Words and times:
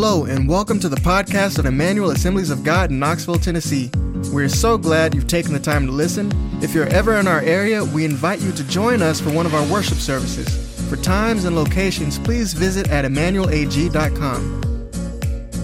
Hello, 0.00 0.26
and 0.26 0.48
welcome 0.48 0.78
to 0.78 0.88
the 0.88 0.94
podcast 0.94 1.58
of 1.58 1.66
Emmanuel 1.66 2.12
Assemblies 2.12 2.50
of 2.50 2.62
God 2.62 2.92
in 2.92 3.00
Knoxville, 3.00 3.40
Tennessee. 3.40 3.90
We're 4.32 4.48
so 4.48 4.78
glad 4.78 5.12
you've 5.12 5.26
taken 5.26 5.52
the 5.52 5.58
time 5.58 5.86
to 5.86 5.92
listen. 5.92 6.30
If 6.62 6.72
you're 6.72 6.86
ever 6.86 7.16
in 7.16 7.26
our 7.26 7.40
area, 7.40 7.84
we 7.84 8.04
invite 8.04 8.40
you 8.40 8.52
to 8.52 8.62
join 8.68 9.02
us 9.02 9.20
for 9.20 9.30
one 9.32 9.44
of 9.44 9.56
our 9.56 9.66
worship 9.66 9.98
services. 9.98 10.48
For 10.88 10.94
times 10.94 11.46
and 11.46 11.56
locations, 11.56 12.16
please 12.16 12.52
visit 12.52 12.88
at 12.90 13.04
emmanuelag.com. 13.06 14.90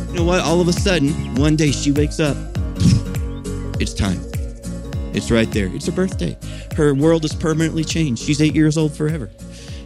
You 0.09 0.15
know 0.15 0.25
what? 0.25 0.41
All 0.41 0.61
of 0.61 0.67
a 0.67 0.73
sudden, 0.73 1.37
one 1.37 1.55
day 1.55 1.71
she 1.71 1.93
wakes 1.93 2.19
up. 2.19 2.37
It's 3.79 3.95
time. 3.95 4.21
It's 5.15 5.31
right 5.31 5.53
there. 5.53 5.67
It's 5.67 5.87
her 5.87 5.93
birthday. 5.93 6.37
Her 6.75 6.93
world 6.93 7.25
is 7.25 7.37
permanently 7.37 7.85
changed. 7.85 8.25
She's 8.25 8.43
eight 8.43 8.57
years 8.57 8.77
old 8.77 8.97
forever. 8.97 9.31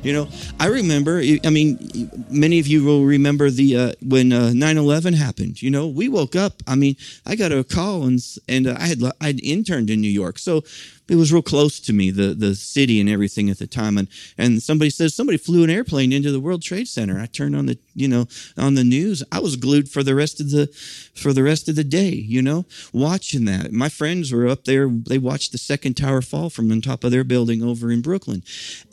You 0.02 0.12
know, 0.12 0.28
I 0.60 0.66
remember. 0.66 1.20
I 1.44 1.50
mean, 1.50 2.10
many 2.30 2.60
of 2.60 2.66
you 2.66 2.84
will 2.84 3.04
remember 3.04 3.50
the 3.50 3.76
uh, 3.76 3.92
when 4.02 4.32
uh, 4.32 4.50
9/11 4.54 5.14
happened. 5.14 5.60
You 5.60 5.70
know, 5.70 5.88
we 5.88 6.08
woke 6.08 6.36
up. 6.36 6.62
I 6.66 6.76
mean, 6.76 6.96
I 7.26 7.34
got 7.34 7.52
a 7.52 7.64
call 7.64 8.04
and 8.04 8.20
and 8.48 8.66
uh, 8.68 8.76
I 8.78 8.86
had 8.86 9.02
I'd 9.20 9.40
interned 9.40 9.90
in 9.90 10.00
New 10.00 10.10
York, 10.10 10.38
so 10.38 10.62
it 11.08 11.16
was 11.16 11.32
real 11.32 11.42
close 11.42 11.80
to 11.80 11.92
me, 11.92 12.10
the 12.10 12.34
the 12.34 12.54
city 12.54 13.00
and 13.00 13.08
everything 13.08 13.48
at 13.48 13.58
the 13.58 13.66
time. 13.66 13.96
And 13.96 14.08
and 14.36 14.62
somebody 14.62 14.90
says 14.90 15.14
somebody 15.14 15.38
flew 15.38 15.64
an 15.64 15.70
airplane 15.70 16.12
into 16.12 16.30
the 16.30 16.40
World 16.40 16.62
Trade 16.62 16.88
Center. 16.88 17.18
I 17.18 17.26
turned 17.26 17.56
on 17.56 17.66
the 17.66 17.78
you 17.94 18.08
know 18.08 18.26
on 18.56 18.74
the 18.74 18.84
news. 18.84 19.22
I 19.32 19.40
was 19.40 19.56
glued 19.56 19.88
for 19.88 20.02
the 20.02 20.14
rest 20.14 20.40
of 20.40 20.50
the 20.50 20.66
for 21.14 21.32
the 21.32 21.42
rest 21.42 21.68
of 21.68 21.76
the 21.76 21.84
day. 21.84 22.10
You 22.10 22.42
know, 22.42 22.66
watching 22.92 23.46
that. 23.46 23.72
My 23.72 23.88
friends 23.88 24.32
were 24.32 24.46
up 24.46 24.64
there. 24.64 24.88
They 24.88 25.18
watched 25.18 25.52
the 25.52 25.58
second 25.58 25.94
tower 25.94 26.22
fall 26.22 26.50
from 26.50 26.70
on 26.70 26.82
top 26.82 27.04
of 27.04 27.10
their 27.10 27.24
building 27.24 27.62
over 27.62 27.90
in 27.90 28.02
Brooklyn, 28.02 28.42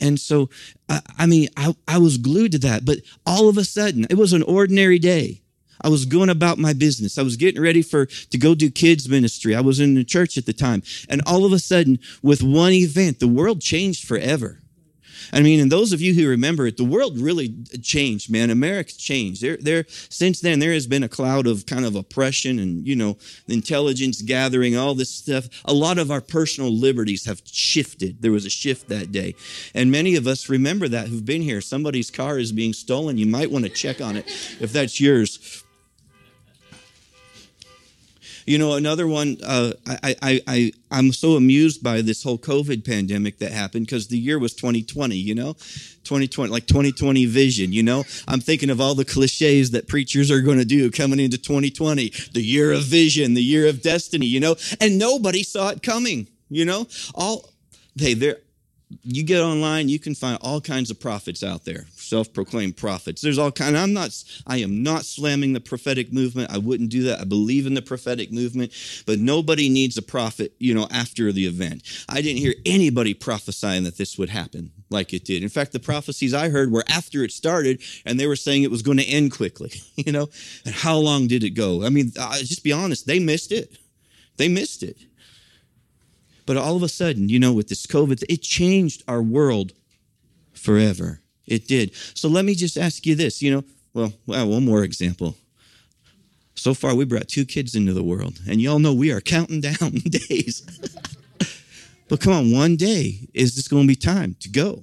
and 0.00 0.18
so 0.18 0.48
I, 0.88 1.00
I 1.18 1.26
mean 1.26 1.48
I 1.56 1.74
I 1.86 1.98
was 1.98 2.16
glued 2.16 2.52
to 2.52 2.58
that. 2.60 2.84
But 2.84 2.98
all 3.26 3.48
of 3.48 3.58
a 3.58 3.64
sudden, 3.64 4.06
it 4.08 4.16
was 4.16 4.32
an 4.32 4.42
ordinary 4.42 4.98
day. 4.98 5.42
I 5.80 5.88
was 5.88 6.04
going 6.04 6.30
about 6.30 6.58
my 6.58 6.72
business. 6.72 7.18
I 7.18 7.22
was 7.22 7.36
getting 7.36 7.60
ready 7.60 7.82
for 7.82 8.06
to 8.06 8.38
go 8.38 8.54
do 8.54 8.70
kids 8.70 9.08
ministry. 9.08 9.54
I 9.54 9.60
was 9.60 9.80
in 9.80 9.94
the 9.94 10.04
church 10.04 10.36
at 10.38 10.46
the 10.46 10.52
time. 10.52 10.82
And 11.08 11.22
all 11.26 11.44
of 11.44 11.52
a 11.52 11.58
sudden, 11.58 11.98
with 12.22 12.42
one 12.42 12.72
event, 12.72 13.20
the 13.20 13.28
world 13.28 13.60
changed 13.60 14.06
forever. 14.06 14.60
I 15.32 15.40
mean, 15.42 15.60
and 15.60 15.72
those 15.72 15.92
of 15.92 16.00
you 16.00 16.14
who 16.14 16.28
remember 16.28 16.66
it, 16.66 16.76
the 16.76 16.84
world 16.84 17.18
really 17.18 17.54
changed, 17.82 18.30
man. 18.30 18.50
America's 18.50 18.96
changed. 18.96 19.42
There, 19.42 19.56
there, 19.56 19.84
since 19.88 20.40
then, 20.40 20.58
there 20.58 20.72
has 20.72 20.86
been 20.86 21.02
a 21.02 21.08
cloud 21.08 21.46
of 21.46 21.66
kind 21.66 21.84
of 21.84 21.96
oppression 21.96 22.58
and, 22.58 22.86
you 22.86 22.96
know, 22.96 23.18
intelligence 23.48 24.22
gathering, 24.22 24.76
all 24.76 24.94
this 24.94 25.10
stuff. 25.10 25.48
A 25.64 25.72
lot 25.72 25.98
of 25.98 26.10
our 26.10 26.20
personal 26.20 26.70
liberties 26.70 27.24
have 27.26 27.42
shifted. 27.44 28.22
There 28.22 28.32
was 28.32 28.46
a 28.46 28.50
shift 28.50 28.88
that 28.88 29.12
day. 29.12 29.34
And 29.74 29.90
many 29.90 30.16
of 30.16 30.26
us 30.26 30.48
remember 30.48 30.88
that 30.88 31.08
who've 31.08 31.24
been 31.24 31.42
here. 31.42 31.60
Somebody's 31.60 32.10
car 32.10 32.38
is 32.38 32.52
being 32.52 32.72
stolen. 32.72 33.18
You 33.18 33.26
might 33.26 33.50
want 33.50 33.64
to 33.64 33.70
check 33.70 34.00
on 34.00 34.16
it 34.16 34.26
if 34.60 34.72
that's 34.72 35.00
yours. 35.00 35.64
You 38.46 38.58
know, 38.58 38.74
another 38.74 39.08
one, 39.08 39.38
uh, 39.44 39.72
I, 39.86 40.14
I, 40.22 40.40
I, 40.46 40.72
I'm 40.92 41.12
so 41.12 41.32
amused 41.32 41.82
by 41.82 42.00
this 42.00 42.22
whole 42.22 42.38
COVID 42.38 42.84
pandemic 42.84 43.38
that 43.38 43.50
happened 43.50 43.86
because 43.86 44.06
the 44.06 44.18
year 44.18 44.38
was 44.38 44.54
2020, 44.54 45.16
you 45.16 45.34
know? 45.34 45.54
2020, 46.04 46.52
like 46.52 46.66
2020 46.66 47.26
vision, 47.26 47.72
you 47.72 47.82
know? 47.82 48.04
I'm 48.28 48.38
thinking 48.38 48.70
of 48.70 48.80
all 48.80 48.94
the 48.94 49.04
cliches 49.04 49.72
that 49.72 49.88
preachers 49.88 50.30
are 50.30 50.40
going 50.40 50.58
to 50.58 50.64
do 50.64 50.92
coming 50.92 51.18
into 51.18 51.38
2020, 51.38 52.12
the 52.32 52.40
year 52.40 52.72
of 52.72 52.84
vision, 52.84 53.34
the 53.34 53.42
year 53.42 53.66
of 53.66 53.82
destiny, 53.82 54.26
you 54.26 54.38
know? 54.38 54.54
And 54.80 54.96
nobody 54.96 55.42
saw 55.42 55.70
it 55.70 55.82
coming, 55.82 56.28
you 56.48 56.64
know? 56.64 56.86
All, 57.16 57.50
hey, 57.96 58.14
there, 58.14 58.38
you 59.02 59.24
get 59.24 59.42
online, 59.42 59.88
you 59.88 59.98
can 59.98 60.14
find 60.14 60.38
all 60.42 60.60
kinds 60.60 60.90
of 60.90 61.00
prophets 61.00 61.42
out 61.42 61.64
there, 61.64 61.86
self-proclaimed 61.96 62.76
prophets. 62.76 63.20
There's 63.20 63.38
all 63.38 63.50
kind. 63.50 63.76
I'm 63.76 63.92
not. 63.92 64.10
I 64.46 64.58
am 64.58 64.82
not 64.82 65.04
slamming 65.04 65.52
the 65.52 65.60
prophetic 65.60 66.12
movement. 66.12 66.52
I 66.52 66.58
wouldn't 66.58 66.90
do 66.90 67.02
that. 67.04 67.20
I 67.20 67.24
believe 67.24 67.66
in 67.66 67.74
the 67.74 67.82
prophetic 67.82 68.30
movement, 68.32 68.72
but 69.04 69.18
nobody 69.18 69.68
needs 69.68 69.98
a 69.98 70.02
prophet. 70.02 70.52
You 70.58 70.74
know, 70.74 70.86
after 70.90 71.32
the 71.32 71.46
event, 71.46 71.82
I 72.08 72.22
didn't 72.22 72.38
hear 72.38 72.54
anybody 72.64 73.12
prophesying 73.12 73.84
that 73.84 73.98
this 73.98 74.18
would 74.18 74.28
happen 74.28 74.70
like 74.88 75.12
it 75.12 75.24
did. 75.24 75.42
In 75.42 75.48
fact, 75.48 75.72
the 75.72 75.80
prophecies 75.80 76.32
I 76.32 76.48
heard 76.48 76.70
were 76.70 76.84
after 76.88 77.24
it 77.24 77.32
started, 77.32 77.82
and 78.04 78.20
they 78.20 78.28
were 78.28 78.36
saying 78.36 78.62
it 78.62 78.70
was 78.70 78.82
going 78.82 78.98
to 78.98 79.04
end 79.04 79.32
quickly. 79.32 79.72
You 79.96 80.12
know, 80.12 80.28
and 80.64 80.74
how 80.74 80.98
long 80.98 81.26
did 81.26 81.42
it 81.42 81.50
go? 81.50 81.82
I 81.84 81.88
mean, 81.88 82.12
uh, 82.18 82.38
just 82.38 82.62
be 82.62 82.70
honest. 82.70 83.06
They 83.06 83.18
missed 83.18 83.50
it. 83.50 83.78
They 84.36 84.46
missed 84.46 84.82
it. 84.82 84.98
But 86.46 86.56
all 86.56 86.76
of 86.76 86.82
a 86.82 86.88
sudden, 86.88 87.28
you 87.28 87.38
know, 87.38 87.52
with 87.52 87.68
this 87.68 87.86
COVID, 87.86 88.22
it 88.28 88.42
changed 88.42 89.02
our 89.08 89.20
world 89.20 89.72
forever. 90.52 91.20
It 91.46 91.68
did. 91.68 91.94
So 92.14 92.28
let 92.28 92.44
me 92.44 92.54
just 92.54 92.76
ask 92.76 93.04
you 93.06 93.14
this, 93.14 93.42
you 93.42 93.52
know, 93.52 93.64
well, 93.94 94.12
one 94.46 94.64
more 94.64 94.84
example. 94.84 95.36
So 96.54 96.74
far, 96.74 96.94
we 96.94 97.04
brought 97.04 97.28
two 97.28 97.44
kids 97.44 97.74
into 97.74 97.92
the 97.92 98.02
world, 98.02 98.40
and 98.48 98.60
y'all 98.60 98.78
know 98.78 98.92
we 98.92 99.12
are 99.12 99.20
counting 99.20 99.60
down 99.60 99.92
days. 99.92 100.62
but 102.08 102.20
come 102.20 102.32
on, 102.32 102.52
one 102.52 102.76
day 102.76 103.28
is 103.34 103.56
this 103.56 103.68
going 103.68 103.84
to 103.84 103.88
be 103.88 103.96
time 103.96 104.36
to 104.40 104.48
go, 104.48 104.82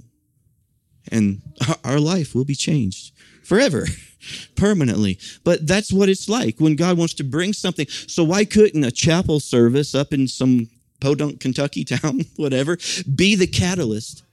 and 1.12 1.42
our 1.84 2.00
life 2.00 2.36
will 2.36 2.46
be 2.46 2.56
changed 2.56 3.14
forever, 3.44 3.86
permanently. 4.56 5.20
But 5.44 5.68
that's 5.68 5.92
what 5.92 6.10
it's 6.10 6.30
like 6.30 6.60
when 6.60 6.76
God 6.76 6.98
wants 6.98 7.16
to 7.16 7.24
bring 7.24 7.54
something. 7.54 7.88
So 7.88 8.24
why 8.24 8.46
couldn't 8.46 8.84
a 8.84 8.92
chapel 8.92 9.40
service 9.40 9.94
up 9.94 10.14
in 10.14 10.28
some 10.28 10.70
Podunk, 11.04 11.42
Kentucky 11.42 11.84
town, 11.96 12.22
whatever, 12.38 12.78
be 13.14 13.36
the 13.36 13.46
catalyst 13.46 14.24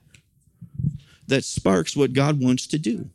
that 1.27 1.43
sparks 1.43 1.97
what 1.97 2.13
God 2.13 2.41
wants 2.41 2.65
to 2.67 2.79
do. 2.79 3.09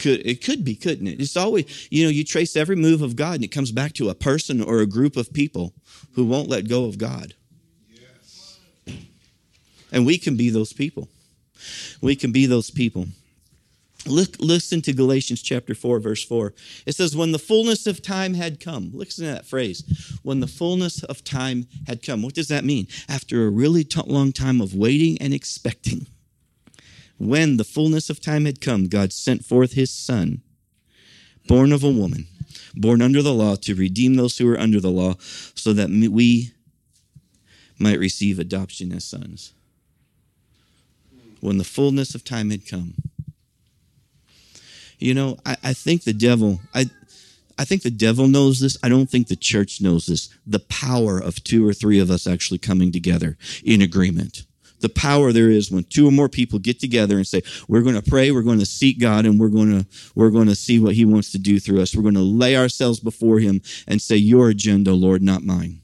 Could, 0.00 0.26
it 0.26 0.44
could 0.44 0.64
be, 0.64 0.74
couldn't 0.74 1.06
it? 1.06 1.20
It's 1.20 1.36
always, 1.36 1.88
you 1.90 2.02
know, 2.02 2.10
you 2.10 2.24
trace 2.24 2.56
every 2.56 2.74
move 2.74 3.00
of 3.00 3.14
God 3.14 3.36
and 3.36 3.44
it 3.44 3.52
comes 3.52 3.70
back 3.70 3.92
to 3.94 4.08
a 4.08 4.14
person 4.14 4.60
or 4.60 4.80
a 4.80 4.86
group 4.86 5.16
of 5.16 5.32
people 5.32 5.72
who 6.14 6.24
won't 6.24 6.48
let 6.48 6.68
go 6.68 6.86
of 6.86 6.98
God. 6.98 7.34
Yes. 7.88 8.58
And 9.92 10.04
we 10.04 10.18
can 10.18 10.36
be 10.36 10.50
those 10.50 10.72
people. 10.72 11.08
We 12.02 12.16
can 12.16 12.32
be 12.32 12.46
those 12.46 12.70
people. 12.70 13.06
Look, 14.06 14.36
listen 14.38 14.82
to 14.82 14.92
Galatians 14.92 15.40
chapter 15.40 15.74
4, 15.74 15.98
verse 15.98 16.24
4. 16.24 16.52
It 16.86 16.94
says, 16.94 17.16
When 17.16 17.32
the 17.32 17.38
fullness 17.38 17.86
of 17.86 18.02
time 18.02 18.34
had 18.34 18.60
come, 18.60 18.90
listen 18.92 19.24
to 19.26 19.32
that 19.32 19.46
phrase. 19.46 20.18
When 20.22 20.40
the 20.40 20.46
fullness 20.46 21.02
of 21.04 21.24
time 21.24 21.66
had 21.86 22.02
come. 22.02 22.22
What 22.22 22.34
does 22.34 22.48
that 22.48 22.64
mean? 22.64 22.86
After 23.08 23.46
a 23.46 23.50
really 23.50 23.84
t- 23.84 24.00
long 24.06 24.32
time 24.32 24.60
of 24.60 24.74
waiting 24.74 25.16
and 25.20 25.32
expecting. 25.32 26.06
When 27.18 27.56
the 27.56 27.64
fullness 27.64 28.10
of 28.10 28.20
time 28.20 28.44
had 28.44 28.60
come, 28.60 28.88
God 28.88 29.12
sent 29.12 29.44
forth 29.44 29.72
his 29.72 29.90
Son, 29.90 30.42
born 31.46 31.72
of 31.72 31.84
a 31.84 31.90
woman, 31.90 32.26
born 32.74 33.00
under 33.00 33.22
the 33.22 33.32
law, 33.32 33.56
to 33.56 33.74
redeem 33.74 34.16
those 34.16 34.36
who 34.36 34.50
are 34.50 34.58
under 34.58 34.80
the 34.80 34.90
law, 34.90 35.14
so 35.54 35.72
that 35.72 35.88
we 35.88 36.52
might 37.78 37.98
receive 37.98 38.38
adoption 38.38 38.92
as 38.92 39.04
sons. 39.04 39.52
When 41.40 41.58
the 41.58 41.64
fullness 41.64 42.14
of 42.14 42.24
time 42.24 42.50
had 42.50 42.66
come. 42.66 42.94
You 44.98 45.14
know, 45.14 45.38
I, 45.44 45.56
I 45.62 45.72
think 45.72 46.04
the 46.04 46.12
devil, 46.12 46.60
I, 46.74 46.86
I 47.58 47.64
think 47.64 47.82
the 47.82 47.90
devil 47.90 48.28
knows 48.28 48.60
this. 48.60 48.76
I 48.82 48.88
don't 48.88 49.08
think 49.08 49.28
the 49.28 49.36
church 49.36 49.80
knows 49.80 50.06
this. 50.06 50.28
The 50.46 50.60
power 50.60 51.18
of 51.18 51.42
two 51.44 51.66
or 51.66 51.72
three 51.72 51.98
of 51.98 52.10
us 52.10 52.26
actually 52.26 52.58
coming 52.58 52.92
together 52.92 53.36
in 53.64 53.82
agreement. 53.82 54.44
The 54.80 54.88
power 54.88 55.32
there 55.32 55.48
is 55.48 55.70
when 55.70 55.84
two 55.84 56.06
or 56.06 56.10
more 56.10 56.28
people 56.28 56.58
get 56.58 56.78
together 56.78 57.16
and 57.16 57.26
say, 57.26 57.42
we're 57.68 57.80
going 57.82 57.94
to 57.94 58.02
pray, 58.02 58.30
we're 58.32 58.42
going 58.42 58.58
to 58.58 58.66
seek 58.66 59.00
God, 59.00 59.24
and 59.24 59.40
we're 59.40 59.48
going 59.48 59.70
to, 59.70 59.86
we're 60.14 60.30
going 60.30 60.48
to 60.48 60.54
see 60.54 60.78
what 60.78 60.94
he 60.94 61.06
wants 61.06 61.32
to 61.32 61.38
do 61.38 61.58
through 61.58 61.80
us. 61.80 61.94
We're 61.94 62.02
going 62.02 62.14
to 62.16 62.20
lay 62.20 62.56
ourselves 62.56 63.00
before 63.00 63.38
him 63.38 63.62
and 63.86 64.02
say, 64.02 64.16
your 64.16 64.50
agenda, 64.50 64.92
Lord, 64.92 65.22
not 65.22 65.42
mine. 65.42 65.80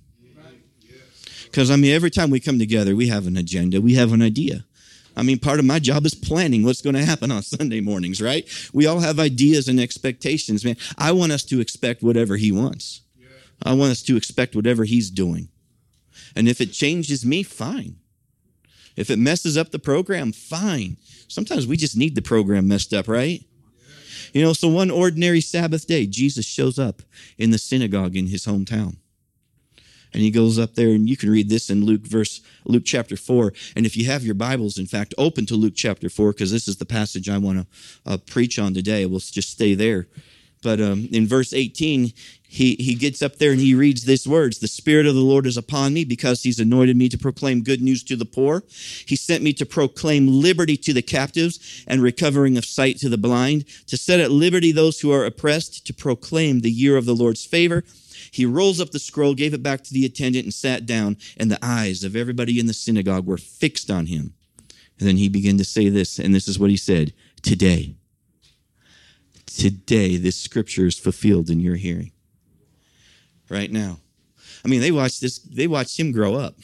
Because, 1.44 1.70
I 1.70 1.76
mean, 1.76 1.92
every 1.92 2.10
time 2.10 2.30
we 2.30 2.40
come 2.40 2.58
together, 2.58 2.94
we 2.94 3.08
have 3.08 3.26
an 3.26 3.36
agenda, 3.36 3.80
we 3.80 3.94
have 3.94 4.12
an 4.12 4.22
idea. 4.22 4.66
I 5.16 5.22
mean, 5.22 5.38
part 5.38 5.58
of 5.58 5.64
my 5.64 5.78
job 5.78 6.06
is 6.06 6.14
planning 6.14 6.64
what's 6.64 6.82
going 6.82 6.94
to 6.94 7.04
happen 7.04 7.30
on 7.30 7.42
Sunday 7.42 7.80
mornings, 7.80 8.20
right? 8.22 8.48
We 8.72 8.86
all 8.86 9.00
have 9.00 9.18
ideas 9.18 9.68
and 9.68 9.80
expectations, 9.80 10.64
man. 10.64 10.76
I 10.96 11.12
want 11.12 11.32
us 11.32 11.44
to 11.44 11.60
expect 11.60 12.02
whatever 12.02 12.36
he 12.36 12.52
wants. 12.52 13.02
I 13.62 13.74
want 13.74 13.92
us 13.92 14.02
to 14.02 14.16
expect 14.16 14.54
whatever 14.54 14.84
he's 14.84 15.10
doing. 15.10 15.48
And 16.34 16.48
if 16.48 16.60
it 16.60 16.72
changes 16.72 17.24
me, 17.26 17.42
fine. 17.42 17.96
If 18.96 19.10
it 19.10 19.18
messes 19.18 19.56
up 19.56 19.70
the 19.70 19.78
program, 19.78 20.32
fine. 20.32 20.96
Sometimes 21.28 21.66
we 21.66 21.76
just 21.76 21.96
need 21.96 22.14
the 22.14 22.22
program 22.22 22.68
messed 22.68 22.92
up, 22.92 23.08
right? 23.08 23.44
You 24.32 24.42
know, 24.42 24.52
so 24.52 24.68
one 24.68 24.90
ordinary 24.90 25.40
Sabbath 25.40 25.86
day, 25.86 26.06
Jesus 26.06 26.46
shows 26.46 26.78
up 26.78 27.02
in 27.36 27.50
the 27.50 27.58
synagogue 27.58 28.16
in 28.16 28.28
his 28.28 28.46
hometown. 28.46 28.96
And 30.12 30.22
he 30.22 30.30
goes 30.30 30.58
up 30.58 30.74
there, 30.74 30.88
and 30.88 31.08
you 31.08 31.16
can 31.16 31.30
read 31.30 31.48
this 31.48 31.70
in 31.70 31.84
Luke 31.84 32.02
verse 32.02 32.40
Luke 32.64 32.84
chapter 32.84 33.16
four. 33.16 33.52
And 33.76 33.86
if 33.86 33.96
you 33.96 34.06
have 34.06 34.24
your 34.24 34.34
Bibles, 34.34 34.78
in 34.78 34.86
fact, 34.86 35.14
open 35.18 35.46
to 35.46 35.54
Luke 35.54 35.74
chapter 35.76 36.08
four 36.08 36.32
because 36.32 36.52
this 36.52 36.68
is 36.68 36.76
the 36.76 36.86
passage 36.86 37.28
I 37.28 37.38
want 37.38 37.60
to 37.60 37.66
uh, 38.06 38.18
preach 38.18 38.58
on 38.58 38.74
today. 38.74 39.06
We'll 39.06 39.20
just 39.20 39.50
stay 39.50 39.74
there. 39.74 40.08
But 40.62 40.80
um, 40.80 41.08
in 41.10 41.26
verse 41.26 41.54
18, 41.54 42.12
he, 42.42 42.74
he 42.74 42.94
gets 42.94 43.22
up 43.22 43.36
there 43.36 43.52
and 43.52 43.60
he 43.60 43.74
reads 43.74 44.04
these 44.04 44.26
words 44.26 44.58
The 44.58 44.68
Spirit 44.68 45.06
of 45.06 45.14
the 45.14 45.20
Lord 45.20 45.46
is 45.46 45.56
upon 45.56 45.94
me 45.94 46.04
because 46.04 46.42
he's 46.42 46.60
anointed 46.60 46.96
me 46.96 47.08
to 47.08 47.16
proclaim 47.18 47.62
good 47.62 47.80
news 47.80 48.02
to 48.04 48.16
the 48.16 48.24
poor. 48.24 48.62
He 49.06 49.16
sent 49.16 49.42
me 49.42 49.52
to 49.54 49.64
proclaim 49.64 50.26
liberty 50.28 50.76
to 50.78 50.92
the 50.92 51.02
captives 51.02 51.84
and 51.86 52.02
recovering 52.02 52.58
of 52.58 52.64
sight 52.64 52.98
to 52.98 53.08
the 53.08 53.16
blind, 53.16 53.64
to 53.86 53.96
set 53.96 54.20
at 54.20 54.30
liberty 54.30 54.72
those 54.72 55.00
who 55.00 55.12
are 55.12 55.24
oppressed, 55.24 55.86
to 55.86 55.94
proclaim 55.94 56.60
the 56.60 56.70
year 56.70 56.96
of 56.96 57.06
the 57.06 57.14
Lord's 57.14 57.44
favor. 57.44 57.84
He 58.30 58.46
rolls 58.46 58.80
up 58.80 58.90
the 58.90 58.98
scroll, 58.98 59.34
gave 59.34 59.54
it 59.54 59.62
back 59.62 59.82
to 59.84 59.94
the 59.94 60.04
attendant, 60.04 60.44
and 60.44 60.54
sat 60.54 60.86
down, 60.86 61.16
and 61.36 61.50
the 61.50 61.58
eyes 61.62 62.04
of 62.04 62.16
everybody 62.16 62.58
in 62.58 62.66
the 62.66 62.74
synagogue 62.74 63.26
were 63.26 63.38
fixed 63.38 63.90
on 63.90 64.06
him. 64.06 64.34
And 64.98 65.08
then 65.08 65.16
he 65.16 65.28
began 65.28 65.58
to 65.58 65.64
say 65.64 65.88
this, 65.88 66.18
and 66.18 66.34
this 66.34 66.48
is 66.48 66.58
what 66.58 66.70
he 66.70 66.76
said 66.76 67.12
Today, 67.42 67.96
today, 69.46 70.16
this 70.16 70.36
scripture 70.36 70.86
is 70.86 70.98
fulfilled 70.98 71.48
in 71.48 71.60
your 71.60 71.76
hearing 71.76 72.12
right 73.48 73.70
now. 73.70 73.98
I 74.64 74.68
mean, 74.68 74.80
they 74.80 74.90
watched 74.90 75.20
this, 75.20 75.38
they 75.38 75.66
watched 75.66 75.98
him 75.98 76.12
grow 76.12 76.34
up. 76.34 76.54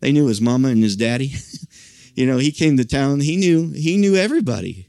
They 0.00 0.12
knew 0.12 0.26
his 0.26 0.40
mama 0.40 0.68
and 0.68 0.82
his 0.82 0.96
daddy. 0.96 1.32
you 2.14 2.26
know, 2.26 2.38
he 2.38 2.50
came 2.50 2.76
to 2.76 2.84
town, 2.84 3.20
he 3.20 3.36
knew, 3.36 3.70
he 3.70 3.96
knew 3.96 4.16
everybody. 4.16 4.88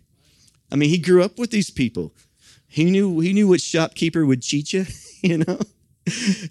I 0.72 0.76
mean, 0.76 0.90
he 0.90 0.98
grew 0.98 1.22
up 1.22 1.38
with 1.38 1.52
these 1.52 1.70
people. 1.70 2.14
He 2.74 2.86
knew 2.86 3.20
he 3.20 3.34
knew 3.34 3.48
which 3.48 3.62
shopkeeper 3.62 4.25
would 4.25 4.42
cheat 4.42 4.74
you, 4.74 4.88
you 5.22 5.38
know. 5.38 5.60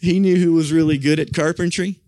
He 0.00 0.20
knew 0.20 0.36
who 0.36 0.52
was 0.52 0.72
really 0.72 0.96
good 0.96 1.18
at 1.18 1.34
carpentry. 1.34 1.98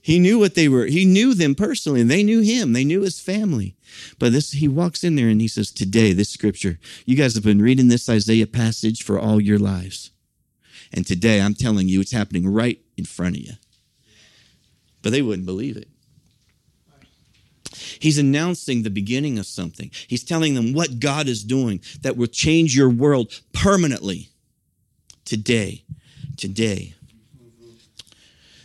He 0.00 0.20
knew 0.20 0.38
what 0.38 0.54
they 0.54 0.68
were. 0.68 0.86
He 0.86 1.04
knew 1.04 1.34
them 1.34 1.56
personally, 1.56 2.00
and 2.00 2.08
they 2.08 2.22
knew 2.22 2.42
him. 2.42 2.74
They 2.74 2.84
knew 2.84 3.00
his 3.00 3.18
family. 3.18 3.74
But 4.20 4.30
this, 4.30 4.52
he 4.52 4.68
walks 4.68 5.02
in 5.02 5.16
there 5.16 5.28
and 5.28 5.40
he 5.40 5.48
says, 5.48 5.72
"Today, 5.72 6.12
this 6.12 6.28
scripture. 6.28 6.78
You 7.06 7.16
guys 7.16 7.34
have 7.34 7.42
been 7.42 7.60
reading 7.60 7.88
this 7.88 8.08
Isaiah 8.08 8.46
passage 8.46 9.02
for 9.02 9.18
all 9.18 9.40
your 9.40 9.58
lives. 9.58 10.12
And 10.92 11.04
today 11.04 11.40
I'm 11.40 11.54
telling 11.54 11.88
you, 11.88 12.00
it's 12.00 12.12
happening 12.12 12.46
right 12.46 12.78
in 12.96 13.04
front 13.04 13.36
of 13.36 13.42
you. 13.42 13.54
But 15.02 15.10
they 15.10 15.22
wouldn't 15.22 15.46
believe 15.46 15.76
it. 15.76 15.88
He's 17.98 18.18
announcing 18.18 18.82
the 18.82 18.90
beginning 18.90 19.38
of 19.38 19.46
something. 19.46 19.90
He's 20.06 20.24
telling 20.24 20.54
them 20.54 20.72
what 20.72 21.00
God 21.00 21.28
is 21.28 21.44
doing 21.44 21.80
that 22.02 22.16
will 22.16 22.26
change 22.26 22.76
your 22.76 22.90
world 22.90 23.40
permanently. 23.52 24.30
Today, 25.24 25.84
today. 26.36 26.94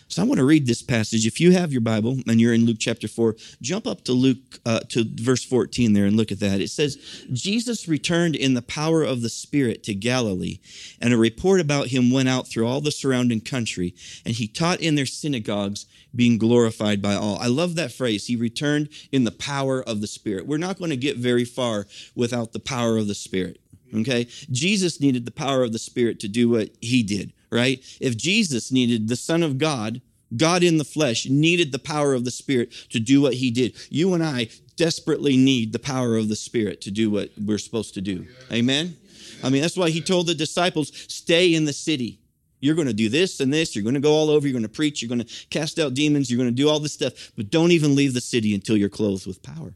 So 0.09 0.23
I 0.23 0.25
want 0.25 0.39
to 0.39 0.45
read 0.45 0.65
this 0.65 0.81
passage. 0.81 1.27
If 1.27 1.39
you 1.39 1.51
have 1.51 1.71
your 1.71 1.81
Bible 1.81 2.17
and 2.27 2.41
you're 2.41 2.55
in 2.55 2.65
Luke 2.65 2.77
chapter 2.79 3.07
4, 3.07 3.35
jump 3.61 3.85
up 3.85 4.03
to 4.05 4.11
Luke 4.11 4.59
uh, 4.65 4.79
to 4.89 5.05
verse 5.07 5.45
14 5.45 5.93
there 5.93 6.05
and 6.05 6.17
look 6.17 6.31
at 6.31 6.39
that. 6.39 6.61
It 6.61 6.71
says, 6.71 6.95
Jesus 7.31 7.87
returned 7.87 8.35
in 8.35 8.55
the 8.55 8.63
power 8.63 9.03
of 9.03 9.21
the 9.21 9.29
Spirit 9.29 9.83
to 9.83 9.93
Galilee, 9.93 10.57
and 10.99 11.13
a 11.13 11.17
report 11.17 11.61
about 11.61 11.89
him 11.89 12.09
went 12.09 12.27
out 12.27 12.47
through 12.47 12.65
all 12.65 12.81
the 12.81 12.91
surrounding 12.91 13.39
country, 13.39 13.93
and 14.25 14.33
he 14.33 14.47
taught 14.47 14.81
in 14.81 14.95
their 14.95 15.05
synagogues, 15.05 15.85
being 16.15 16.39
glorified 16.39 17.03
by 17.03 17.13
all. 17.13 17.37
I 17.37 17.45
love 17.45 17.75
that 17.75 17.91
phrase. 17.91 18.25
He 18.25 18.35
returned 18.35 18.89
in 19.11 19.25
the 19.25 19.31
power 19.31 19.83
of 19.83 20.01
the 20.01 20.07
Spirit. 20.07 20.47
We're 20.47 20.57
not 20.57 20.79
going 20.79 20.89
to 20.89 20.97
get 20.97 21.17
very 21.17 21.45
far 21.45 21.85
without 22.15 22.51
the 22.51 22.59
power 22.59 22.97
of 22.97 23.07
the 23.07 23.13
Spirit. 23.13 23.61
Okay? 23.93 24.25
Jesus 24.49 24.99
needed 24.99 25.25
the 25.25 25.31
power 25.31 25.61
of 25.61 25.71
the 25.71 25.77
Spirit 25.77 26.19
to 26.21 26.27
do 26.27 26.49
what 26.49 26.71
he 26.81 27.03
did 27.03 27.31
right? 27.51 27.79
If 27.99 28.17
Jesus 28.17 28.71
needed 28.71 29.07
the 29.07 29.15
Son 29.15 29.43
of 29.43 29.57
God, 29.57 30.01
God 30.35 30.63
in 30.63 30.77
the 30.77 30.83
flesh, 30.83 31.27
needed 31.27 31.71
the 31.71 31.79
power 31.79 32.13
of 32.13 32.25
the 32.25 32.31
Spirit 32.31 32.71
to 32.91 32.99
do 32.99 33.21
what 33.21 33.35
he 33.35 33.49
did, 33.51 33.75
you 33.89 34.13
and 34.13 34.23
I 34.23 34.49
desperately 34.75 35.35
need 35.37 35.73
the 35.73 35.79
power 35.79 36.15
of 36.15 36.29
the 36.29 36.35
Spirit 36.35 36.81
to 36.81 36.91
do 36.91 37.09
what 37.09 37.31
we're 37.43 37.57
supposed 37.57 37.93
to 37.95 38.01
do. 38.01 38.27
Amen? 38.51 38.95
I 39.43 39.49
mean, 39.49 39.61
that's 39.61 39.77
why 39.77 39.89
he 39.89 40.01
told 40.01 40.27
the 40.27 40.35
disciples, 40.35 40.91
stay 41.07 41.53
in 41.53 41.65
the 41.65 41.73
city. 41.73 42.19
You're 42.61 42.75
going 42.75 42.87
to 42.87 42.93
do 42.93 43.09
this 43.09 43.39
and 43.39 43.53
this. 43.53 43.75
You're 43.75 43.83
going 43.83 43.95
to 43.95 44.01
go 44.01 44.13
all 44.13 44.29
over. 44.29 44.45
You're 44.45 44.53
going 44.53 44.63
to 44.63 44.69
preach. 44.69 45.01
You're 45.01 45.09
going 45.09 45.23
to 45.23 45.47
cast 45.49 45.79
out 45.79 45.93
demons. 45.93 46.29
You're 46.29 46.37
going 46.37 46.49
to 46.49 46.55
do 46.55 46.69
all 46.69 46.79
this 46.79 46.93
stuff. 46.93 47.31
But 47.37 47.49
don't 47.49 47.71
even 47.71 47.95
leave 47.95 48.13
the 48.13 48.21
city 48.21 48.53
until 48.53 48.75
you're 48.75 48.89
clothed 48.89 49.25
with 49.25 49.41
power. 49.41 49.73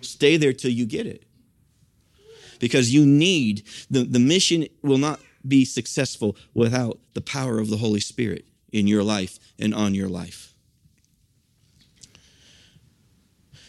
Stay 0.00 0.36
there 0.36 0.52
till 0.52 0.72
you 0.72 0.84
get 0.84 1.06
it. 1.06 1.24
Because 2.58 2.92
you 2.92 3.06
need, 3.06 3.64
the, 3.90 4.02
the 4.02 4.18
mission 4.18 4.66
will 4.82 4.98
not 4.98 5.20
be 5.46 5.64
successful 5.64 6.36
without 6.54 6.98
the 7.14 7.20
power 7.20 7.58
of 7.58 7.70
the 7.70 7.78
Holy 7.78 8.00
Spirit 8.00 8.46
in 8.72 8.86
your 8.86 9.02
life 9.02 9.38
and 9.58 9.74
on 9.74 9.94
your 9.94 10.08
life. 10.08 10.54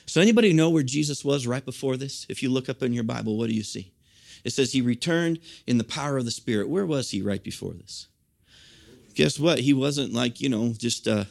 So, 0.06 0.22
anybody 0.22 0.54
know 0.54 0.70
where 0.70 0.84
Jesus 0.84 1.26
was 1.26 1.48
right 1.48 1.66
before 1.66 1.98
this? 1.98 2.28
If 2.30 2.44
you 2.44 2.50
look 2.50 2.70
up 2.70 2.84
in 2.84 2.94
your 2.94 3.04
Bible, 3.04 3.36
what 3.36 3.50
do 3.50 3.56
you 3.56 3.64
see? 3.64 3.94
It 4.44 4.52
says 4.52 4.72
he 4.72 4.82
returned 4.82 5.40
in 5.66 5.78
the 5.78 5.84
power 5.84 6.18
of 6.18 6.26
the 6.26 6.32
Spirit. 6.32 6.70
Where 6.70 6.86
was 6.86 7.12
he 7.12 7.22
right 7.22 7.44
before 7.44 7.74
this? 7.74 8.08
Guess 9.16 9.40
what? 9.40 9.60
He 9.60 9.74
wasn't 9.74 10.14
like, 10.14 10.42
you 10.42 10.50
know, 10.50 10.74
just, 10.78 11.08
uh, 11.08 11.26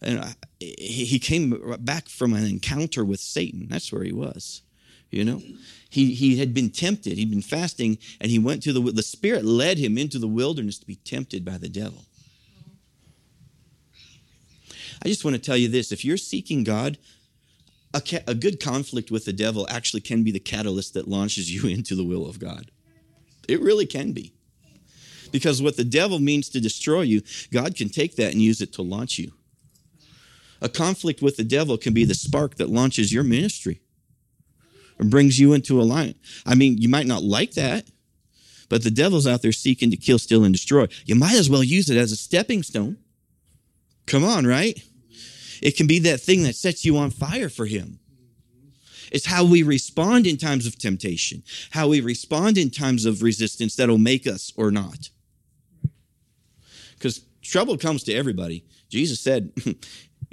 and 0.00 0.34
he 0.58 1.18
came 1.18 1.76
back 1.80 2.08
from 2.08 2.34
an 2.34 2.44
encounter 2.44 3.04
with 3.04 3.20
Satan. 3.20 3.66
That's 3.68 3.92
where 3.92 4.04
he 4.04 4.12
was, 4.12 4.62
you 5.12 5.24
know? 5.24 5.40
he, 5.92 6.14
he 6.14 6.38
had 6.38 6.54
been 6.54 6.70
tempted. 6.70 7.18
He'd 7.18 7.30
been 7.30 7.42
fasting, 7.42 7.98
and 8.18 8.30
he 8.30 8.38
went 8.38 8.62
to 8.62 8.72
the, 8.72 8.80
the 8.80 9.02
Spirit 9.02 9.44
led 9.44 9.76
him 9.76 9.98
into 9.98 10.18
the 10.18 10.26
wilderness 10.26 10.78
to 10.78 10.86
be 10.86 10.96
tempted 10.96 11.44
by 11.44 11.58
the 11.58 11.68
devil. 11.68 12.06
I 15.04 15.08
just 15.08 15.22
want 15.22 15.36
to 15.36 15.42
tell 15.42 15.56
you 15.56 15.68
this 15.68 15.92
if 15.92 16.02
you're 16.02 16.16
seeking 16.16 16.64
God, 16.64 16.96
a, 17.92 18.00
ca- 18.00 18.22
a 18.26 18.34
good 18.34 18.58
conflict 18.58 19.10
with 19.10 19.26
the 19.26 19.34
devil 19.34 19.66
actually 19.68 20.00
can 20.00 20.24
be 20.24 20.30
the 20.30 20.40
catalyst 20.40 20.94
that 20.94 21.08
launches 21.08 21.52
you 21.52 21.68
into 21.76 21.94
the 21.94 22.04
will 22.04 22.26
of 22.26 22.38
God. 22.38 22.70
It 23.46 23.60
really 23.60 23.84
can 23.84 24.12
be. 24.12 24.32
Because 25.30 25.60
what 25.60 25.76
the 25.76 25.84
devil 25.84 26.18
means 26.18 26.48
to 26.50 26.60
destroy 26.60 27.02
you, 27.02 27.20
God 27.52 27.76
can 27.76 27.90
take 27.90 28.16
that 28.16 28.32
and 28.32 28.40
use 28.40 28.62
it 28.62 28.72
to 28.74 28.82
launch 28.82 29.18
you. 29.18 29.32
A 30.62 30.70
conflict 30.70 31.20
with 31.20 31.36
the 31.36 31.44
devil 31.44 31.76
can 31.76 31.92
be 31.92 32.06
the 32.06 32.14
spark 32.14 32.54
that 32.54 32.70
launches 32.70 33.12
your 33.12 33.24
ministry 33.24 33.81
brings 35.10 35.38
you 35.38 35.52
into 35.52 35.80
a 35.80 35.84
line. 35.84 36.14
I 36.46 36.54
mean, 36.54 36.78
you 36.78 36.88
might 36.88 37.06
not 37.06 37.22
like 37.22 37.52
that, 37.52 37.86
but 38.68 38.82
the 38.84 38.90
devil's 38.90 39.26
out 39.26 39.42
there 39.42 39.52
seeking 39.52 39.90
to 39.90 39.96
kill, 39.96 40.18
steal, 40.18 40.44
and 40.44 40.54
destroy. 40.54 40.86
You 41.04 41.14
might 41.14 41.36
as 41.36 41.50
well 41.50 41.62
use 41.62 41.90
it 41.90 41.96
as 41.96 42.12
a 42.12 42.16
stepping 42.16 42.62
stone. 42.62 42.98
Come 44.06 44.24
on, 44.24 44.46
right? 44.46 44.82
It 45.62 45.76
can 45.76 45.86
be 45.86 45.98
that 46.00 46.20
thing 46.20 46.42
that 46.42 46.56
sets 46.56 46.84
you 46.84 46.96
on 46.96 47.10
fire 47.10 47.48
for 47.48 47.66
him. 47.66 47.98
It's 49.12 49.26
how 49.26 49.44
we 49.44 49.62
respond 49.62 50.26
in 50.26 50.38
times 50.38 50.66
of 50.66 50.78
temptation, 50.78 51.42
how 51.70 51.88
we 51.88 52.00
respond 52.00 52.56
in 52.56 52.70
times 52.70 53.04
of 53.04 53.22
resistance 53.22 53.76
that'll 53.76 53.98
make 53.98 54.26
us 54.26 54.52
or 54.56 54.70
not. 54.70 55.10
Because 56.94 57.20
trouble 57.42 57.76
comes 57.76 58.02
to 58.04 58.14
everybody. 58.14 58.64
Jesus 58.88 59.20
said, 59.20 59.52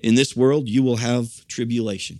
In 0.03 0.15
this 0.15 0.35
world, 0.35 0.69
you 0.69 0.81
will 0.81 0.97
have 0.97 1.45
tribulation 1.47 2.19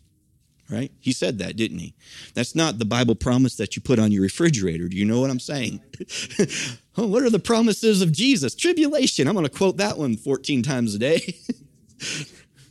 right? 0.69 0.91
He 0.99 1.11
said 1.11 1.39
that, 1.39 1.55
didn't 1.55 1.79
he? 1.79 1.95
That's 2.33 2.55
not 2.55 2.79
the 2.79 2.85
Bible 2.85 3.15
promise 3.15 3.55
that 3.55 3.75
you 3.75 3.81
put 3.81 3.99
on 3.99 4.11
your 4.11 4.21
refrigerator. 4.21 4.87
Do 4.87 4.97
you 4.97 5.05
know 5.05 5.19
what 5.19 5.29
I'm 5.29 5.39
saying? 5.39 5.81
oh, 6.97 7.07
what 7.07 7.23
are 7.23 7.29
the 7.29 7.39
promises 7.39 8.01
of 8.01 8.11
Jesus? 8.11 8.55
Tribulation. 8.55 9.27
I'm 9.27 9.33
going 9.33 9.45
to 9.45 9.51
quote 9.51 9.77
that 9.77 9.97
one 9.97 10.15
14 10.15 10.63
times 10.63 10.95
a 10.95 10.99
day. 10.99 11.35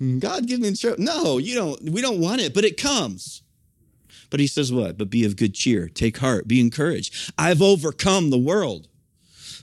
God 0.20 0.46
give 0.46 0.60
me 0.60 0.68
instruction. 0.68 1.04
No, 1.04 1.38
you 1.38 1.54
don't. 1.54 1.90
We 1.90 2.00
don't 2.00 2.20
want 2.20 2.40
it, 2.40 2.54
but 2.54 2.64
it 2.64 2.80
comes. 2.80 3.42
But 4.30 4.40
he 4.40 4.46
says 4.46 4.72
what? 4.72 4.96
But 4.96 5.10
be 5.10 5.24
of 5.24 5.36
good 5.36 5.54
cheer. 5.54 5.88
Take 5.88 6.18
heart. 6.18 6.46
Be 6.46 6.60
encouraged. 6.60 7.32
I've 7.36 7.62
overcome 7.62 8.30
the 8.30 8.38
world. 8.38 8.88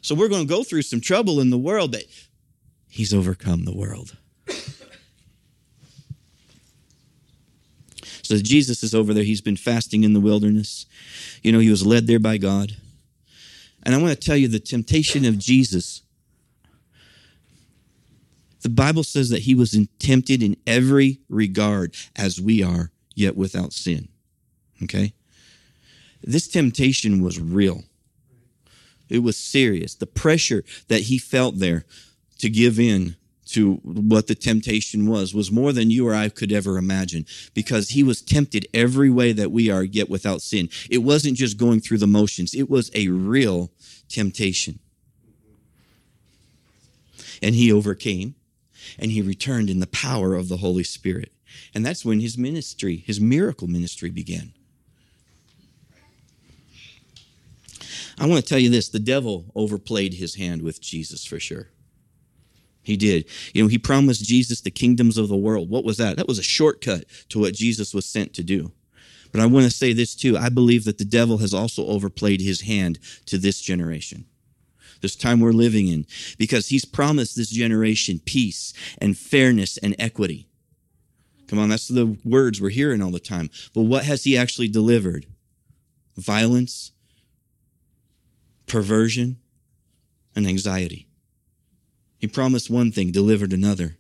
So 0.02 0.14
we're 0.14 0.28
going 0.28 0.46
to 0.46 0.54
go 0.54 0.64
through 0.64 0.84
some 0.84 1.02
trouble 1.02 1.40
in 1.40 1.50
the 1.50 1.58
world, 1.58 1.92
but 1.92 2.04
he's 2.90 3.14
overcome 3.14 3.66
the 3.66 3.76
world. 3.76 4.18
So 8.26 8.38
Jesus 8.38 8.82
is 8.82 8.96
over 8.96 9.14
there. 9.14 9.24
He's 9.24 9.42
been 9.42 9.56
fasting 9.56 10.04
in 10.04 10.14
the 10.14 10.20
wilderness. 10.20 10.88
You 11.44 11.52
know, 11.52 11.60
he 11.60 11.70
was 11.70 11.86
led 11.86 12.08
there 12.08 12.20
by 12.20 12.38
God. 12.38 12.76
And 13.84 13.94
I 13.94 14.00
want 14.00 14.20
to 14.20 14.26
tell 14.26 14.36
you 14.36 14.48
the 14.48 14.60
temptation 14.60 15.26
of 15.26 15.38
Jesus. 15.38 16.02
The 18.62 18.70
Bible 18.70 19.04
says 19.04 19.30
that 19.30 19.44
he 19.44 19.54
was 19.54 19.78
tempted 20.00 20.42
in 20.42 20.58
every 20.66 21.20
regard 21.30 21.94
as 22.16 22.42
we 22.42 22.64
are, 22.64 22.92
yet 23.14 23.38
without 23.38 23.74
sin. 23.74 24.08
Okay? 24.82 25.14
This 26.24 26.48
temptation 26.48 27.22
was 27.22 27.40
real. 27.40 27.84
It 29.08 29.20
was 29.20 29.38
serious. 29.38 29.94
The 29.94 30.08
pressure 30.08 30.64
that 30.88 31.02
he 31.02 31.20
felt 31.20 31.60
there 31.60 31.86
to 32.40 32.50
give 32.50 32.80
in 32.80 33.18
to 33.56 33.76
what 33.84 34.28
the 34.28 34.36
temptation 34.36 35.08
was 35.08 35.34
was 35.34 35.50
more 35.50 35.72
than 35.72 35.90
you 35.90 36.06
or 36.06 36.14
I 36.14 36.28
could 36.28 36.52
ever 36.52 36.78
imagine 36.78 37.26
because 37.54 37.90
he 37.90 38.04
was 38.04 38.22
tempted 38.22 38.68
every 38.74 39.10
way 39.10 39.32
that 39.32 39.50
we 39.50 39.70
are 39.70 39.82
yet 39.82 40.10
without 40.10 40.42
sin. 40.42 40.68
It 40.90 40.98
wasn't 40.98 41.38
just 41.38 41.58
going 41.58 41.80
through 41.80 42.00
the 42.00 42.06
motions. 42.06 42.54
It 42.54 42.70
was 42.70 42.92
a 42.94 43.08
real 43.08 43.72
temptation. 44.10 44.80
And 47.42 47.56
he 47.56 47.72
overcame 47.72 48.36
and 49.00 49.10
he 49.12 49.22
returned 49.22 49.70
in 49.70 49.80
the 49.80 49.88
power 49.88 50.36
of 50.36 50.50
the 50.50 50.58
Holy 50.58 50.84
Spirit. 50.84 51.32
And 51.74 51.86
that's 51.86 52.04
when 52.04 52.20
his 52.20 52.38
ministry, 52.38 52.98
his 52.98 53.22
miracle 53.22 53.70
ministry 53.70 54.10
began. 54.10 54.52
I 58.20 58.26
want 58.26 58.44
to 58.44 58.50
tell 58.50 58.60
you 58.60 58.70
this 58.70 58.90
the 58.90 59.00
devil 59.00 59.46
overplayed 59.56 60.16
his 60.16 60.36
hand 60.36 60.62
with 60.62 60.82
Jesus 60.82 61.26
for 61.26 61.40
sure. 61.40 61.70
He 62.86 62.96
did. 62.96 63.26
You 63.54 63.64
know, 63.64 63.68
he 63.68 63.80
promised 63.80 64.24
Jesus 64.24 64.62
the 64.62 64.70
kingdoms 64.70 65.18
of 65.18 65.28
the 65.28 65.36
world. 65.36 65.70
What 65.70 65.84
was 65.84 65.98
that? 65.98 66.18
That 66.18 66.28
was 66.28 66.38
a 66.38 66.44
shortcut 66.44 67.06
to 67.30 67.40
what 67.40 67.56
Jesus 67.56 67.94
was 67.94 68.06
sent 68.06 68.34
to 68.36 68.44
do. 68.44 68.72
But 69.32 69.42
I 69.42 69.48
want 69.48 69.66
to 69.66 69.72
say 69.72 69.92
this 69.92 70.16
too. 70.16 70.38
I 70.38 70.50
believe 70.50 70.86
that 70.86 71.00
the 71.00 71.04
devil 71.04 71.40
has 71.40 71.54
also 71.54 71.86
overplayed 71.88 72.42
his 72.42 72.62
hand 72.62 73.00
to 73.26 73.38
this 73.40 73.60
generation, 73.60 74.26
this 75.02 75.16
time 75.16 75.40
we're 75.40 75.52
living 75.52 75.88
in, 75.88 76.06
because 76.38 76.68
he's 76.68 76.86
promised 76.86 77.36
this 77.36 77.50
generation 77.50 78.22
peace 78.24 78.72
and 79.00 79.18
fairness 79.18 79.78
and 79.78 79.96
equity. 79.98 80.48
Come 81.48 81.60
on, 81.60 81.70
that's 81.70 81.88
the 81.88 82.18
words 82.24 82.62
we're 82.62 82.70
hearing 82.70 83.02
all 83.02 83.12
the 83.12 83.20
time. 83.20 83.50
But 83.74 83.82
what 83.82 84.06
has 84.06 84.24
he 84.24 84.38
actually 84.38 84.68
delivered? 84.68 85.26
Violence, 86.16 86.92
perversion, 88.68 89.38
and 90.36 90.48
anxiety. 90.48 91.08
He 92.20 92.28
promised 92.28 92.70
one 92.70 92.92
thing, 92.92 93.12
delivered 93.12 93.54
another. 93.54 93.98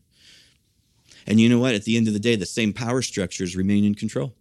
And 1.27 1.39
you 1.39 1.49
know 1.49 1.59
what? 1.59 1.75
At 1.75 1.83
the 1.83 1.97
end 1.97 2.07
of 2.07 2.13
the 2.13 2.19
day, 2.19 2.35
the 2.35 2.45
same 2.45 2.73
power 2.73 3.01
structures 3.01 3.55
remain 3.55 3.83
in 3.83 3.95
control. 3.95 4.33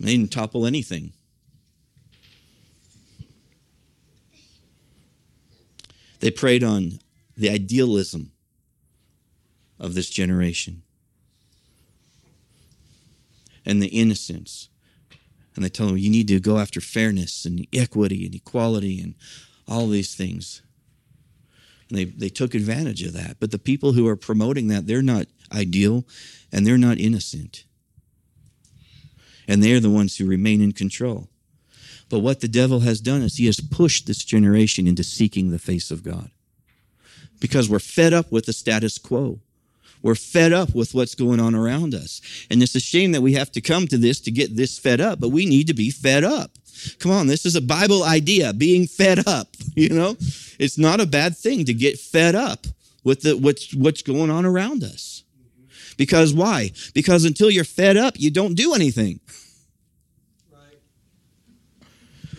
They 0.00 0.16
didn't 0.16 0.32
topple 0.32 0.66
anything. 0.66 1.12
They 6.20 6.30
preyed 6.30 6.64
on 6.64 7.00
the 7.36 7.50
idealism 7.50 8.32
of 9.78 9.94
this 9.94 10.08
generation 10.08 10.82
and 13.66 13.82
the 13.82 13.88
innocence. 13.88 14.68
And 15.54 15.64
they 15.64 15.68
tell 15.68 15.86
them 15.86 15.98
you 15.98 16.10
need 16.10 16.28
to 16.28 16.40
go 16.40 16.58
after 16.58 16.80
fairness 16.80 17.44
and 17.44 17.66
equity 17.72 18.26
and 18.26 18.34
equality 18.34 19.00
and 19.00 19.14
all 19.68 19.88
these 19.88 20.14
things. 20.14 20.62
And 21.88 21.98
they, 21.98 22.04
they 22.04 22.28
took 22.28 22.54
advantage 22.54 23.02
of 23.02 23.12
that. 23.12 23.36
But 23.40 23.50
the 23.50 23.58
people 23.58 23.92
who 23.92 24.06
are 24.08 24.16
promoting 24.16 24.68
that, 24.68 24.86
they're 24.86 25.02
not 25.02 25.26
ideal 25.52 26.04
and 26.52 26.66
they're 26.66 26.78
not 26.78 26.98
innocent. 26.98 27.64
And 29.46 29.62
they're 29.62 29.80
the 29.80 29.90
ones 29.90 30.16
who 30.16 30.26
remain 30.26 30.60
in 30.60 30.72
control. 30.72 31.28
But 32.08 32.20
what 32.20 32.40
the 32.40 32.48
devil 32.48 32.80
has 32.80 33.00
done 33.00 33.22
is 33.22 33.36
he 33.36 33.46
has 33.46 33.60
pushed 33.60 34.06
this 34.06 34.24
generation 34.24 34.86
into 34.86 35.04
seeking 35.04 35.50
the 35.50 35.58
face 35.58 35.90
of 35.90 36.02
God. 36.02 36.30
Because 37.40 37.68
we're 37.68 37.78
fed 37.78 38.12
up 38.12 38.32
with 38.32 38.46
the 38.46 38.52
status 38.52 38.98
quo. 38.98 39.40
We're 40.02 40.14
fed 40.14 40.52
up 40.52 40.74
with 40.74 40.94
what's 40.94 41.14
going 41.14 41.40
on 41.40 41.54
around 41.54 41.94
us. 41.94 42.20
And 42.50 42.62
it's 42.62 42.74
a 42.74 42.80
shame 42.80 43.12
that 43.12 43.22
we 43.22 43.32
have 43.34 43.50
to 43.52 43.60
come 43.60 43.86
to 43.88 43.96
this 43.96 44.20
to 44.20 44.30
get 44.30 44.54
this 44.54 44.78
fed 44.78 45.00
up, 45.00 45.18
but 45.18 45.30
we 45.30 45.46
need 45.46 45.66
to 45.68 45.74
be 45.74 45.90
fed 45.90 46.24
up. 46.24 46.52
Come 46.98 47.12
on, 47.12 47.26
this 47.26 47.46
is 47.46 47.56
a 47.56 47.60
Bible 47.60 48.02
idea, 48.04 48.52
being 48.52 48.86
fed 48.86 49.26
up, 49.26 49.48
you 49.74 49.90
know? 49.90 50.16
It's 50.58 50.78
not 50.78 51.00
a 51.00 51.06
bad 51.06 51.36
thing 51.36 51.64
to 51.64 51.74
get 51.74 51.98
fed 51.98 52.34
up 52.34 52.66
with 53.02 53.22
the, 53.22 53.36
what's, 53.36 53.74
what's 53.74 54.02
going 54.02 54.30
on 54.30 54.44
around 54.44 54.82
us. 54.82 55.24
Because 55.96 56.34
why? 56.34 56.72
Because 56.92 57.24
until 57.24 57.50
you're 57.50 57.64
fed 57.64 57.96
up, 57.96 58.14
you 58.18 58.30
don't 58.30 58.54
do 58.54 58.74
anything. 58.74 59.20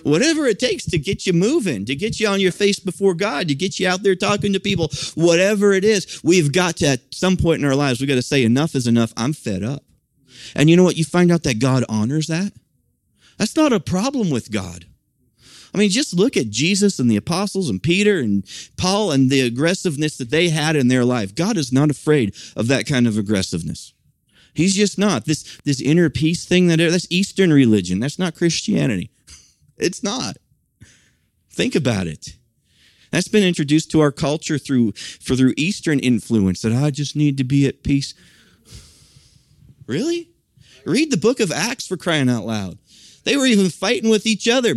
whatever 0.05 0.45
it 0.45 0.59
takes 0.59 0.85
to 0.85 0.99
get 0.99 1.25
you 1.25 1.33
moving, 1.33 1.83
to 1.83 1.95
get 1.95 2.19
you 2.19 2.27
on 2.27 2.39
your 2.39 2.51
face 2.51 2.79
before 2.79 3.15
God, 3.15 3.47
to 3.47 3.55
get 3.55 3.79
you 3.79 3.87
out 3.87 4.03
there 4.03 4.15
talking 4.15 4.53
to 4.53 4.59
people, 4.59 4.91
whatever 5.15 5.73
it 5.73 5.83
is, 5.83 6.21
we've 6.23 6.51
got 6.53 6.77
to, 6.77 6.87
at 6.87 6.99
some 7.11 7.35
point 7.35 7.59
in 7.59 7.65
our 7.65 7.75
lives, 7.75 7.99
we've 7.99 8.07
got 8.07 8.15
to 8.15 8.21
say, 8.21 8.43
enough 8.43 8.75
is 8.75 8.85
enough. 8.85 9.13
I'm 9.17 9.33
fed 9.33 9.63
up. 9.63 9.83
And 10.55 10.69
you 10.69 10.77
know 10.77 10.83
what? 10.83 10.95
You 10.95 11.03
find 11.03 11.31
out 11.31 11.41
that 11.43 11.59
God 11.59 11.83
honors 11.89 12.27
that. 12.27 12.53
That's 13.37 13.55
not 13.55 13.73
a 13.73 13.79
problem 13.79 14.29
with 14.29 14.51
God. 14.51 14.85
I 15.73 15.77
mean, 15.77 15.89
just 15.89 16.13
look 16.13 16.37
at 16.37 16.49
Jesus 16.49 16.99
and 16.99 17.11
the 17.11 17.17
apostles 17.17 17.69
and 17.69 17.83
Peter 17.83 18.19
and 18.19 18.45
Paul 18.77 19.11
and 19.11 19.29
the 19.29 19.41
aggressiveness 19.41 20.17
that 20.17 20.29
they 20.29 20.47
had 20.47 20.77
in 20.77 20.87
their 20.87 21.03
life. 21.03 21.35
God 21.35 21.57
is 21.57 21.73
not 21.73 21.91
afraid 21.91 22.33
of 22.55 22.67
that 22.67 22.87
kind 22.87 23.05
of 23.07 23.17
aggressiveness. 23.17 23.93
He's 24.53 24.73
just 24.73 24.97
not. 24.97 25.25
This, 25.25 25.59
this 25.65 25.81
inner 25.81 26.09
peace 26.09 26.45
thing 26.45 26.67
that 26.67 26.77
that's 26.77 27.07
Eastern 27.09 27.51
religion. 27.51 27.99
That's 27.99 28.17
not 28.17 28.35
Christianity. 28.35 29.11
It's 29.77 30.01
not. 30.01 30.37
Think 31.51 31.75
about 31.75 32.07
it. 32.07 32.37
That's 33.11 33.27
been 33.27 33.43
introduced 33.43 33.91
to 33.91 33.99
our 33.99 34.13
culture 34.13 34.57
through 34.57 34.93
for 34.93 35.35
through 35.35 35.53
Eastern 35.57 35.99
influence 35.99 36.61
that 36.61 36.71
I 36.71 36.91
just 36.91 37.13
need 37.13 37.37
to 37.39 37.43
be 37.43 37.67
at 37.67 37.83
peace. 37.83 38.13
Really? 39.85 40.29
Read 40.85 41.11
the 41.11 41.17
book 41.17 41.39
of 41.39 41.51
Acts 41.51 41.85
for 41.85 41.97
crying 41.97 42.29
out 42.29 42.45
loud. 42.45 42.77
They 43.25 43.35
were 43.35 43.45
even 43.45 43.69
fighting 43.69 44.09
with 44.09 44.25
each 44.25 44.47
other. 44.47 44.75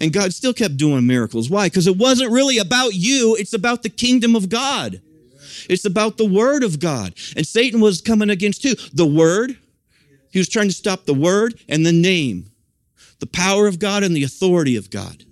And 0.00 0.12
God 0.12 0.32
still 0.32 0.54
kept 0.54 0.78
doing 0.78 1.06
miracles. 1.06 1.50
Why? 1.50 1.66
Because 1.66 1.86
it 1.86 1.98
wasn't 1.98 2.32
really 2.32 2.56
about 2.56 2.94
you, 2.94 3.36
it's 3.38 3.52
about 3.52 3.82
the 3.82 3.90
kingdom 3.90 4.34
of 4.34 4.48
God. 4.48 5.02
It's 5.68 5.84
about 5.84 6.16
the 6.16 6.24
word 6.24 6.62
of 6.62 6.80
God. 6.80 7.14
And 7.36 7.46
Satan 7.46 7.80
was 7.80 8.00
coming 8.00 8.30
against 8.30 8.62
who? 8.62 8.74
The 8.94 9.06
word. 9.06 9.58
He 10.30 10.38
was 10.38 10.48
trying 10.48 10.68
to 10.68 10.74
stop 10.74 11.04
the 11.04 11.14
word 11.14 11.60
and 11.68 11.84
the 11.84 11.92
name 11.92 12.46
the 13.18 13.26
power 13.26 13.66
of 13.66 13.78
God 13.78 14.02
and 14.02 14.16
the 14.16 14.24
authority 14.24 14.76
of 14.76 14.88
God. 14.88 15.24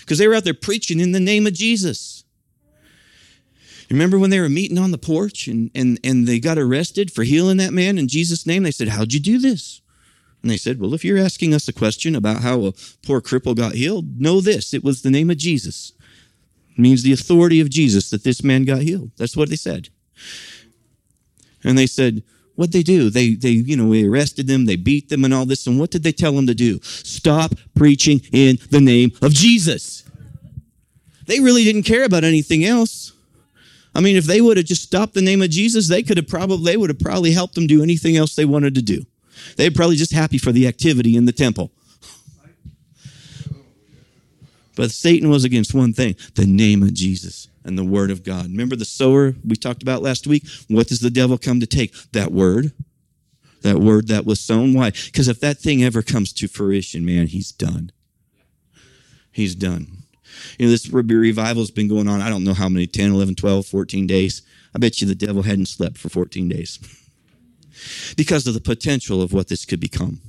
Because 0.00 0.18
they 0.18 0.26
were 0.26 0.34
out 0.34 0.42
there 0.42 0.54
preaching 0.54 0.98
in 0.98 1.12
the 1.12 1.20
name 1.20 1.46
of 1.46 1.52
Jesus. 1.52 2.24
Remember 3.90 4.18
when 4.18 4.30
they 4.30 4.40
were 4.40 4.48
meeting 4.48 4.76
on 4.76 4.90
the 4.90 4.98
porch 4.98 5.46
and, 5.46 5.70
and, 5.74 6.00
and 6.02 6.26
they 6.26 6.40
got 6.40 6.58
arrested 6.58 7.12
for 7.12 7.22
healing 7.22 7.56
that 7.58 7.72
man 7.72 7.96
in 7.96 8.08
Jesus' 8.08 8.44
name? 8.44 8.64
They 8.64 8.70
said, 8.70 8.88
How'd 8.88 9.12
you 9.12 9.20
do 9.20 9.38
this? 9.38 9.80
And 10.42 10.50
they 10.50 10.56
said, 10.56 10.80
Well, 10.80 10.94
if 10.94 11.04
you're 11.04 11.18
asking 11.18 11.54
us 11.54 11.68
a 11.68 11.72
question 11.72 12.14
about 12.14 12.42
how 12.42 12.64
a 12.64 12.72
poor 13.04 13.20
cripple 13.20 13.56
got 13.56 13.74
healed, 13.74 14.20
know 14.20 14.40
this 14.40 14.72
it 14.72 14.84
was 14.84 15.02
the 15.02 15.10
name 15.10 15.30
of 15.30 15.38
Jesus. 15.38 15.92
It 16.70 16.78
means 16.78 17.02
the 17.02 17.12
authority 17.12 17.60
of 17.60 17.70
Jesus 17.70 18.10
that 18.10 18.24
this 18.24 18.42
man 18.42 18.64
got 18.64 18.82
healed. 18.82 19.10
That's 19.16 19.36
what 19.36 19.48
they 19.48 19.56
said. 19.56 19.88
And 21.64 21.76
they 21.76 21.86
said, 21.86 22.22
What'd 22.54 22.72
they 22.72 22.82
do? 22.82 23.08
They, 23.08 23.34
they, 23.34 23.50
you 23.50 23.76
know, 23.76 23.86
we 23.86 24.08
arrested 24.08 24.48
them, 24.48 24.64
they 24.64 24.74
beat 24.74 25.08
them 25.08 25.24
and 25.24 25.32
all 25.32 25.46
this. 25.46 25.66
And 25.66 25.78
what 25.78 25.92
did 25.92 26.02
they 26.02 26.10
tell 26.10 26.32
them 26.32 26.48
to 26.48 26.54
do? 26.54 26.80
Stop 26.82 27.54
preaching 27.76 28.20
in 28.32 28.58
the 28.70 28.80
name 28.80 29.12
of 29.22 29.32
Jesus. 29.32 30.02
They 31.26 31.38
really 31.38 31.62
didn't 31.62 31.84
care 31.84 32.04
about 32.04 32.24
anything 32.24 32.64
else. 32.64 33.12
I 33.94 34.00
mean, 34.00 34.16
if 34.16 34.24
they 34.24 34.40
would 34.40 34.56
have 34.56 34.66
just 34.66 34.82
stopped 34.82 35.14
the 35.14 35.22
name 35.22 35.42
of 35.42 35.50
Jesus, 35.50 35.88
they 35.88 36.02
could 36.02 36.16
have 36.16 36.26
probably, 36.26 36.64
they 36.64 36.76
would 36.76 36.90
have 36.90 36.98
probably 36.98 37.32
helped 37.32 37.54
them 37.54 37.66
do 37.66 37.82
anything 37.82 38.16
else 38.16 38.34
they 38.34 38.44
wanted 38.44 38.74
to 38.74 38.82
do. 38.82 39.04
They're 39.56 39.70
probably 39.70 39.96
just 39.96 40.12
happy 40.12 40.38
for 40.38 40.52
the 40.52 40.66
activity 40.66 41.16
in 41.16 41.24
the 41.24 41.32
temple. 41.32 41.72
But 44.76 44.92
Satan 44.92 45.28
was 45.28 45.42
against 45.42 45.74
one 45.74 45.92
thing 45.92 46.14
the 46.36 46.46
name 46.46 46.84
of 46.84 46.94
Jesus 46.94 47.48
and 47.64 47.76
the 47.76 47.84
word 47.84 48.12
of 48.12 48.22
God. 48.22 48.44
Remember 48.44 48.76
the 48.76 48.84
sower 48.84 49.34
we 49.44 49.56
talked 49.56 49.82
about 49.82 50.02
last 50.02 50.26
week? 50.26 50.44
What 50.68 50.86
does 50.86 51.00
the 51.00 51.10
devil 51.10 51.36
come 51.36 51.58
to 51.58 51.66
take? 51.66 51.92
That 52.12 52.30
word. 52.30 52.72
That 53.62 53.78
word 53.80 54.06
that 54.06 54.24
was 54.24 54.38
sown. 54.38 54.74
Why? 54.74 54.90
Because 54.90 55.26
if 55.26 55.40
that 55.40 55.58
thing 55.58 55.82
ever 55.82 56.00
comes 56.00 56.32
to 56.34 56.46
fruition, 56.46 57.04
man, 57.04 57.26
he's 57.26 57.50
done. 57.50 57.90
He's 59.32 59.56
done. 59.56 59.88
You 60.58 60.66
know, 60.66 60.70
this 60.70 60.88
revival 60.88 61.62
has 61.62 61.72
been 61.72 61.88
going 61.88 62.06
on, 62.06 62.20
I 62.20 62.28
don't 62.28 62.44
know 62.44 62.54
how 62.54 62.68
many, 62.68 62.86
10, 62.86 63.10
11, 63.10 63.34
12, 63.34 63.66
14 63.66 64.06
days. 64.06 64.42
I 64.74 64.78
bet 64.78 65.00
you 65.00 65.08
the 65.08 65.14
devil 65.16 65.42
hadn't 65.42 65.66
slept 65.66 65.98
for 65.98 66.08
14 66.08 66.48
days 66.48 66.78
because 68.16 68.46
of 68.46 68.54
the 68.54 68.60
potential 68.60 69.22
of 69.22 69.32
what 69.32 69.48
this 69.48 69.64
could 69.64 69.80
become. 69.80 70.20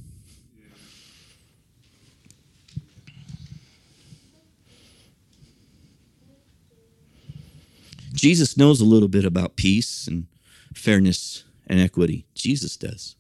Jesus 8.13 8.57
knows 8.57 8.81
a 8.81 8.85
little 8.85 9.07
bit 9.07 9.23
about 9.23 9.55
peace 9.55 10.05
and 10.05 10.27
fairness 10.73 11.45
and 11.67 11.79
equity. 11.79 12.25
Jesus 12.35 12.75
does. 12.75 13.15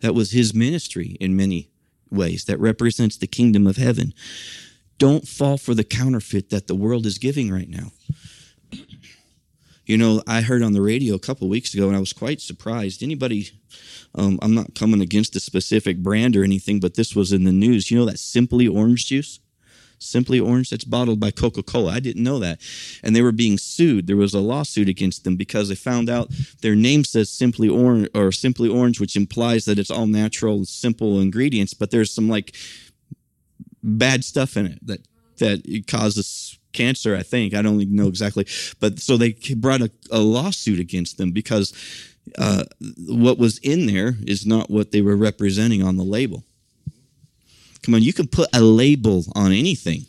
That 0.00 0.14
was 0.14 0.30
his 0.30 0.54
ministry 0.54 1.16
in 1.20 1.36
many 1.36 1.68
ways. 2.10 2.44
That 2.44 2.58
represents 2.58 3.16
the 3.16 3.26
kingdom 3.26 3.66
of 3.66 3.76
heaven. 3.76 4.14
Don't 4.98 5.28
fall 5.28 5.58
for 5.58 5.74
the 5.74 5.84
counterfeit 5.84 6.48
that 6.48 6.66
the 6.66 6.74
world 6.74 7.04
is 7.04 7.18
giving 7.18 7.50
right 7.50 7.68
now. 7.68 7.92
You 9.86 9.96
know, 9.96 10.20
I 10.26 10.40
heard 10.40 10.62
on 10.62 10.72
the 10.72 10.82
radio 10.82 11.14
a 11.14 11.20
couple 11.20 11.48
weeks 11.48 11.72
ago, 11.72 11.86
and 11.86 11.96
I 11.96 12.00
was 12.00 12.12
quite 12.12 12.40
surprised. 12.40 13.04
Anybody, 13.04 13.50
um, 14.16 14.38
I'm 14.42 14.54
not 14.54 14.74
coming 14.74 15.00
against 15.00 15.36
a 15.36 15.40
specific 15.40 15.98
brand 15.98 16.36
or 16.36 16.42
anything, 16.42 16.80
but 16.80 16.94
this 16.94 17.14
was 17.14 17.32
in 17.32 17.44
the 17.44 17.52
news. 17.52 17.90
You 17.90 17.98
know 17.98 18.04
that 18.06 18.18
Simply 18.18 18.66
Orange 18.66 19.06
Juice? 19.06 19.38
Simply 19.98 20.40
Orange, 20.40 20.70
that's 20.70 20.84
bottled 20.84 21.20
by 21.20 21.30
Coca 21.30 21.62
Cola. 21.62 21.92
I 21.92 22.00
didn't 22.00 22.24
know 22.24 22.38
that. 22.40 22.60
And 23.02 23.14
they 23.14 23.22
were 23.22 23.32
being 23.32 23.58
sued. 23.58 24.06
There 24.06 24.16
was 24.16 24.34
a 24.34 24.40
lawsuit 24.40 24.88
against 24.88 25.24
them 25.24 25.36
because 25.36 25.68
they 25.68 25.74
found 25.74 26.10
out 26.10 26.30
their 26.60 26.74
name 26.74 27.04
says 27.04 27.30
Simply 27.30 27.68
Orange 27.68 28.08
or 28.12 28.32
Simply 28.32 28.68
Orange, 28.68 29.00
which 29.00 29.16
implies 29.16 29.64
that 29.64 29.78
it's 29.78 29.90
all 29.90 30.06
natural, 30.06 30.64
simple 30.64 31.20
ingredients, 31.20 31.74
but 31.74 31.90
there's 31.92 32.12
some 32.12 32.28
like 32.28 32.54
bad 33.82 34.24
stuff 34.24 34.56
in 34.56 34.66
it 34.66 34.84
that 34.84 35.00
that 35.38 35.84
causes 35.86 36.55
cancer, 36.76 37.16
I 37.16 37.22
think. 37.22 37.54
I 37.54 37.62
don't 37.62 37.78
know 37.90 38.08
exactly. 38.08 38.46
But 38.80 39.00
so 39.00 39.16
they 39.16 39.32
brought 39.56 39.80
a, 39.80 39.90
a 40.10 40.20
lawsuit 40.20 40.78
against 40.78 41.18
them 41.18 41.32
because 41.32 41.72
uh, 42.38 42.64
what 43.06 43.38
was 43.38 43.58
in 43.58 43.86
there 43.86 44.14
is 44.26 44.46
not 44.46 44.70
what 44.70 44.92
they 44.92 45.00
were 45.00 45.16
representing 45.16 45.82
on 45.82 45.96
the 45.96 46.04
label. 46.04 46.44
Come 47.82 47.94
on, 47.94 48.02
you 48.02 48.12
can 48.12 48.26
put 48.26 48.48
a 48.52 48.60
label 48.60 49.24
on 49.34 49.52
anything, 49.52 50.06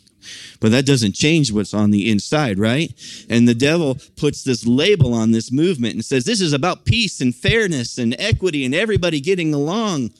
but 0.60 0.72
that 0.72 0.84
doesn't 0.84 1.14
change 1.14 1.52
what's 1.52 1.72
on 1.72 1.92
the 1.92 2.10
inside, 2.10 2.58
right? 2.58 2.92
And 3.30 3.46
the 3.46 3.54
devil 3.54 3.98
puts 4.16 4.42
this 4.42 4.66
label 4.66 5.14
on 5.14 5.30
this 5.30 5.52
movement 5.52 5.94
and 5.94 6.04
says 6.04 6.24
this 6.24 6.40
is 6.40 6.52
about 6.52 6.84
peace 6.84 7.20
and 7.20 7.34
fairness 7.34 7.98
and 7.98 8.16
equity 8.18 8.64
and 8.64 8.74
everybody 8.74 9.20
getting 9.20 9.54
along. 9.54 10.10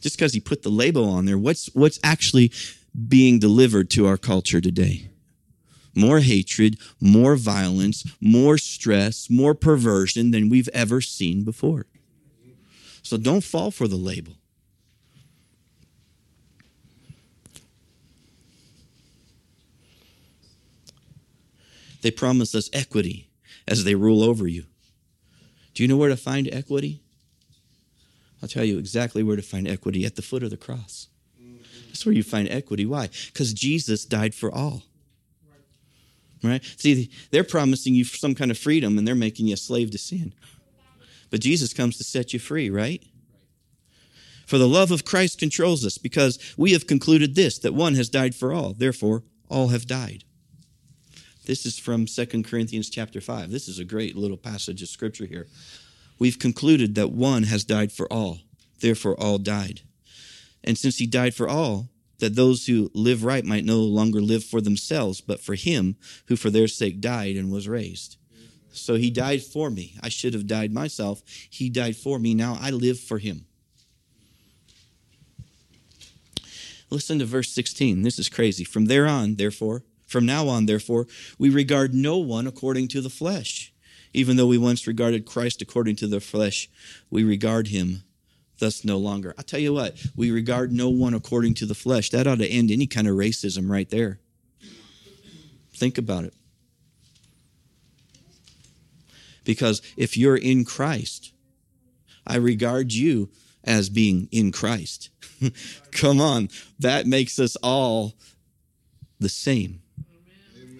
Just 0.00 0.16
because 0.16 0.32
he 0.32 0.40
put 0.40 0.62
the 0.62 0.68
label 0.68 1.08
on 1.10 1.24
there, 1.24 1.38
what's 1.38 1.66
what's 1.74 1.98
actually 2.04 2.52
being 3.08 3.38
delivered 3.38 3.90
to 3.90 4.06
our 4.06 4.16
culture 4.16 4.60
today? 4.60 5.10
More 5.94 6.20
hatred, 6.20 6.78
more 7.00 7.36
violence, 7.36 8.04
more 8.20 8.58
stress, 8.58 9.30
more 9.30 9.54
perversion 9.54 10.30
than 10.30 10.48
we've 10.48 10.68
ever 10.74 11.00
seen 11.00 11.42
before. 11.42 11.86
So 13.02 13.16
don't 13.16 13.44
fall 13.44 13.70
for 13.70 13.88
the 13.88 13.96
label. 13.96 14.34
They 22.02 22.10
promise 22.10 22.54
us 22.54 22.70
equity 22.72 23.30
as 23.66 23.84
they 23.84 23.94
rule 23.94 24.22
over 24.22 24.46
you. 24.46 24.64
Do 25.74 25.82
you 25.82 25.88
know 25.88 25.96
where 25.96 26.08
to 26.08 26.16
find 26.16 26.48
equity? 26.52 27.00
I'll 28.42 28.48
tell 28.48 28.64
you 28.64 28.78
exactly 28.78 29.22
where 29.22 29.36
to 29.36 29.42
find 29.42 29.66
equity 29.66 30.04
at 30.04 30.16
the 30.16 30.22
foot 30.22 30.42
of 30.42 30.50
the 30.50 30.56
cross. 30.56 31.08
That's 31.96 32.04
where 32.04 32.14
you 32.14 32.22
find 32.22 32.46
equity. 32.50 32.84
Why? 32.84 33.08
Because 33.32 33.54
Jesus 33.54 34.04
died 34.04 34.34
for 34.34 34.52
all. 34.52 34.82
Right? 36.44 36.62
See, 36.76 37.10
they're 37.30 37.42
promising 37.42 37.94
you 37.94 38.04
some 38.04 38.34
kind 38.34 38.50
of 38.50 38.58
freedom 38.58 38.98
and 38.98 39.08
they're 39.08 39.14
making 39.14 39.46
you 39.46 39.54
a 39.54 39.56
slave 39.56 39.92
to 39.92 39.98
sin. 39.98 40.34
But 41.30 41.40
Jesus 41.40 41.72
comes 41.72 41.96
to 41.96 42.04
set 42.04 42.34
you 42.34 42.38
free, 42.38 42.68
right? 42.68 43.02
For 44.44 44.58
the 44.58 44.68
love 44.68 44.90
of 44.90 45.06
Christ 45.06 45.38
controls 45.38 45.86
us 45.86 45.96
because 45.96 46.38
we 46.58 46.72
have 46.74 46.86
concluded 46.86 47.34
this 47.34 47.58
that 47.60 47.72
one 47.72 47.94
has 47.94 48.10
died 48.10 48.34
for 48.34 48.52
all, 48.52 48.74
therefore 48.74 49.22
all 49.48 49.68
have 49.68 49.86
died. 49.86 50.24
This 51.46 51.64
is 51.64 51.78
from 51.78 52.04
2 52.04 52.42
Corinthians 52.42 52.90
chapter 52.90 53.22
5. 53.22 53.50
This 53.50 53.68
is 53.68 53.78
a 53.78 53.86
great 53.86 54.16
little 54.16 54.36
passage 54.36 54.82
of 54.82 54.90
scripture 54.90 55.24
here. 55.24 55.46
We've 56.18 56.38
concluded 56.38 56.94
that 56.96 57.10
one 57.10 57.44
has 57.44 57.64
died 57.64 57.90
for 57.90 58.06
all, 58.12 58.40
therefore 58.80 59.14
all 59.18 59.38
died. 59.38 59.80
And 60.66 60.76
since 60.76 60.98
he 60.98 61.06
died 61.06 61.34
for 61.34 61.48
all, 61.48 61.88
that 62.18 62.34
those 62.34 62.66
who 62.66 62.90
live 62.94 63.24
right 63.24 63.44
might 63.44 63.64
no 63.64 63.80
longer 63.80 64.20
live 64.20 64.42
for 64.42 64.60
themselves, 64.60 65.20
but 65.20 65.40
for 65.40 65.54
him 65.54 65.96
who 66.26 66.36
for 66.36 66.50
their 66.50 66.68
sake 66.68 67.00
died 67.00 67.36
and 67.36 67.52
was 67.52 67.68
raised. 67.68 68.16
So 68.72 68.94
he 68.94 69.10
died 69.10 69.42
for 69.42 69.70
me. 69.70 69.94
I 70.02 70.08
should 70.08 70.34
have 70.34 70.46
died 70.46 70.72
myself. 70.72 71.22
He 71.48 71.70
died 71.70 71.96
for 71.96 72.18
me. 72.18 72.34
Now 72.34 72.58
I 72.60 72.70
live 72.70 72.98
for 72.98 73.18
him. 73.18 73.46
Listen 76.90 77.18
to 77.18 77.24
verse 77.24 77.50
16. 77.50 78.02
This 78.02 78.18
is 78.18 78.28
crazy. 78.28 78.64
From 78.64 78.86
there 78.86 79.06
on, 79.06 79.36
therefore, 79.36 79.82
from 80.06 80.24
now 80.24 80.46
on, 80.48 80.66
therefore, 80.66 81.06
we 81.38 81.50
regard 81.50 81.94
no 81.94 82.18
one 82.18 82.46
according 82.46 82.88
to 82.88 83.00
the 83.00 83.10
flesh. 83.10 83.72
Even 84.14 84.36
though 84.36 84.46
we 84.46 84.56
once 84.56 84.86
regarded 84.86 85.26
Christ 85.26 85.60
according 85.60 85.96
to 85.96 86.06
the 86.06 86.20
flesh, 86.20 86.70
we 87.10 87.24
regard 87.24 87.68
him 87.68 88.04
thus 88.58 88.84
no 88.84 88.98
longer. 88.98 89.34
I 89.38 89.42
tell 89.42 89.60
you 89.60 89.72
what, 89.72 89.96
we 90.16 90.30
regard 90.30 90.72
no 90.72 90.88
one 90.88 91.14
according 91.14 91.54
to 91.54 91.66
the 91.66 91.74
flesh. 91.74 92.10
That 92.10 92.26
ought 92.26 92.38
to 92.38 92.48
end 92.48 92.70
any 92.70 92.86
kind 92.86 93.06
of 93.06 93.16
racism 93.16 93.70
right 93.70 93.88
there. 93.88 94.20
Think 95.74 95.98
about 95.98 96.24
it. 96.24 96.34
Because 99.44 99.80
if 99.96 100.16
you're 100.16 100.36
in 100.36 100.64
Christ, 100.64 101.32
I 102.26 102.36
regard 102.36 102.92
you 102.92 103.30
as 103.62 103.88
being 103.88 104.28
in 104.32 104.52
Christ. 104.52 105.10
Come 105.92 106.20
on, 106.20 106.48
that 106.78 107.06
makes 107.06 107.38
us 107.38 107.56
all 107.62 108.14
the 109.20 109.28
same. 109.28 109.82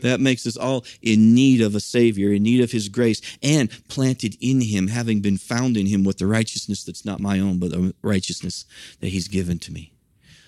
That 0.02 0.20
makes 0.20 0.46
us 0.46 0.56
all 0.56 0.84
in 1.02 1.34
need 1.34 1.60
of 1.60 1.74
a 1.74 1.80
Savior, 1.80 2.32
in 2.32 2.42
need 2.42 2.60
of 2.60 2.72
His 2.72 2.88
grace, 2.88 3.20
and 3.42 3.70
planted 3.88 4.36
in 4.40 4.60
Him, 4.60 4.88
having 4.88 5.20
been 5.20 5.38
found 5.38 5.76
in 5.76 5.86
Him 5.86 6.04
with 6.04 6.18
the 6.18 6.26
righteousness 6.26 6.84
that's 6.84 7.04
not 7.04 7.20
my 7.20 7.40
own, 7.40 7.58
but 7.58 7.70
the 7.70 7.94
righteousness 8.02 8.64
that 9.00 9.08
He's 9.08 9.28
given 9.28 9.58
to 9.60 9.72
me. 9.72 9.92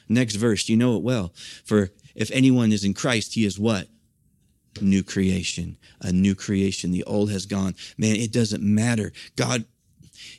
Next 0.08 0.36
verse, 0.36 0.68
you 0.68 0.76
know 0.76 0.96
it 0.96 1.02
well. 1.02 1.32
For 1.64 1.90
if 2.14 2.30
anyone 2.30 2.72
is 2.72 2.84
in 2.84 2.94
Christ, 2.94 3.34
he 3.34 3.44
is 3.44 3.58
what? 3.58 3.88
New 4.80 5.02
creation. 5.02 5.76
A 6.00 6.12
new 6.12 6.34
creation. 6.34 6.90
The 6.90 7.04
old 7.04 7.30
has 7.30 7.46
gone. 7.46 7.74
Man, 7.96 8.16
it 8.16 8.32
doesn't 8.32 8.62
matter. 8.62 9.12
God 9.36 9.64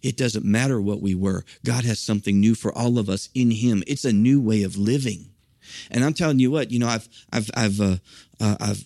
it 0.02 0.18
doesn't 0.18 0.46
matter 0.46 0.82
what 0.82 1.02
we 1.02 1.16
were. 1.16 1.46
God 1.66 1.86
has 1.86 2.00
something 2.00 2.40
new 2.40 2.56
for 2.56 2.78
all 2.78 2.98
of 2.98 3.10
us 3.10 3.30
in 3.34 3.52
Him. 3.52 3.84
It's 3.88 4.06
a 4.06 4.14
new 4.14 4.42
way 4.42 4.64
of 4.64 4.78
living. 4.78 5.30
And 5.92 6.04
I'm 6.04 6.14
telling 6.14 6.40
you 6.40 6.52
what, 6.52 6.72
you 6.72 6.80
know, 6.80 6.88
I've, 6.88 7.08
I've, 7.32 7.50
I've, 7.56 7.82
uh, 7.82 7.96
uh, 8.40 8.58
I've 8.60 8.86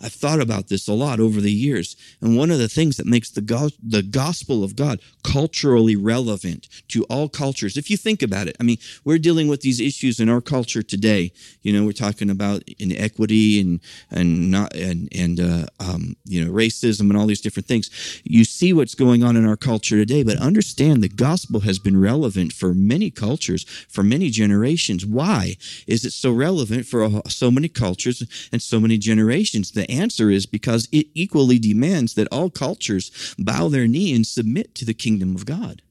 I've 0.00 0.12
thought 0.12 0.40
about 0.40 0.68
this 0.68 0.86
a 0.86 0.92
lot 0.92 1.18
over 1.18 1.40
the 1.40 1.52
years. 1.52 1.96
And 2.20 2.36
one 2.36 2.50
of 2.50 2.58
the 2.58 2.68
things 2.68 2.96
that 2.96 3.06
makes 3.06 3.30
the, 3.30 3.40
go- 3.40 3.70
the 3.82 4.02
gospel 4.02 4.62
of 4.62 4.76
God 4.76 5.00
culturally 5.24 5.96
relevant 5.96 6.68
to 6.88 7.04
all 7.04 7.28
cultures, 7.28 7.76
if 7.76 7.90
you 7.90 7.96
think 7.96 8.22
about 8.22 8.46
it, 8.46 8.56
I 8.60 8.62
mean, 8.62 8.78
we're 9.04 9.18
dealing 9.18 9.48
with 9.48 9.62
these 9.62 9.80
issues 9.80 10.20
in 10.20 10.28
our 10.28 10.40
culture 10.40 10.82
today. 10.82 11.32
You 11.62 11.72
know, 11.72 11.84
we're 11.84 11.92
talking 11.92 12.30
about 12.30 12.62
inequity 12.78 13.60
and, 13.60 13.80
and 14.10 14.50
not, 14.50 14.74
and, 14.74 15.08
and, 15.12 15.40
uh, 15.40 15.66
um, 15.80 16.16
you 16.24 16.44
know, 16.44 16.52
racism 16.52 17.10
and 17.10 17.16
all 17.16 17.26
these 17.26 17.40
different 17.40 17.66
things. 17.66 17.90
You 18.24 18.44
see 18.44 18.72
what's 18.72 18.94
going 18.94 19.24
on 19.24 19.36
in 19.36 19.46
our 19.46 19.56
culture 19.56 19.96
today, 19.96 20.22
but 20.22 20.38
understand 20.38 21.02
the 21.02 21.08
gospel 21.08 21.60
has 21.60 21.78
been 21.78 22.00
relevant 22.00 22.52
for 22.52 22.72
many 22.72 23.10
cultures, 23.10 23.64
for 23.88 24.02
many 24.04 24.30
generations. 24.30 25.04
Why 25.04 25.56
is 25.86 26.04
it 26.04 26.12
so 26.12 26.32
relevant 26.32 26.86
for 26.86 27.22
so 27.28 27.50
many 27.50 27.68
cultures 27.68 28.48
and 28.52 28.62
so 28.62 28.78
many 28.78 28.98
generations? 28.98 29.72
The 29.72 29.87
answer 29.88 30.30
is 30.30 30.46
because 30.46 30.88
it 30.92 31.06
equally 31.14 31.58
demands 31.58 32.14
that 32.14 32.28
all 32.30 32.50
cultures 32.50 33.34
bow 33.38 33.68
their 33.68 33.86
knee 33.86 34.14
and 34.14 34.26
submit 34.26 34.74
to 34.76 34.84
the 34.84 34.94
kingdom 34.94 35.34
of 35.34 35.46
God. 35.46 35.82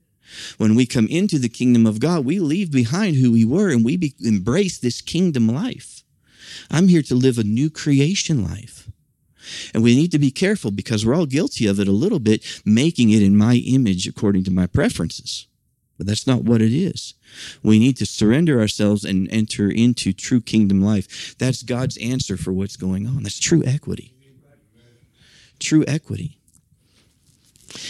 When 0.57 0.75
we 0.75 0.85
come 0.85 1.07
into 1.07 1.39
the 1.39 1.49
kingdom 1.49 1.85
of 1.85 1.99
God, 1.99 2.25
we 2.25 2.39
leave 2.39 2.71
behind 2.71 3.15
who 3.15 3.31
we 3.31 3.45
were 3.45 3.69
and 3.69 3.83
we 3.83 3.97
be, 3.97 4.13
embrace 4.23 4.77
this 4.77 5.01
kingdom 5.01 5.47
life. 5.47 6.03
I'm 6.69 6.87
here 6.87 7.01
to 7.03 7.15
live 7.15 7.37
a 7.37 7.43
new 7.43 7.69
creation 7.69 8.43
life. 8.43 8.89
And 9.73 9.81
we 9.81 9.95
need 9.95 10.11
to 10.11 10.19
be 10.19 10.31
careful 10.31 10.71
because 10.71 11.05
we're 11.05 11.15
all 11.15 11.25
guilty 11.25 11.67
of 11.67 11.79
it 11.79 11.87
a 11.87 11.93
little 11.93 12.19
bit, 12.19 12.61
making 12.65 13.11
it 13.11 13.23
in 13.23 13.37
my 13.37 13.55
image 13.55 14.07
according 14.07 14.43
to 14.45 14.51
my 14.51 14.67
preferences. 14.67 15.46
But 15.97 16.05
that's 16.05 16.27
not 16.27 16.43
what 16.43 16.61
it 16.61 16.71
is. 16.71 17.15
We 17.63 17.79
need 17.79 17.97
to 17.97 18.05
surrender 18.05 18.59
ourselves 18.59 19.03
and 19.03 19.27
enter 19.31 19.69
into 19.69 20.13
true 20.13 20.41
kingdom 20.41 20.81
life. 20.81 21.35
That's 21.37 21.63
God's 21.63 21.97
answer 21.97 22.37
for 22.37 22.53
what's 22.53 22.75
going 22.75 23.07
on. 23.07 23.23
That's 23.23 23.39
true 23.39 23.63
equity. 23.65 24.13
True 25.59 25.83
equity. 25.87 26.37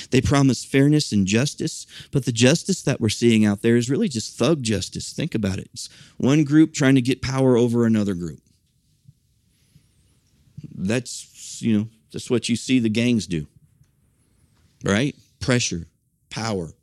They 0.09 0.21
promise 0.21 0.65
fairness 0.65 1.11
and 1.11 1.27
justice, 1.27 1.85
but 2.11 2.25
the 2.25 2.31
justice 2.31 2.81
that 2.83 2.99
we're 2.99 3.09
seeing 3.09 3.45
out 3.45 3.61
there 3.61 3.75
is 3.75 3.89
really 3.89 4.09
just 4.09 4.37
thug 4.37 4.63
justice. 4.63 5.13
Think 5.13 5.35
about 5.35 5.59
it. 5.59 5.69
It's 5.73 5.89
one 6.17 6.43
group 6.43 6.73
trying 6.73 6.95
to 6.95 7.01
get 7.01 7.21
power 7.21 7.57
over 7.57 7.85
another 7.85 8.13
group. 8.13 8.39
That's, 10.73 11.61
you 11.61 11.77
know, 11.77 11.87
that's 12.11 12.29
what 12.29 12.49
you 12.49 12.55
see 12.55 12.79
the 12.79 12.89
gangs 12.89 13.27
do. 13.27 13.47
Right? 14.83 15.15
Pressure, 15.39 15.87
power 16.37 16.73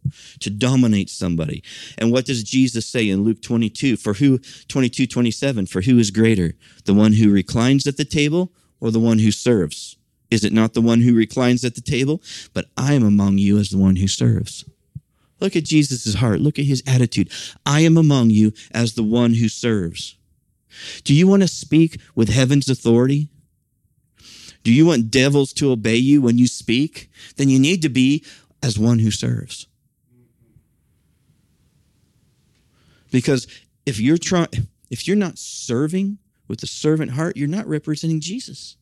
to 0.40 0.50
dominate 0.50 1.08
somebody. 1.08 1.62
And 1.98 2.10
what 2.10 2.26
does 2.26 2.42
Jesus 2.42 2.86
say 2.86 3.08
in 3.08 3.24
Luke 3.24 3.40
22? 3.40 3.96
For 3.96 4.14
who, 4.14 4.38
22, 4.68 5.06
27, 5.06 5.66
for 5.66 5.82
who 5.82 5.98
is 5.98 6.10
greater, 6.10 6.54
the 6.84 6.94
one 6.94 7.12
who 7.12 7.32
reclines 7.32 7.86
at 7.86 7.96
the 7.96 8.04
table 8.04 8.52
or 8.80 8.90
the 8.90 9.00
one 9.00 9.20
who 9.20 9.30
serves? 9.30 9.96
Is 10.30 10.44
it 10.44 10.52
not 10.52 10.74
the 10.74 10.80
one 10.80 11.00
who 11.00 11.14
reclines 11.14 11.64
at 11.64 11.76
the 11.76 11.80
table? 11.80 12.20
But 12.52 12.66
I 12.76 12.94
am 12.94 13.04
among 13.04 13.38
you 13.38 13.58
as 13.58 13.70
the 13.70 13.78
one 13.78 13.96
who 13.96 14.08
serves. 14.08 14.64
Look 15.40 15.54
at 15.54 15.64
Jesus' 15.64 16.14
heart. 16.14 16.40
Look 16.40 16.58
at 16.58 16.64
his 16.64 16.82
attitude. 16.86 17.30
I 17.64 17.80
am 17.80 17.96
among 17.96 18.30
you 18.30 18.52
as 18.72 18.94
the 18.94 19.02
one 19.02 19.34
who 19.34 19.48
serves. 19.48 20.16
Do 21.04 21.14
you 21.14 21.28
want 21.28 21.42
to 21.42 21.48
speak 21.48 22.00
with 22.16 22.28
heaven's 22.28 22.68
authority? 22.68 23.28
Do 24.64 24.72
you 24.72 24.86
want 24.86 25.10
devils 25.10 25.52
to 25.54 25.70
obey 25.70 25.96
you 25.96 26.22
when 26.22 26.38
you 26.38 26.46
speak? 26.46 27.10
Then 27.36 27.50
you 27.50 27.58
need 27.58 27.82
to 27.82 27.90
be 27.90 28.24
as 28.64 28.78
one 28.78 28.98
who 28.98 29.10
serves. 29.10 29.66
Because 33.12 33.46
if 33.84 34.00
you're 34.00 34.16
trying, 34.16 34.48
if 34.90 35.06
you're 35.06 35.16
not 35.16 35.38
serving 35.38 36.18
with 36.48 36.62
a 36.62 36.66
servant 36.66 37.12
heart, 37.12 37.36
you're 37.36 37.46
not 37.46 37.66
representing 37.66 38.20
Jesus. 38.20 38.76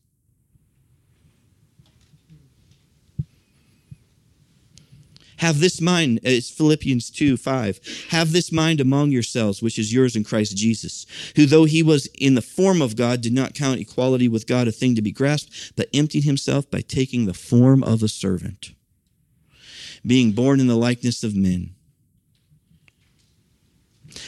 Have 5.37 5.59
this 5.59 5.81
mind, 5.81 6.21
it's 6.23 6.49
Philippians 6.49 7.09
2 7.09 7.35
5. 7.35 8.07
Have 8.11 8.31
this 8.31 8.53
mind 8.53 8.79
among 8.79 9.11
yourselves, 9.11 9.61
which 9.61 9.77
is 9.77 9.93
yours 9.93 10.15
in 10.15 10.23
Christ 10.23 10.55
Jesus, 10.55 11.05
who, 11.35 11.45
though 11.45 11.65
he 11.65 11.83
was 11.83 12.07
in 12.17 12.35
the 12.35 12.41
form 12.41 12.81
of 12.81 12.95
God, 12.95 13.19
did 13.19 13.33
not 13.33 13.53
count 13.53 13.81
equality 13.81 14.29
with 14.29 14.47
God 14.47 14.69
a 14.69 14.71
thing 14.71 14.95
to 14.95 15.01
be 15.01 15.11
grasped, 15.11 15.73
but 15.75 15.89
emptied 15.93 16.23
himself 16.23 16.71
by 16.71 16.79
taking 16.79 17.25
the 17.25 17.33
form 17.33 17.83
of 17.83 18.01
a 18.01 18.07
servant 18.07 18.71
being 20.05 20.31
born 20.31 20.59
in 20.59 20.67
the 20.67 20.75
likeness 20.75 21.23
of 21.23 21.35
men. 21.35 21.75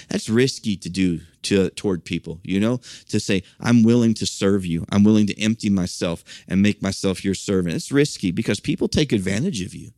That's 0.10 0.30
risky 0.30 0.76
to 0.78 0.90
do 0.90 1.22
to 1.44 1.70
toward 1.72 2.06
people, 2.06 2.40
you 2.44 2.60
know, 2.60 2.80
to 3.10 3.20
say, 3.20 3.44
I'm 3.60 3.84
willing 3.84 4.14
to 4.16 4.26
serve 4.26 4.66
you. 4.66 4.86
I'm 4.92 5.04
willing 5.04 5.28
to 5.28 5.40
empty 5.40 5.70
myself 5.70 6.24
and 6.48 6.62
make 6.62 6.82
myself 6.82 7.24
your 7.24 7.36
servant. 7.36 7.76
It's 7.76 7.92
risky 7.92 8.32
because 8.32 8.60
people 8.60 8.88
take 8.88 9.12
advantage 9.12 9.62
of 9.62 9.76
you. 9.76 9.92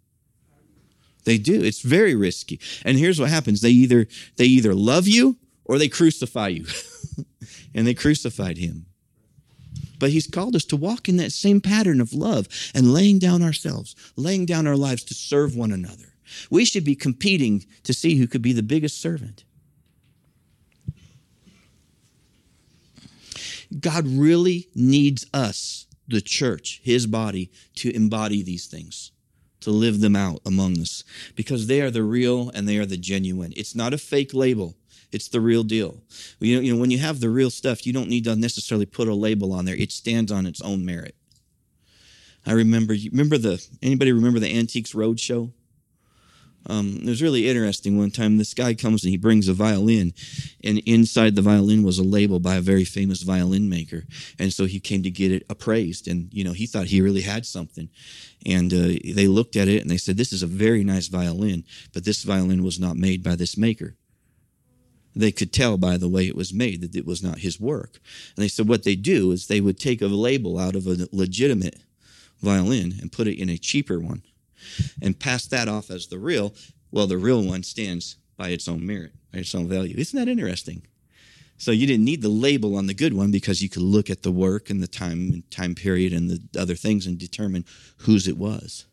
They 1.23 1.37
do. 1.37 1.61
It's 1.61 1.81
very 1.81 2.15
risky. 2.15 2.59
And 2.85 2.97
here's 2.97 3.19
what 3.19 3.29
happens. 3.29 3.61
They 3.61 3.69
either 3.69 4.07
they 4.37 4.45
either 4.45 4.73
love 4.73 5.07
you 5.07 5.37
or 5.65 5.77
they 5.77 5.89
crucify 5.89 6.49
you. 6.49 6.65
and 7.73 7.85
they 7.85 7.93
crucified 7.93 8.57
him. 8.57 8.85
But 9.99 10.11
he's 10.11 10.27
called 10.27 10.55
us 10.55 10.65
to 10.65 10.75
walk 10.75 11.09
in 11.09 11.17
that 11.17 11.31
same 11.31 11.61
pattern 11.61 12.01
of 12.01 12.13
love 12.13 12.47
and 12.73 12.93
laying 12.93 13.19
down 13.19 13.41
ourselves, 13.41 13.95
laying 14.15 14.45
down 14.45 14.67
our 14.67 14.75
lives 14.75 15.03
to 15.05 15.13
serve 15.13 15.55
one 15.55 15.71
another. 15.71 16.13
We 16.49 16.65
should 16.65 16.83
be 16.83 16.95
competing 16.95 17.65
to 17.83 17.93
see 17.93 18.15
who 18.15 18.27
could 18.27 18.41
be 18.41 18.53
the 18.53 18.63
biggest 18.63 19.01
servant. 19.01 19.43
God 23.79 24.07
really 24.07 24.69
needs 24.75 25.25
us, 25.33 25.87
the 26.07 26.21
church, 26.21 26.79
his 26.83 27.05
body, 27.05 27.51
to 27.75 27.93
embody 27.93 28.41
these 28.41 28.65
things, 28.65 29.11
to 29.61 29.71
live 29.71 29.99
them 29.99 30.15
out 30.15 30.41
among 30.45 30.79
us, 30.79 31.03
because 31.35 31.67
they 31.67 31.81
are 31.81 31.91
the 31.91 32.03
real 32.03 32.49
and 32.53 32.67
they 32.67 32.77
are 32.77 32.85
the 32.85 32.97
genuine. 32.97 33.53
It's 33.57 33.75
not 33.75 33.93
a 33.93 33.97
fake 33.97 34.33
label. 34.33 34.75
It's 35.11 35.29
the 35.29 35.41
real 35.41 35.63
deal. 35.63 36.01
You 36.39 36.55
know, 36.57 36.61
you 36.61 36.73
know, 36.73 36.79
when 36.79 36.91
you 36.91 36.97
have 36.99 37.19
the 37.19 37.29
real 37.29 37.49
stuff, 37.49 37.85
you 37.85 37.93
don't 37.93 38.09
need 38.09 38.25
to 38.25 38.35
necessarily 38.35 38.85
put 38.85 39.07
a 39.07 39.15
label 39.15 39.53
on 39.53 39.65
there. 39.65 39.75
It 39.75 39.91
stands 39.91 40.31
on 40.31 40.45
its 40.45 40.61
own 40.61 40.85
merit. 40.85 41.15
I 42.45 42.53
remember, 42.53 42.95
remember 43.11 43.37
the 43.37 43.65
anybody 43.81 44.11
remember 44.11 44.39
the 44.39 44.57
Antiques 44.57 44.93
Roadshow? 44.93 45.51
Um, 46.69 46.99
it 47.01 47.09
was 47.09 47.21
really 47.21 47.47
interesting. 47.47 47.97
One 47.97 48.11
time, 48.11 48.37
this 48.37 48.53
guy 48.53 48.73
comes 48.73 49.03
and 49.03 49.11
he 49.11 49.17
brings 49.17 49.47
a 49.47 49.53
violin, 49.53 50.13
and 50.63 50.79
inside 50.79 51.35
the 51.35 51.41
violin 51.41 51.83
was 51.83 51.97
a 51.97 52.03
label 52.03 52.39
by 52.39 52.55
a 52.55 52.61
very 52.61 52.83
famous 52.83 53.21
violin 53.21 53.69
maker. 53.69 54.03
And 54.37 54.51
so 54.51 54.65
he 54.65 54.79
came 54.79 55.01
to 55.03 55.09
get 55.09 55.31
it 55.31 55.45
appraised, 55.49 56.07
and 56.07 56.29
you 56.33 56.43
know 56.43 56.51
he 56.51 56.65
thought 56.65 56.87
he 56.87 57.01
really 57.01 57.21
had 57.21 57.45
something. 57.45 57.89
And 58.45 58.73
uh, 58.73 58.99
they 59.15 59.27
looked 59.27 59.55
at 59.55 59.67
it 59.67 59.81
and 59.81 59.89
they 59.89 59.97
said, 59.97 60.17
"This 60.17 60.33
is 60.33 60.43
a 60.43 60.47
very 60.47 60.83
nice 60.83 61.07
violin, 61.07 61.63
but 61.93 62.03
this 62.03 62.23
violin 62.23 62.63
was 62.63 62.79
not 62.79 62.97
made 62.97 63.23
by 63.23 63.35
this 63.35 63.57
maker." 63.57 63.95
They 65.17 65.31
could 65.31 65.51
tell 65.51 65.77
by 65.77 65.97
the 65.97 66.07
way 66.07 66.27
it 66.27 66.35
was 66.35 66.53
made 66.53 66.81
that 66.81 66.95
it 66.95 67.05
was 67.05 67.23
not 67.23 67.39
his 67.39 67.59
work. 67.59 67.99
And 68.35 68.43
they 68.43 68.47
said 68.47 68.67
what 68.67 68.83
they 68.83 68.95
do 68.95 69.31
is 69.31 69.47
they 69.47 69.61
would 69.61 69.79
take 69.79 70.01
a 70.01 70.07
label 70.07 70.59
out 70.59 70.75
of 70.75 70.87
a 70.87 71.07
legitimate 71.11 71.77
violin 72.41 72.93
and 73.01 73.11
put 73.11 73.27
it 73.27 73.39
in 73.39 73.49
a 73.49 73.57
cheaper 73.57 73.99
one 73.99 74.21
and 75.01 75.19
pass 75.19 75.45
that 75.47 75.67
off 75.67 75.89
as 75.89 76.07
the 76.07 76.19
real, 76.19 76.53
well, 76.91 77.07
the 77.07 77.17
real 77.17 77.43
one 77.43 77.63
stands 77.63 78.17
by 78.37 78.49
its 78.49 78.67
own 78.67 78.85
merit, 78.85 79.13
by 79.33 79.39
its 79.39 79.55
own 79.55 79.67
value. 79.67 79.95
Isn't 79.97 80.19
that 80.19 80.31
interesting? 80.31 80.83
So 81.57 81.71
you 81.71 81.87
didn't 81.87 82.05
need 82.05 82.21
the 82.21 82.29
label 82.29 82.75
on 82.75 82.85
the 82.85 82.93
good 82.93 83.13
one 83.13 83.31
because 83.31 83.63
you 83.63 83.69
could 83.69 83.81
look 83.81 84.11
at 84.11 84.21
the 84.21 84.31
work 84.31 84.69
and 84.69 84.81
the 84.81 84.87
time 84.87 85.43
time 85.49 85.73
period 85.73 86.13
and 86.13 86.29
the 86.29 86.59
other 86.59 86.75
things 86.75 87.07
and 87.07 87.17
determine 87.17 87.65
whose 87.97 88.27
it 88.27 88.37
was. 88.37 88.85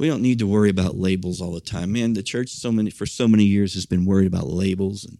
We 0.00 0.08
don't 0.08 0.22
need 0.22 0.38
to 0.38 0.46
worry 0.46 0.70
about 0.70 0.96
labels 0.96 1.42
all 1.42 1.52
the 1.52 1.60
time. 1.60 1.92
Man, 1.92 2.14
the 2.14 2.22
church 2.22 2.48
so 2.48 2.72
many 2.72 2.88
for 2.88 3.04
so 3.04 3.28
many 3.28 3.44
years 3.44 3.74
has 3.74 3.84
been 3.84 4.06
worried 4.06 4.28
about 4.28 4.46
labels 4.46 5.04
and 5.04 5.18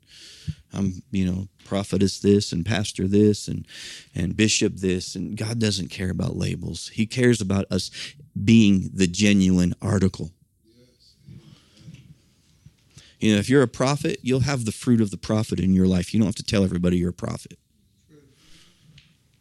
I'm, 0.73 1.03
you 1.11 1.31
know, 1.31 1.49
prophetess 1.67 2.19
this 2.19 2.51
and 2.51 2.65
pastor 2.65 3.07
this 3.07 3.47
and 3.47 3.67
and 4.15 4.35
bishop 4.35 4.77
this 4.77 5.15
and 5.15 5.37
God 5.37 5.59
doesn't 5.59 5.91
care 5.91 6.09
about 6.09 6.35
labels. 6.35 6.89
He 6.95 7.05
cares 7.05 7.43
about 7.43 7.67
us 7.71 7.91
being 8.43 8.89
the 8.95 9.07
genuine 9.07 9.75
article. 9.83 10.31
You 13.19 13.35
know, 13.35 13.39
if 13.39 13.51
you're 13.51 13.61
a 13.61 13.69
prophet, 13.69 14.21
you'll 14.23 14.41
have 14.41 14.65
the 14.65 14.73
fruit 14.73 15.03
of 15.03 15.11
the 15.11 15.19
prophet 15.19 15.61
in 15.61 15.75
your 15.75 15.89
life. 15.89 16.15
You 16.15 16.21
don't 16.21 16.29
have 16.29 16.37
to 16.37 16.43
tell 16.43 16.65
everybody 16.65 16.97
you're 16.97 17.11
a 17.11 17.13
prophet. 17.13 17.59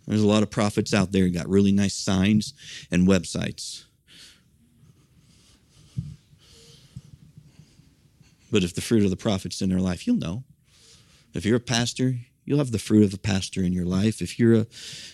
There's 0.06 0.22
a 0.22 0.28
lot 0.28 0.44
of 0.44 0.52
prophets 0.52 0.94
out 0.94 1.14
there 1.14 1.30
got 1.30 1.48
really 1.48 1.72
nice 1.72 1.96
signs 1.96 2.54
and 2.92 3.08
websites. 3.08 3.86
But 8.52 8.64
if 8.64 8.74
the 8.74 8.82
fruit 8.82 9.04
of 9.04 9.10
the 9.10 9.16
prophet's 9.16 9.62
in 9.62 9.70
their 9.70 9.80
life, 9.80 10.08
you'll 10.08 10.18
know. 10.18 10.44
If 11.34 11.46
you're 11.46 11.58
a 11.58 11.62
pastor, 11.62 12.16
you'll 12.46 12.58
have 12.58 12.72
the 12.72 12.80
fruit 12.80 13.04
of 13.04 13.14
a 13.14 13.20
pastor 13.20 13.62
in 13.62 13.74
your 13.74 13.86
life. 13.86 14.22
If 14.22 14.40
you're 14.40 14.56
a 14.56 14.68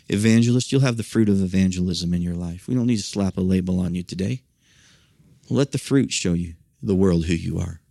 evangelist, 0.08 0.72
you'll 0.72 0.82
have 0.82 0.98
the 0.98 1.04
fruit 1.04 1.28
of 1.28 1.42
evangelism 1.42 2.14
in 2.14 2.22
your 2.22 2.36
life. 2.36 2.68
We 2.68 2.76
don't 2.76 2.88
need 2.88 2.98
to 2.98 3.04
slap 3.04 3.38
a 3.38 3.42
label 3.42 3.80
on 3.80 3.94
you 3.94 4.04
today. 4.04 4.42
Let 5.50 5.72
the 5.72 5.78
fruit 5.78 6.12
show 6.12 6.34
you 6.34 6.56
the 6.82 6.96
world 6.96 7.26
who 7.26 7.34
you 7.34 7.60
are. 7.60 7.82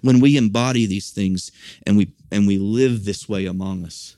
When 0.00 0.20
we 0.20 0.36
embody 0.36 0.86
these 0.86 1.10
things 1.10 1.50
and 1.86 1.96
we 1.96 2.12
and 2.30 2.46
we 2.46 2.58
live 2.58 3.04
this 3.04 3.28
way 3.28 3.46
among 3.46 3.84
us, 3.84 4.16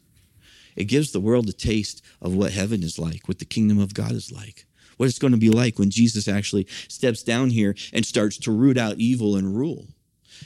it 0.77 0.85
gives 0.85 1.13
the 1.13 1.21
world 1.21 1.49
a 1.49 1.53
taste 1.53 2.03
of 2.21 2.35
what 2.35 2.53
heaven 2.53 2.83
is 2.83 2.99
like, 2.99 3.29
what 3.29 3.39
the 3.39 3.45
kingdom 3.45 3.79
of 3.79 3.95
God 3.95 4.13
is 4.13 4.33
like 4.33 4.67
what 5.01 5.09
it's 5.09 5.19
going 5.19 5.33
to 5.33 5.39
be 5.39 5.49
like 5.49 5.79
when 5.79 5.89
Jesus 5.89 6.29
actually 6.29 6.67
steps 6.87 7.23
down 7.23 7.49
here 7.49 7.75
and 7.95 8.05
starts 8.05 8.37
to 8.37 8.53
root 8.53 8.77
out 8.77 8.99
evil 8.99 9.35
and 9.35 9.57
rule. 9.57 9.87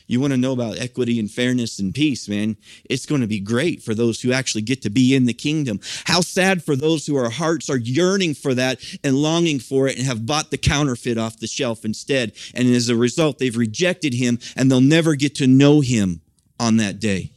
You 0.06 0.20
want 0.20 0.32
to 0.32 0.36
know 0.36 0.52
about 0.52 0.78
equity 0.78 1.18
and 1.18 1.28
fairness 1.28 1.80
and 1.80 1.92
peace, 1.92 2.28
man? 2.28 2.56
It's 2.88 3.04
going 3.04 3.20
to 3.20 3.26
be 3.26 3.40
great 3.40 3.82
for 3.82 3.96
those 3.96 4.20
who 4.20 4.32
actually 4.32 4.62
get 4.62 4.80
to 4.82 4.90
be 4.90 5.12
in 5.12 5.24
the 5.24 5.34
kingdom. 5.34 5.80
How 6.04 6.20
sad 6.20 6.62
for 6.62 6.76
those 6.76 7.04
who 7.04 7.16
our 7.16 7.30
hearts 7.30 7.68
are 7.68 7.78
yearning 7.78 8.34
for 8.34 8.54
that 8.54 8.78
and 9.02 9.16
longing 9.16 9.58
for 9.58 9.88
it 9.88 9.98
and 9.98 10.06
have 10.06 10.24
bought 10.24 10.52
the 10.52 10.58
counterfeit 10.58 11.18
off 11.18 11.40
the 11.40 11.48
shelf 11.48 11.84
instead. 11.84 12.30
And 12.54 12.68
as 12.68 12.88
a 12.88 12.96
result, 12.96 13.40
they've 13.40 13.56
rejected 13.56 14.14
him 14.14 14.38
and 14.54 14.70
they'll 14.70 14.80
never 14.80 15.16
get 15.16 15.34
to 15.36 15.48
know 15.48 15.80
him 15.80 16.20
on 16.60 16.76
that 16.76 17.00
day. 17.00 17.32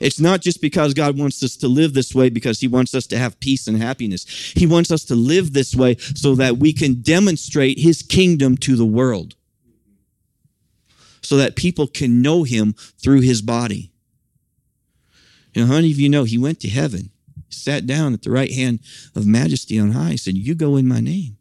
It's 0.00 0.20
not 0.20 0.40
just 0.40 0.60
because 0.60 0.94
God 0.94 1.18
wants 1.18 1.42
us 1.42 1.56
to 1.56 1.68
live 1.68 1.94
this 1.94 2.14
way 2.14 2.28
because 2.28 2.60
He 2.60 2.68
wants 2.68 2.94
us 2.94 3.06
to 3.08 3.18
have 3.18 3.40
peace 3.40 3.66
and 3.66 3.76
happiness. 3.76 4.24
He 4.54 4.66
wants 4.66 4.90
us 4.90 5.04
to 5.06 5.14
live 5.14 5.52
this 5.52 5.74
way 5.74 5.96
so 5.96 6.34
that 6.36 6.58
we 6.58 6.72
can 6.72 7.02
demonstrate 7.02 7.78
His 7.78 8.02
kingdom 8.02 8.56
to 8.58 8.76
the 8.76 8.86
world, 8.86 9.34
so 11.20 11.36
that 11.36 11.56
people 11.56 11.86
can 11.86 12.22
know 12.22 12.42
Him 12.42 12.74
through 13.02 13.20
His 13.20 13.42
body. 13.42 13.90
Know, 15.58 15.66
how 15.66 15.74
many 15.74 15.90
of 15.90 15.98
you 15.98 16.08
know 16.08 16.24
He 16.24 16.38
went 16.38 16.60
to 16.60 16.68
heaven, 16.68 17.10
sat 17.48 17.86
down 17.86 18.14
at 18.14 18.22
the 18.22 18.30
right 18.30 18.52
hand 18.52 18.80
of 19.14 19.26
majesty 19.26 19.78
on 19.78 19.92
high, 19.92 20.16
said, 20.16 20.34
You 20.34 20.54
go 20.54 20.76
in 20.76 20.86
my 20.86 21.00
name. 21.00 21.36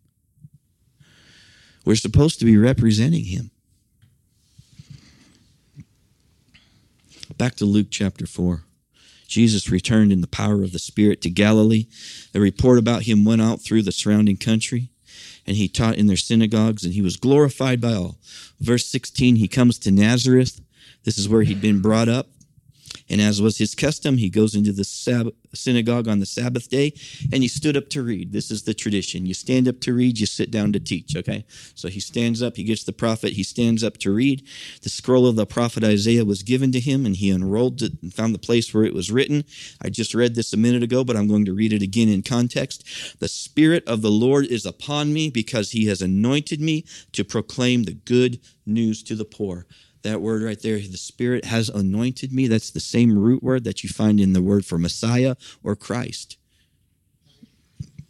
We're 1.86 1.96
supposed 1.96 2.40
to 2.40 2.46
be 2.46 2.58
representing 2.58 3.26
Him. 3.26 3.52
Back 7.38 7.54
to 7.58 7.66
Luke 7.66 7.90
chapter 7.92 8.26
4. 8.26 8.64
Jesus 9.28 9.70
returned 9.70 10.12
in 10.12 10.22
the 10.22 10.28
power 10.28 10.64
of 10.64 10.72
the 10.72 10.80
Spirit 10.80 11.22
to 11.22 11.30
Galilee. 11.30 11.86
The 12.32 12.40
report 12.40 12.80
about 12.80 13.04
him 13.04 13.26
went 13.26 13.44
out 13.44 13.62
through 13.62 13.84
the 13.84 13.92
surrounding 13.92 14.38
country, 14.38 14.90
and 15.46 15.56
he 15.56 15.68
taught 15.68 15.98
in 15.98 16.08
their 16.08 16.18
synagogues, 16.18 16.84
and 16.84 16.96
he 16.96 17.02
was 17.04 17.16
glorified 17.16 17.80
by 17.80 17.94
all. 17.94 18.18
Verse 18.60 18.88
16, 18.88 19.36
he 19.36 19.48
comes 19.48 19.78
to 19.80 19.92
Nazareth. 19.92 20.62
This 21.04 21.20
is 21.20 21.30
where 21.30 21.44
he'd 21.44 21.62
been 21.62 21.80
brought 21.80 22.10
up. 22.10 22.28
And 23.10 23.22
as 23.22 23.42
was 23.42 23.58
his 23.58 23.76
custom, 23.76 24.18
he 24.18 24.30
goes 24.30 24.56
into 24.56 24.72
the 24.72 24.84
Sab- 24.84 25.34
synagogue 25.54 26.08
on 26.08 26.20
the 26.20 26.26
Sabbath 26.26 26.70
day 26.70 26.94
and 27.32 27.42
he 27.42 27.48
stood 27.48 27.78
up 27.78 27.90
to 27.90 28.04
read. 28.04 28.32
This 28.32 28.52
is 28.52 28.64
the 28.64 28.74
tradition. 28.74 29.26
You 29.26 29.34
stand 29.34 29.68
up 29.68 29.80
to 29.82 29.94
read, 29.94 30.20
you 30.20 30.26
sit 30.26 30.52
down 30.52 30.74
to 30.74 30.80
teach, 30.80 31.16
okay? 31.16 31.46
So 31.74 31.88
he 31.88 32.00
stands 32.00 32.42
up, 32.42 32.58
he 32.58 32.64
gets 32.64 32.84
the 32.84 32.94
prophet, 32.94 33.34
he 33.34 33.44
stands 33.44 33.84
up 33.84 33.98
to 34.00 34.12
read. 34.12 34.46
The 34.82 34.90
scroll 34.90 35.28
of 35.28 35.36
the 35.36 35.46
prophet 35.46 35.84
Isaiah 35.84 36.26
was 36.26 36.44
given 36.44 36.72
to 36.74 36.80
him 36.80 37.06
and 37.06 37.16
he 37.16 37.30
unrolled 37.30 37.82
it 37.82 37.94
and 38.02 38.14
found 38.14 38.34
the 38.34 38.40
place 38.40 38.74
where 38.74 38.84
it 38.84 38.94
was 38.94 39.12
written. 39.12 39.46
I 39.82 39.90
just 39.90 40.14
read 40.14 40.36
this 40.36 40.54
a 40.54 40.58
minute 40.58 40.84
ago, 40.84 41.04
but 41.04 41.16
I'm 41.16 41.28
going 41.28 41.46
to 41.46 41.54
read 41.54 41.74
it 41.74 41.82
again 41.82 42.10
in 42.10 42.24
context. 42.24 43.20
The 43.20 43.28
Spirit 43.28 43.84
of 43.88 44.02
the 44.02 44.12
Lord 44.12 44.46
is 44.46 44.66
upon 44.66 45.14
me 45.14 45.30
because 45.30 45.72
he 45.72 45.86
has 45.86 46.02
anointed 46.02 46.62
me 46.62 46.86
to 47.14 47.24
proclaim 47.24 47.84
the 47.84 47.94
good 47.94 48.40
news 48.66 49.02
to 49.04 49.16
the 49.16 49.26
poor 49.26 49.66
that 50.08 50.22
word 50.22 50.42
right 50.42 50.62
there, 50.62 50.78
the 50.78 50.98
Spirit 50.98 51.46
has 51.46 51.70
anointed 51.70 52.32
me. 52.32 52.48
That's 52.48 52.72
the 52.72 52.80
same 52.80 53.18
root 53.18 53.44
word 53.44 53.64
that 53.66 53.84
you 53.84 53.90
find 53.90 54.20
in 54.20 54.34
the 54.34 54.42
word 54.42 54.66
for 54.66 54.78
Messiah 54.78 55.36
or 55.64 55.76
Christ. 55.76 56.38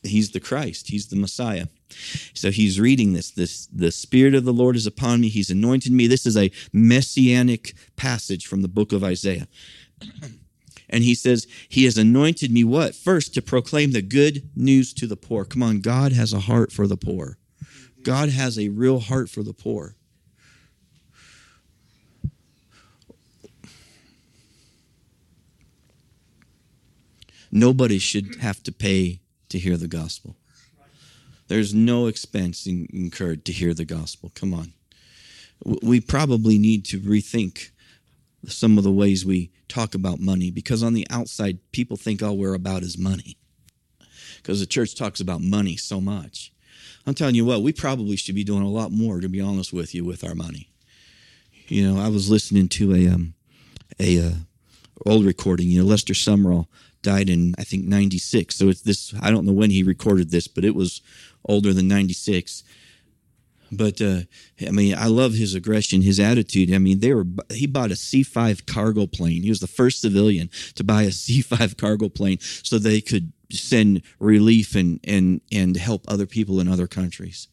He's 0.04 0.32
the 0.32 0.40
Christ, 0.40 0.90
He's 0.90 1.08
the 1.08 1.16
Messiah. 1.16 1.68
So 2.34 2.52
he's 2.52 2.80
reading 2.80 3.14
this. 3.14 3.32
This 3.32 3.68
the 3.68 3.92
Spirit 3.92 4.36
of 4.36 4.44
the 4.44 4.54
Lord 4.54 4.76
is 4.76 4.86
upon 4.86 5.22
me. 5.22 5.30
He's 5.30 5.50
anointed 5.50 5.92
me. 5.92 6.08
This 6.08 6.26
is 6.26 6.38
a 6.38 6.52
messianic 6.74 7.74
passage 7.96 8.46
from 8.46 8.62
the 8.62 8.68
book 8.68 8.92
of 8.92 9.04
Isaiah. 9.04 9.48
And 10.90 11.04
he 11.04 11.16
says, 11.16 11.48
He 11.68 11.84
has 11.84 11.98
anointed 11.98 12.50
me 12.50 12.64
what? 12.64 12.96
First, 12.96 13.34
to 13.34 13.42
proclaim 13.42 13.92
the 13.92 14.02
good 14.02 14.50
news 14.56 14.94
to 14.94 15.06
the 15.06 15.18
poor. 15.18 15.44
Come 15.44 15.62
on, 15.62 15.82
God 15.82 16.14
has 16.14 16.32
a 16.32 16.40
heart 16.40 16.72
for 16.72 16.88
the 16.88 16.96
poor. 16.96 17.38
God 18.04 18.30
has 18.30 18.58
a 18.58 18.70
real 18.70 19.02
heart 19.02 19.30
for 19.30 19.44
the 19.44 19.52
poor. 19.52 19.98
Nobody 27.52 27.98
should 27.98 28.36
have 28.36 28.62
to 28.64 28.72
pay 28.72 29.22
to 29.50 29.58
hear 29.58 29.78
the 29.78 29.88
gospel. 29.88 30.36
There's 31.48 31.74
no 31.74 32.08
expense 32.08 32.68
in- 32.68 32.88
incurred 32.92 33.46
to 33.46 33.54
hear 33.54 33.74
the 33.74 33.86
gospel. 33.86 34.32
Come 34.36 34.54
on. 34.54 34.74
We 35.82 36.02
probably 36.02 36.58
need 36.58 36.86
to 36.86 37.00
rethink 37.00 37.70
some 38.46 38.78
of 38.78 38.84
the 38.84 38.92
ways 38.92 39.26
we 39.26 39.52
talk 39.68 39.96
about 39.96 40.20
money 40.20 40.52
because 40.52 40.84
on 40.84 40.94
the 40.94 41.08
outside, 41.10 41.60
people 41.72 41.98
think 41.98 42.22
all 42.22 42.38
we're 42.38 42.54
about 42.54 42.84
is 42.84 42.98
money 42.98 43.38
because 44.38 44.60
the 44.60 44.66
church 44.66 44.96
talks 44.96 45.20
about 45.20 45.42
money 45.42 45.76
so 45.76 46.00
much. 46.00 46.52
I'm 47.06 47.14
telling 47.14 47.36
you 47.36 47.46
what, 47.46 47.62
we 47.62 47.74
probably 47.74 48.18
should 48.18 48.36
be 48.36 48.44
doing 48.44 48.64
a 48.64 48.70
lot 48.70 48.92
more, 48.92 49.20
to 49.22 49.30
be 49.30 49.42
honest 49.42 49.74
with 49.74 49.96
you, 49.96 50.04
with 50.04 50.24
our 50.24 50.36
money. 50.36 50.70
You 51.68 51.92
know, 51.92 52.02
I 52.02 52.10
was 52.10 52.30
listening 52.30 52.70
to 52.70 52.94
a 52.96 53.08
um, 53.08 53.34
a 54.00 54.20
uh, 54.20 54.32
old 55.06 55.26
recording. 55.26 55.68
You 55.68 55.82
know, 55.82 55.88
Lester 55.88 56.14
Sumrall 56.14 56.68
died 57.02 57.30
in 57.30 57.56
I 57.58 57.64
think 57.64 57.86
'96, 57.86 58.56
so 58.56 58.70
it's 58.70 58.82
this. 58.82 59.14
I 59.22 59.32
don't 59.32 59.46
know 59.46 59.54
when 59.54 59.72
he 59.72 59.84
recorded 59.84 60.32
this, 60.32 60.48
but 60.48 60.66
it 60.66 60.76
was 60.76 61.02
older 61.46 61.74
than 61.74 61.88
'96 61.88 62.64
but 63.72 64.02
uh, 64.02 64.22
I 64.66 64.72
mean, 64.72 64.96
I 64.96 65.08
love 65.08 65.34
his 65.34 65.56
aggression, 65.56 66.02
his 66.02 66.20
attitude. 66.20 66.74
I 66.74 66.78
mean, 66.78 67.00
they 67.00 67.14
were 67.14 67.26
he 67.52 67.68
bought 67.68 67.92
a 67.92 67.96
C5 67.96 68.66
cargo 68.66 69.08
plane. 69.08 69.44
He 69.44 69.50
was 69.50 69.60
the 69.60 69.68
first 69.68 70.02
civilian 70.02 70.50
to 70.76 70.84
buy 70.84 71.04
a 71.04 71.08
C5 71.10 71.78
cargo 71.78 72.10
plane 72.10 72.40
so 72.40 72.78
they 72.78 73.02
could 73.02 73.32
send 73.52 74.02
relief 74.20 74.76
and 74.76 75.00
and 75.04 75.42
and 75.52 75.78
help 75.78 76.06
other 76.08 76.26
people 76.26 76.60
in 76.60 76.68
other 76.68 76.88
countries. 76.88 77.48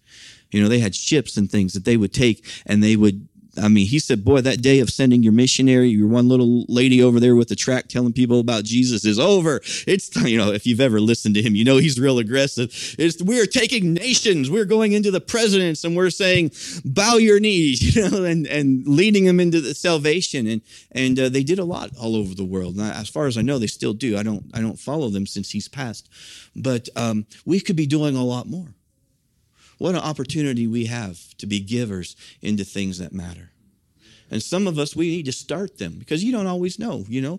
You 0.51 0.63
know, 0.63 0.69
they 0.69 0.79
had 0.79 0.95
ships 0.95 1.37
and 1.37 1.51
things 1.51 1.73
that 1.73 1.85
they 1.85 1.97
would 1.97 2.13
take 2.13 2.47
and 2.65 2.83
they 2.83 2.97
would 2.97 3.29
I 3.59 3.69
mean, 3.69 3.87
he 3.87 3.99
said, 3.99 4.25
boy, 4.25 4.41
that 4.41 4.63
day 4.63 4.81
of 4.81 4.91
sending 4.91 5.23
your 5.23 5.33
missionary, 5.33 5.89
your 5.89 6.09
one 6.09 6.29
little 6.29 6.65
lady 6.69 7.03
over 7.03 7.21
there 7.21 7.37
with 7.37 7.49
the 7.49 7.57
track 7.57 7.89
telling 7.89 8.13
people 8.13 8.41
about 8.41 8.65
Jesus 8.65 9.05
is 9.05 9.19
over. 9.19 9.61
It's, 9.87 10.15
you 10.25 10.39
know, 10.39 10.53
if 10.53 10.67
you've 10.67 10.81
ever 10.81 11.01
listened 11.01 11.35
to 11.37 11.43
him, 11.43 11.55
you 11.55 11.65
know, 11.65 11.77
he's 11.77 11.99
real 11.99 12.19
aggressive. 12.19 12.71
It's, 12.99 13.23
we're 13.23 13.47
taking 13.47 13.95
nations. 13.95 14.51
We're 14.51 14.65
going 14.65 14.93
into 14.93 15.11
the 15.11 15.21
presidents 15.21 15.85
and 15.85 15.97
we're 15.97 16.11
saying, 16.11 16.53
bow 16.85 17.17
your 17.17 17.41
knees, 17.41 17.97
you 17.97 18.11
know, 18.11 18.25
and, 18.25 18.47
and 18.47 18.87
leading 18.87 19.25
them 19.25 19.41
into 19.41 19.61
the 19.61 19.75
salvation. 19.75 20.47
And, 20.47 20.63
and 20.93 21.19
uh, 21.19 21.29
they 21.29 21.43
did 21.43 21.59
a 21.59 21.65
lot 21.65 21.91
all 22.01 22.17
over 22.17 22.35
the 22.35 22.45
world. 22.45 22.77
And 22.77 22.91
as 22.91 23.09
far 23.09 23.27
as 23.27 23.39
I 23.39 23.43
know, 23.43 23.59
they 23.59 23.67
still 23.67 23.95
do. 23.95 24.17
I 24.17 24.23
don't, 24.23 24.45
I 24.55 24.61
don't 24.61 24.79
follow 24.79 25.09
them 25.09 25.27
since 25.27 25.51
he's 25.51 25.69
passed, 25.69 26.09
but 26.57 26.89
um, 26.97 27.27
we 27.45 27.61
could 27.61 27.77
be 27.77 27.87
doing 27.87 28.17
a 28.17 28.25
lot 28.25 28.49
more. 28.49 28.75
What 29.85 29.97
an 29.97 30.01
opportunity 30.01 30.67
we 30.67 30.87
have 30.87 31.37
to 31.37 31.47
be 31.47 31.61
givers 31.61 32.17
into 32.41 32.65
things 32.65 32.97
that 33.01 33.13
matter. 33.13 33.51
And 34.31 34.43
some 34.43 34.67
of 34.67 34.79
us, 34.79 34.97
we 34.97 35.11
need 35.11 35.27
to 35.27 35.33
start 35.33 35.77
them 35.77 35.97
because 35.99 36.25
you 36.25 36.33
don't 36.33 36.47
always 36.47 36.79
know, 36.79 37.05
you 37.07 37.21
know. 37.21 37.39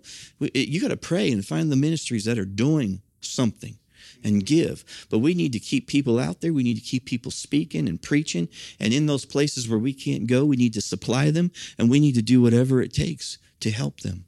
You 0.53 0.79
got 0.79 0.89
to 0.89 0.95
pray 0.95 1.31
and 1.31 1.43
find 1.43 1.71
the 1.71 1.75
ministries 1.75 2.25
that 2.25 2.37
are 2.37 2.45
doing 2.45 3.01
something 3.19 3.79
and 4.23 4.45
give. 4.45 4.85
But 5.09 5.19
we 5.19 5.33
need 5.33 5.53
to 5.53 5.59
keep 5.59 5.87
people 5.87 6.19
out 6.19 6.41
there. 6.41 6.53
We 6.53 6.61
need 6.61 6.75
to 6.75 6.81
keep 6.81 7.05
people 7.05 7.31
speaking 7.31 7.89
and 7.89 7.99
preaching. 7.99 8.47
And 8.79 8.93
in 8.93 9.07
those 9.07 9.25
places 9.25 9.67
where 9.67 9.79
we 9.79 9.93
can't 9.93 10.27
go, 10.27 10.45
we 10.45 10.55
need 10.55 10.75
to 10.75 10.81
supply 10.81 11.31
them 11.31 11.49
and 11.79 11.89
we 11.89 11.99
need 11.99 12.13
to 12.13 12.21
do 12.21 12.43
whatever 12.43 12.79
it 12.79 12.93
takes 12.93 13.39
to 13.61 13.71
help 13.71 14.01
them. 14.01 14.25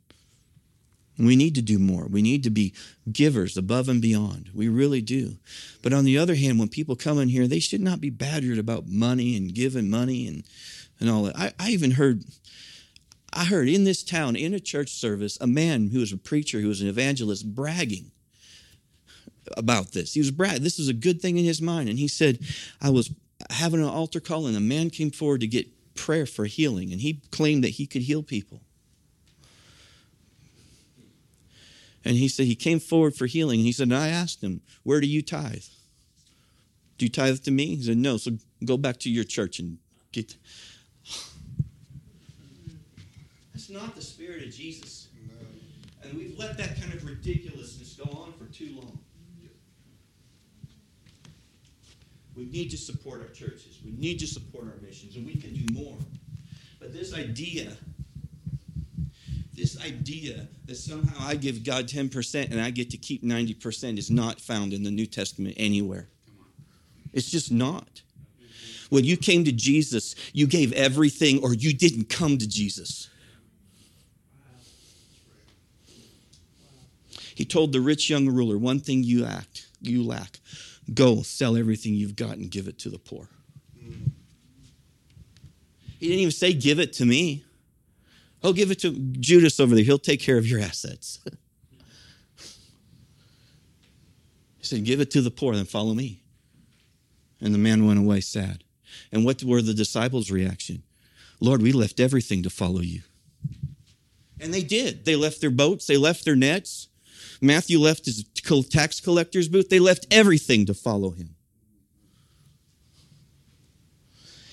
We 1.20 1.36
need 1.36 1.56
to 1.56 1.62
do 1.62 1.80
more. 1.80 2.06
We 2.06 2.22
need 2.22 2.44
to 2.44 2.50
be 2.50 2.74
givers 3.12 3.58
above 3.58 3.90
and 3.90 4.02
beyond. 4.02 4.52
We 4.54 4.68
really 4.68 5.02
do. 5.02 5.38
But 5.82 5.94
on 5.94 6.06
the 6.06 6.18
other 6.18 6.36
hand, 6.36 6.60
when 6.60 6.68
people 6.68 6.96
come 6.96 7.20
in 7.20 7.30
here, 7.30 7.48
they 7.48 7.60
should 7.60 7.82
not 7.82 8.00
be 8.00 8.12
badgered 8.12 8.60
about 8.60 8.88
money 8.88 9.36
and 9.36 9.54
giving 9.54 9.90
money 9.90 10.28
and, 10.28 10.44
and 11.00 11.10
all 11.10 11.24
that. 11.24 11.36
I, 11.36 11.54
I 11.60 11.70
even 11.70 11.92
heard, 11.92 12.24
I 13.34 13.46
heard 13.46 13.68
in 13.68 13.84
this 13.84 14.04
town, 14.04 14.36
in 14.36 14.54
a 14.54 14.60
church 14.60 14.90
service, 14.92 15.40
a 15.42 15.48
man 15.48 15.90
who 15.90 16.00
was 16.00 16.14
a 16.14 16.18
preacher, 16.18 16.60
who 16.60 16.68
was 16.68 16.82
an 16.82 16.88
evangelist, 16.88 17.56
bragging 17.56 18.12
about 19.56 19.94
this. 19.94 20.14
He 20.14 20.20
was 20.20 20.32
bragging. 20.32 20.64
This 20.64 20.78
was 20.78 20.90
a 20.90 20.94
good 20.94 21.20
thing 21.20 21.38
in 21.38 21.46
his 21.46 21.62
mind. 21.62 21.90
And 21.90 21.98
he 21.98 22.08
said, 22.08 22.40
I 22.80 22.92
was 22.92 23.12
having 23.50 23.82
an 23.82 23.90
altar 23.90 24.20
call, 24.20 24.46
and 24.46 24.56
a 24.56 24.60
man 24.60 24.92
came 24.92 25.10
forward 25.10 25.42
to 25.42 25.48
get 25.48 25.68
prayer 25.96 26.28
for 26.28 26.46
healing, 26.46 26.92
and 26.92 27.02
he 27.02 27.22
claimed 27.32 27.64
that 27.64 27.70
he 27.70 27.88
could 27.88 28.04
heal 28.04 28.22
people. 28.22 28.62
And 32.08 32.16
he 32.16 32.30
said 32.30 32.46
he 32.46 32.56
came 32.56 32.80
forward 32.80 33.16
for 33.16 33.26
healing. 33.26 33.60
He 33.60 33.74
said, 33.74 33.90
and 33.90 33.98
I 33.98 34.08
asked 34.08 34.42
him, 34.42 34.62
Where 34.84 35.02
do 35.02 35.08
you 35.08 35.22
tithe? 35.22 35.66
Do 36.98 37.06
you 37.06 37.10
tithe 37.10 37.40
to 37.40 37.52
me? 37.52 37.76
He 37.76 37.84
said, 37.84 37.98
No. 37.98 38.16
So 38.16 38.32
go 38.64 38.78
back 38.78 38.98
to 39.00 39.10
your 39.10 39.26
church 39.26 39.60
and 39.60 39.78
get. 40.14 40.38
That's 43.54 43.70
not 43.70 43.94
the 43.94 44.02
spirit 44.02 44.42
of 44.48 44.54
Jesus. 44.54 45.10
And 46.02 46.18
we've 46.18 46.40
let 46.40 46.58
that 46.58 46.80
kind 46.80 46.94
of 46.94 47.04
ridiculousness 47.04 47.96
go 47.96 48.10
on 48.18 48.32
for 48.40 48.46
too 48.54 48.74
long. 48.78 48.98
We 52.38 52.46
need 52.46 52.70
to 52.70 52.78
support 52.78 53.20
our 53.20 53.34
churches. 53.34 53.80
We 53.84 53.92
need 53.92 54.18
to 54.20 54.28
support 54.28 54.64
our 54.64 54.80
missions, 54.82 55.18
and 55.18 55.26
we 55.26 55.36
can 55.36 55.54
do 55.54 55.74
more. 55.74 55.98
But 56.80 56.94
this 56.94 57.14
idea 57.14 57.74
this 59.58 59.84
idea 59.84 60.48
that 60.66 60.76
somehow 60.76 61.28
I 61.28 61.36
give 61.36 61.64
God 61.64 61.88
10% 61.88 62.52
and 62.52 62.62
I 62.62 62.70
get 62.70 62.92
to 62.92 62.98
keep 62.98 63.24
90% 63.24 63.98
is 63.98 64.12
not 64.12 64.40
found 64.40 64.72
in 64.72 64.84
the 64.84 64.92
New 64.92 65.08
Testament 65.08 65.56
anywhere. 65.58 66.08
It's 67.12 67.32
just 67.32 67.52
not. 67.52 68.04
When 68.90 69.04
you 69.04 69.18
came 69.18 69.44
to 69.46 69.52
Jesus, 69.52 70.16
you 70.32 70.46
gave 70.46 70.72
everything 70.74 71.44
or 71.44 71.54
you 71.54 71.74
didn't 71.74 72.08
come 72.08 72.38
to 72.38 72.48
Jesus. 72.48 73.10
He 77.34 77.44
told 77.44 77.72
the 77.72 77.82
rich 77.82 78.10
young 78.10 78.30
ruler, 78.30 78.58
one 78.58 78.80
thing 78.80 79.04
you 79.04 79.26
act, 79.26 79.68
you 79.82 80.04
lack. 80.04 80.40
Go 80.94 81.24
sell 81.24 81.58
everything 81.58 81.96
you've 81.96 82.16
got 82.16 82.38
and 82.38 82.50
give 82.50 82.68
it 82.68 82.80
to 82.80 82.90
the 82.90 83.00
poor. 83.00 83.28
He 86.00 86.08
didn't 86.08 86.20
even 86.20 86.32
say, 86.32 86.54
give 86.54 86.80
it 86.80 86.94
to 86.94 87.06
me. 87.06 87.44
Oh, 88.48 88.54
give 88.54 88.72
it 88.72 88.80
to 88.80 88.92
Judas 88.92 89.60
over 89.60 89.76
there. 89.76 89.84
He'll 89.84 90.00
take 90.00 90.22
care 90.22 90.38
of 90.38 90.48
your 90.48 90.62
assets. 90.62 91.20
he 94.58 94.62
said, 94.62 94.86
Give 94.86 95.02
it 95.02 95.12
to 95.12 95.22
the 95.22 95.30
poor, 95.30 95.54
then 95.54 95.66
follow 95.66 95.94
me. 95.94 96.22
And 97.42 97.54
the 97.54 97.58
man 97.58 97.86
went 97.86 98.00
away 98.00 98.22
sad. 98.22 98.64
And 99.12 99.26
what 99.26 99.44
were 99.44 99.62
the 99.62 99.74
disciples' 99.74 100.32
reaction? 100.32 100.84
Lord, 101.42 101.62
we 101.62 101.74
left 101.74 102.00
everything 102.00 102.42
to 102.44 102.50
follow 102.50 102.80
you. 102.80 103.02
And 104.40 104.54
they 104.54 104.64
did. 104.64 105.04
They 105.04 105.18
left 105.18 105.42
their 105.42 105.52
boats, 105.52 105.86
they 105.86 105.98
left 105.98 106.24
their 106.24 106.38
nets. 106.38 106.88
Matthew 107.42 107.80
left 107.80 108.06
his 108.06 108.24
tax 108.70 109.02
collector's 109.02 109.50
booth. 109.50 109.68
They 109.68 109.80
left 109.80 110.08
everything 110.10 110.66
to 110.68 110.74
follow 110.74 111.10
him. 111.10 111.36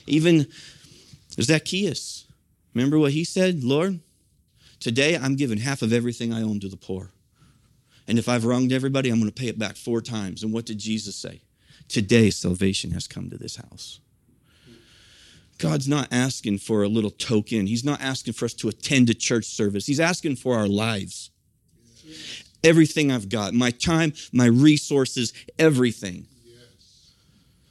Even 0.09 0.49
Zacchaeus 1.41 2.24
Remember 2.75 2.99
what 2.99 3.13
he 3.13 3.25
said? 3.25 3.63
Lord, 3.63 4.01
today 4.81 5.17
I'm 5.17 5.37
giving 5.37 5.59
half 5.59 5.83
of 5.83 5.93
everything 5.93 6.33
I 6.33 6.43
own 6.43 6.61
to 6.61 6.69
the 6.69 6.77
poor. 6.77 7.11
And 8.07 8.19
if 8.19 8.29
I've 8.29 8.45
wronged 8.45 8.73
everybody, 8.73 9.09
I'm 9.11 9.19
going 9.19 9.31
to 9.31 9.41
pay 9.41 9.49
it 9.49 9.59
back 9.59 9.77
four 9.77 10.01
times. 10.01 10.43
And 10.43 10.53
what 10.53 10.67
did 10.67 10.79
Jesus 10.79 11.17
say? 11.17 11.41
Today 11.89 12.31
salvation 12.31 12.91
has 12.91 13.07
come 13.07 13.31
to 13.31 13.39
this 13.39 13.57
house. 13.57 14.01
God's 15.59 15.89
not 15.89 16.09
asking 16.11 16.59
for 16.59 16.83
a 16.83 16.89
little 16.89 17.11
token. 17.11 17.67
He's 17.67 17.85
not 17.85 18.01
asking 18.01 18.35
for 18.35 18.45
us 18.45 18.55
to 18.55 18.69
attend 18.69 19.09
a 19.09 19.15
church 19.15 19.45
service. 19.45 19.87
He's 19.87 20.01
asking 20.01 20.37
for 20.37 20.57
our 20.57 20.67
lives. 20.67 21.31
Everything 22.63 23.13
I've 23.13 23.29
got, 23.29 23.55
my 23.55 23.71
time, 23.71 24.15
my 24.33 24.47
resources, 24.47 25.33
everything. 25.59 26.27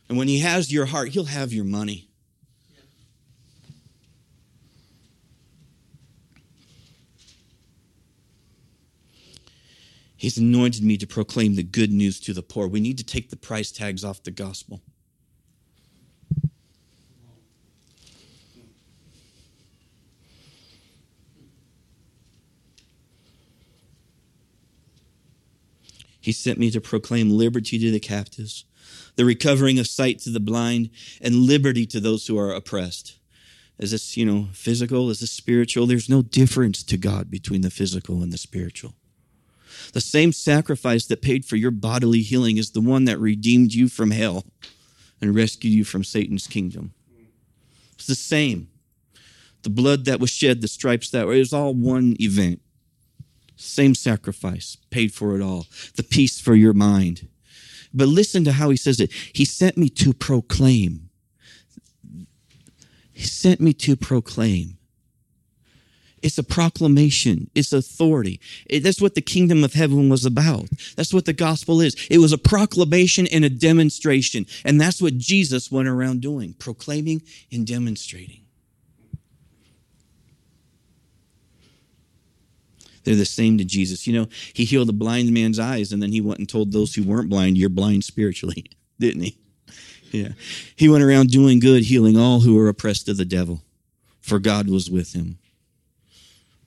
And 0.08 0.18
when 0.18 0.28
He 0.28 0.40
has 0.40 0.72
your 0.72 0.86
heart, 0.86 1.10
He'll 1.10 1.26
have 1.26 1.52
your 1.52 1.66
money. 1.66 2.08
He's 10.24 10.38
anointed 10.38 10.86
me 10.86 10.96
to 11.00 11.06
proclaim 11.06 11.56
the 11.56 11.64
good 11.64 11.92
news 11.92 12.18
to 12.22 12.32
the 12.32 12.42
poor. 12.42 12.66
We 12.66 12.80
need 12.80 12.98
to 12.98 13.04
take 13.04 13.30
the 13.30 13.36
price 13.36 13.74
tags 13.74 14.06
off 14.06 14.24
the 14.24 14.32
gospel. 14.32 14.82
He 26.22 26.32
sent 26.32 26.58
me 26.58 26.72
to 26.72 26.80
proclaim 26.80 27.30
liberty 27.30 27.78
to 27.80 27.92
the 27.92 28.00
captives, 28.00 28.64
the 29.18 29.26
recovering 29.26 29.78
of 29.78 29.88
sight 29.88 30.20
to 30.20 30.30
the 30.30 30.40
blind, 30.40 30.90
and 31.20 31.36
liberty 31.36 31.86
to 31.88 32.00
those 32.00 32.28
who 32.28 32.40
are 32.40 32.54
oppressed. 32.54 33.20
Is 33.78 33.92
this, 33.92 34.16
you 34.16 34.26
know, 34.26 34.48
physical? 34.54 35.10
Is 35.10 35.20
this 35.20 35.32
spiritual? 35.32 35.86
There's 35.86 36.08
no 36.08 36.22
difference 36.22 36.82
to 36.84 36.96
God 36.96 37.30
between 37.30 37.60
the 37.60 37.70
physical 37.70 38.24
and 38.24 38.32
the 38.32 38.38
spiritual. 38.38 38.96
The 39.94 40.02
same 40.02 40.32
sacrifice 40.32 41.06
that 41.08 41.22
paid 41.22 41.46
for 41.46 41.56
your 41.56 41.72
bodily 41.72 42.22
healing 42.22 42.58
is 42.58 42.72
the 42.72 42.82
one 42.82 43.06
that 43.06 43.20
redeemed 43.20 43.74
you 43.74 43.88
from 43.88 44.12
hell 44.12 44.46
and 45.22 45.36
rescued 45.36 45.74
you 45.74 45.84
from 45.84 46.04
Satan's 46.04 46.48
kingdom. 46.48 46.94
It's 47.94 48.08
the 48.08 48.16
same. 48.16 48.70
The 49.62 49.70
blood 49.70 50.06
that 50.06 50.20
was 50.20 50.30
shed, 50.30 50.62
the 50.62 50.68
stripes 50.68 51.10
that 51.12 51.26
were, 51.26 51.34
it 51.34 51.40
was 51.40 51.54
all 51.54 51.74
one 51.74 52.16
event. 52.20 52.62
Same 53.56 53.96
sacrifice, 53.96 54.78
paid 54.90 55.14
for 55.14 55.36
it 55.36 55.42
all. 55.42 55.68
The 55.96 56.04
peace 56.04 56.42
for 56.42 56.56
your 56.56 56.74
mind. 56.74 57.28
But 57.94 58.08
listen 58.08 58.44
to 58.46 58.52
how 58.52 58.70
he 58.72 58.78
says 58.78 59.00
it. 59.00 59.12
He 59.12 59.46
sent 59.46 59.78
me 59.78 59.88
to 59.90 60.14
proclaim. 60.14 61.10
He 63.14 63.24
sent 63.24 63.62
me 63.62 63.74
to 63.74 63.96
proclaim. 63.96 64.78
It's 66.24 66.38
a 66.38 66.44
proclamation. 66.44 67.52
It's 67.54 67.74
authority. 67.74 68.40
It, 68.70 68.80
that's 68.80 69.02
what 69.02 69.14
the 69.14 69.22
kingdom 69.22 69.62
of 69.62 69.74
heaven 69.74 70.08
was 70.08 70.24
about. 70.24 70.70
That's 70.96 71.14
what 71.14 71.26
the 71.26 71.34
gospel 71.34 71.82
is. 71.82 71.98
It 72.10 72.20
was 72.20 72.32
a 72.32 72.38
proclamation 72.38 73.28
and 73.28 73.44
a 73.44 73.50
demonstration. 73.50 74.46
And 74.64 74.80
that's 74.80 75.02
what 75.02 75.18
Jesus 75.18 75.70
went 75.70 75.90
around 75.90 76.22
doing, 76.22 76.54
proclaiming 76.54 77.24
and 77.52 77.68
demonstrating. 77.68 78.40
They're 83.04 83.16
the 83.16 83.26
same 83.26 83.58
to 83.58 83.66
Jesus. 83.66 84.08
You 84.08 84.14
know, 84.14 84.28
he 84.54 84.64
healed 84.64 84.88
a 84.88 84.94
blind 84.94 85.34
man's 85.34 85.60
eyes 85.60 85.92
and 85.92 86.02
then 86.02 86.14
he 86.14 86.22
went 86.22 86.40
and 86.40 86.48
told 86.48 86.72
those 86.72 86.96
who 86.96 87.04
weren't 87.04 87.30
blind, 87.30 87.58
you're 87.58 87.68
blind 87.68 88.06
spiritually, 88.06 88.64
didn't 89.00 89.24
he? 89.24 89.38
Yeah. 90.12 90.30
He 90.78 90.88
went 90.88 91.04
around 91.04 91.32
doing 91.32 91.60
good, 91.60 91.84
healing 91.84 92.18
all 92.18 92.40
who 92.40 92.56
were 92.56 92.70
oppressed 92.70 93.10
of 93.10 93.18
the 93.18 93.26
devil, 93.26 93.62
for 94.22 94.40
God 94.40 94.70
was 94.70 94.90
with 94.90 95.12
him 95.12 95.40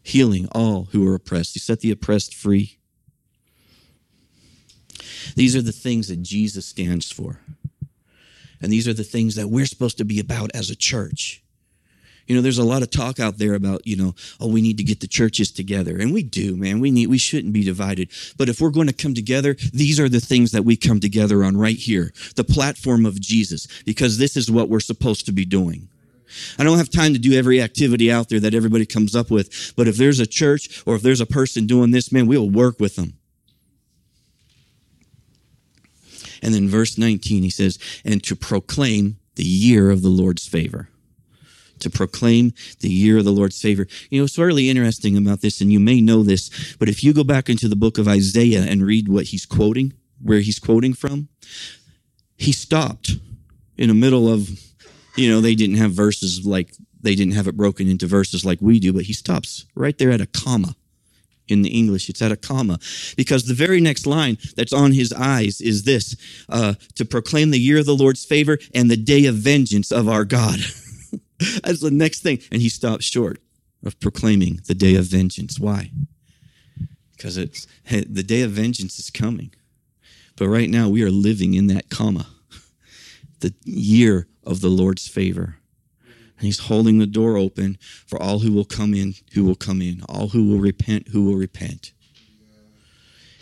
healing 0.07 0.47
all 0.53 0.85
who 0.93 1.07
are 1.07 1.17
oppressed. 1.17 1.55
He 1.55 1.59
set 1.59 1.81
the 1.81 1.91
oppressed 1.91 2.33
free. 2.33 2.79
These 5.35 5.57
are 5.57 5.63
the 5.63 5.73
things 5.73 6.07
that 6.09 6.23
Jesus 6.23 6.65
stands 6.65 7.11
for. 7.11 7.41
And 8.63 8.73
these 8.73 8.87
are 8.87 8.95
the 8.95 9.05
things 9.05 9.35
that 9.35 9.49
we're 9.49 9.67
supposed 9.67 9.99
to 9.99 10.05
be 10.05 10.21
about 10.21 10.53
as 10.55 10.71
a 10.71 10.77
church. 10.77 11.43
You 12.29 12.37
know, 12.37 12.43
there's 12.43 12.59
a 12.59 12.65
lot 12.65 12.83
of 12.83 12.91
talk 12.91 13.19
out 13.19 13.39
there 13.39 13.55
about, 13.55 13.85
you 13.85 13.97
know, 13.97 14.15
oh, 14.41 14.49
we 14.49 14.63
need 14.63 14.79
to 14.79 14.85
get 14.85 15.01
the 15.01 15.07
churches 15.09 15.51
together. 15.51 15.99
And 15.99 16.13
we 16.13 16.23
do, 16.23 16.57
man. 16.57 16.79
We 16.79 16.93
need, 16.93 17.09
we 17.09 17.19
shouldn't 17.19 17.53
be 17.53 17.65
divided. 17.65 18.11
But 18.37 18.49
if 18.49 18.61
we're 18.61 18.71
going 18.71 18.89
to 18.89 18.93
come 18.93 19.15
together, 19.15 19.55
these 19.73 19.99
are 19.99 20.09
the 20.09 20.21
things 20.21 20.53
that 20.53 20.65
we 20.65 20.77
come 20.77 21.01
together 21.01 21.43
on 21.43 21.57
right 21.57 21.77
here. 21.77 22.13
The 22.37 22.45
platform 22.45 23.07
of 23.07 23.21
Jesus, 23.21 23.67
because 23.85 24.19
this 24.19 24.37
is 24.37 24.51
what 24.51 24.69
we're 24.69 24.81
supposed 24.81 25.27
to 25.27 25.33
be 25.33 25.45
doing. 25.45 25.89
I 26.59 26.65
don't 26.65 26.79
have 26.79 26.91
time 26.91 27.13
to 27.13 27.19
do 27.19 27.33
every 27.33 27.61
activity 27.61 28.11
out 28.11 28.29
there 28.29 28.41
that 28.41 28.55
everybody 28.55 28.87
comes 28.87 29.15
up 29.15 29.31
with. 29.31 29.75
But 29.77 29.89
if 29.89 29.97
there's 29.97 30.21
a 30.21 30.27
church 30.27 30.83
or 30.87 30.95
if 30.95 31.03
there's 31.03 31.21
a 31.21 31.27
person 31.27 31.67
doing 31.67 31.91
this, 31.91 32.13
man, 32.13 32.27
we'll 32.27 32.51
work 32.51 32.81
with 32.81 32.97
them. 32.97 33.15
And 36.43 36.55
then 36.55 36.69
verse 36.69 36.99
19, 36.99 37.43
he 37.43 37.51
says, 37.51 37.79
and 38.05 38.23
to 38.25 38.37
proclaim 38.37 39.17
the 39.37 39.45
year 39.45 39.91
of 39.91 40.03
the 40.03 40.09
Lord's 40.09 40.47
favor. 40.47 40.89
To 41.81 41.91
proclaim 41.91 42.53
the 42.81 42.89
year 42.89 43.19
of 43.19 43.25
the 43.25 43.33
Lord's 43.33 43.61
favor. 43.61 43.87
You 44.11 44.21
know, 44.21 44.25
it's 44.25 44.39
really 44.39 44.71
interesting 44.71 45.17
about 45.17 45.41
this, 45.41 45.61
and 45.61 45.73
you 45.73 45.81
may 45.81 46.01
know 46.01 46.23
this, 46.23 46.75
but 46.79 46.89
if 46.89 47.05
you 47.05 47.13
go 47.13 47.25
back 47.25 47.49
into 47.49 47.69
the 47.69 47.77
book 47.77 47.99
of 47.99 48.09
Isaiah 48.09 48.63
and 48.63 48.83
read 48.87 49.09
what 49.09 49.27
he's 49.27 49.45
quoting, 49.45 49.93
where 50.23 50.41
he's 50.41 50.59
quoting 50.59 50.95
from, 50.95 51.29
he 52.37 52.53
stopped 52.53 53.17
in 53.77 53.89
the 53.89 53.95
middle 53.95 54.33
of 54.33 54.49
you 55.17 55.31
know, 55.31 55.41
they 55.41 55.55
didn't 55.55 55.77
have 55.77 55.93
verses 55.93 56.47
like, 56.47 56.75
they 57.01 57.15
didn't 57.15 57.35
have 57.35 57.49
it 57.49 57.57
broken 57.57 57.89
into 57.89 58.07
verses 58.07 58.45
like 58.45 58.59
we 58.61 58.81
do, 58.81 58.93
but 58.93 59.05
he 59.05 59.13
stops 59.13 59.67
right 59.75 59.97
there 59.99 60.11
at 60.11 60.21
a 60.21 60.27
comma. 60.27 60.77
In 61.49 61.63
the 61.63 61.71
English, 61.71 62.09
it's 62.09 62.23
at 62.23 62.33
a 62.33 62.37
comma 62.37 62.81
because 63.17 63.45
the 63.45 63.55
very 63.55 63.81
next 63.81 64.05
line 64.05 64.37
that's 64.57 64.73
on 64.73 64.91
his 64.91 65.13
eyes 65.13 65.61
is 65.61 65.85
this 65.85 66.17
uh, 66.49 66.75
to 66.97 67.05
proclaim 67.05 67.53
the 67.53 67.61
year 67.61 67.79
of 67.79 67.87
the 67.87 67.95
Lord's 67.95 68.25
favor 68.25 68.59
and 68.75 68.91
the 68.91 68.97
day 68.97 69.27
of 69.27 69.37
vengeance 69.37 69.93
of 69.93 70.09
our 70.09 70.25
God. 70.25 70.59
that's 71.63 71.81
the 71.81 71.93
next 71.93 72.23
thing. 72.23 72.41
And 72.51 72.61
he 72.61 72.69
stops 72.69 73.05
short 73.05 73.39
of 73.85 73.99
proclaiming 74.01 74.61
the 74.67 74.75
day 74.75 74.97
of 74.97 75.05
vengeance. 75.05 75.61
Why? 75.61 75.93
Because 77.17 77.37
it's 77.37 77.69
the 77.89 78.25
day 78.25 78.43
of 78.43 78.51
vengeance 78.51 78.99
is 78.99 79.11
coming. 79.11 79.55
But 80.37 80.49
right 80.49 80.69
now 80.69 80.89
we 80.89 81.03
are 81.03 81.11
living 81.11 81.55
in 81.55 81.69
that 81.69 81.89
comma. 81.89 82.27
The 83.41 83.55
year 83.65 84.27
of 84.45 84.61
the 84.61 84.69
Lord's 84.69 85.09
favor. 85.09 85.57
And 86.39 86.45
he's 86.45 86.61
holding 86.61 86.99
the 86.99 87.07
door 87.07 87.37
open 87.37 87.79
for 88.07 88.21
all 88.23 88.41
who 88.41 88.53
will 88.53 88.65
come 88.65 88.95
in, 88.95 89.15
who 89.33 89.45
will 89.45 89.55
come 89.55 89.81
in, 89.81 90.03
all 90.09 90.29
who 90.29 90.49
will 90.49 90.59
repent, 90.59 91.09
who 91.09 91.25
will 91.25 91.37
repent. 91.37 91.93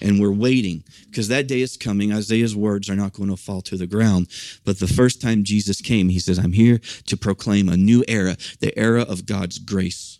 And 0.00 0.20
we're 0.20 0.33
waiting 0.33 0.85
because 1.09 1.28
that 1.28 1.46
day 1.46 1.61
is 1.61 1.76
coming. 1.76 2.12
Isaiah's 2.12 2.54
words 2.54 2.90
are 2.90 2.96
not 2.96 3.14
going 3.14 3.30
to 3.30 3.37
fall 3.37 3.62
to 3.62 3.76
the 3.76 3.87
ground. 3.87 4.28
But 4.64 4.78
the 4.78 4.87
first 4.87 5.20
time 5.20 5.44
Jesus 5.44 5.80
came, 5.80 6.09
he 6.09 6.18
says, 6.18 6.38
I'm 6.38 6.52
here 6.52 6.78
to 7.07 7.16
proclaim 7.16 7.68
a 7.68 7.76
new 7.76 8.04
era, 8.07 8.37
the 8.61 8.76
era 8.78 9.02
of 9.02 9.24
God's 9.24 9.59
grace. 9.59 10.13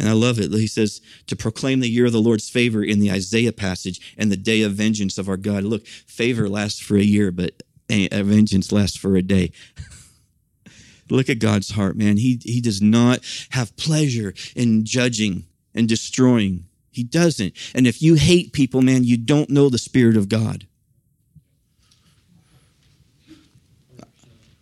And 0.00 0.08
I 0.08 0.12
love 0.12 0.40
it. 0.40 0.50
He 0.50 0.66
says, 0.66 1.02
to 1.26 1.36
proclaim 1.36 1.80
the 1.80 1.90
year 1.90 2.06
of 2.06 2.12
the 2.12 2.22
Lord's 2.22 2.48
favor 2.48 2.82
in 2.82 3.00
the 3.00 3.10
Isaiah 3.10 3.52
passage 3.52 4.14
and 4.16 4.32
the 4.32 4.36
day 4.36 4.62
of 4.62 4.72
vengeance 4.72 5.18
of 5.18 5.28
our 5.28 5.36
God. 5.36 5.62
Look, 5.62 5.86
favor 5.86 6.48
lasts 6.48 6.80
for 6.80 6.96
a 6.96 7.02
year, 7.02 7.30
but 7.30 7.62
vengeance 7.90 8.72
lasts 8.72 8.96
for 8.96 9.14
a 9.14 9.20
day. 9.20 9.52
Look 11.10 11.28
at 11.28 11.38
God's 11.38 11.72
heart, 11.72 11.96
man. 11.96 12.16
He, 12.16 12.40
he 12.42 12.62
does 12.62 12.80
not 12.80 13.20
have 13.50 13.76
pleasure 13.76 14.32
in 14.56 14.86
judging 14.86 15.44
and 15.74 15.86
destroying. 15.86 16.64
He 16.90 17.02
doesn't. 17.02 17.52
And 17.74 17.86
if 17.86 18.00
you 18.00 18.14
hate 18.14 18.54
people, 18.54 18.80
man, 18.80 19.04
you 19.04 19.18
don't 19.18 19.50
know 19.50 19.68
the 19.68 19.76
Spirit 19.76 20.16
of 20.16 20.30
God. 20.30 20.66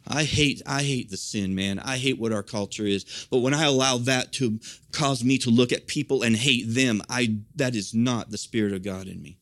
I 0.08 0.24
hate 0.24 0.62
I 0.66 0.82
hate 0.82 1.10
the 1.10 1.16
sin, 1.16 1.54
man. 1.54 1.78
I 1.78 1.98
hate 1.98 2.18
what 2.18 2.32
our 2.32 2.42
culture 2.42 2.86
is. 2.86 3.26
But 3.30 3.38
when 3.38 3.54
I 3.54 3.64
allow 3.64 3.98
that 3.98 4.32
to 4.34 4.58
cause 4.90 5.22
me 5.22 5.38
to 5.38 5.50
look 5.50 5.70
at 5.70 5.86
people 5.86 6.22
and 6.22 6.34
hate 6.34 6.64
them, 6.66 7.02
I 7.10 7.36
that 7.56 7.74
is 7.74 7.94
not 7.94 8.30
the 8.30 8.38
spirit 8.38 8.72
of 8.72 8.82
God 8.82 9.06
in 9.06 9.22
me. 9.22 9.36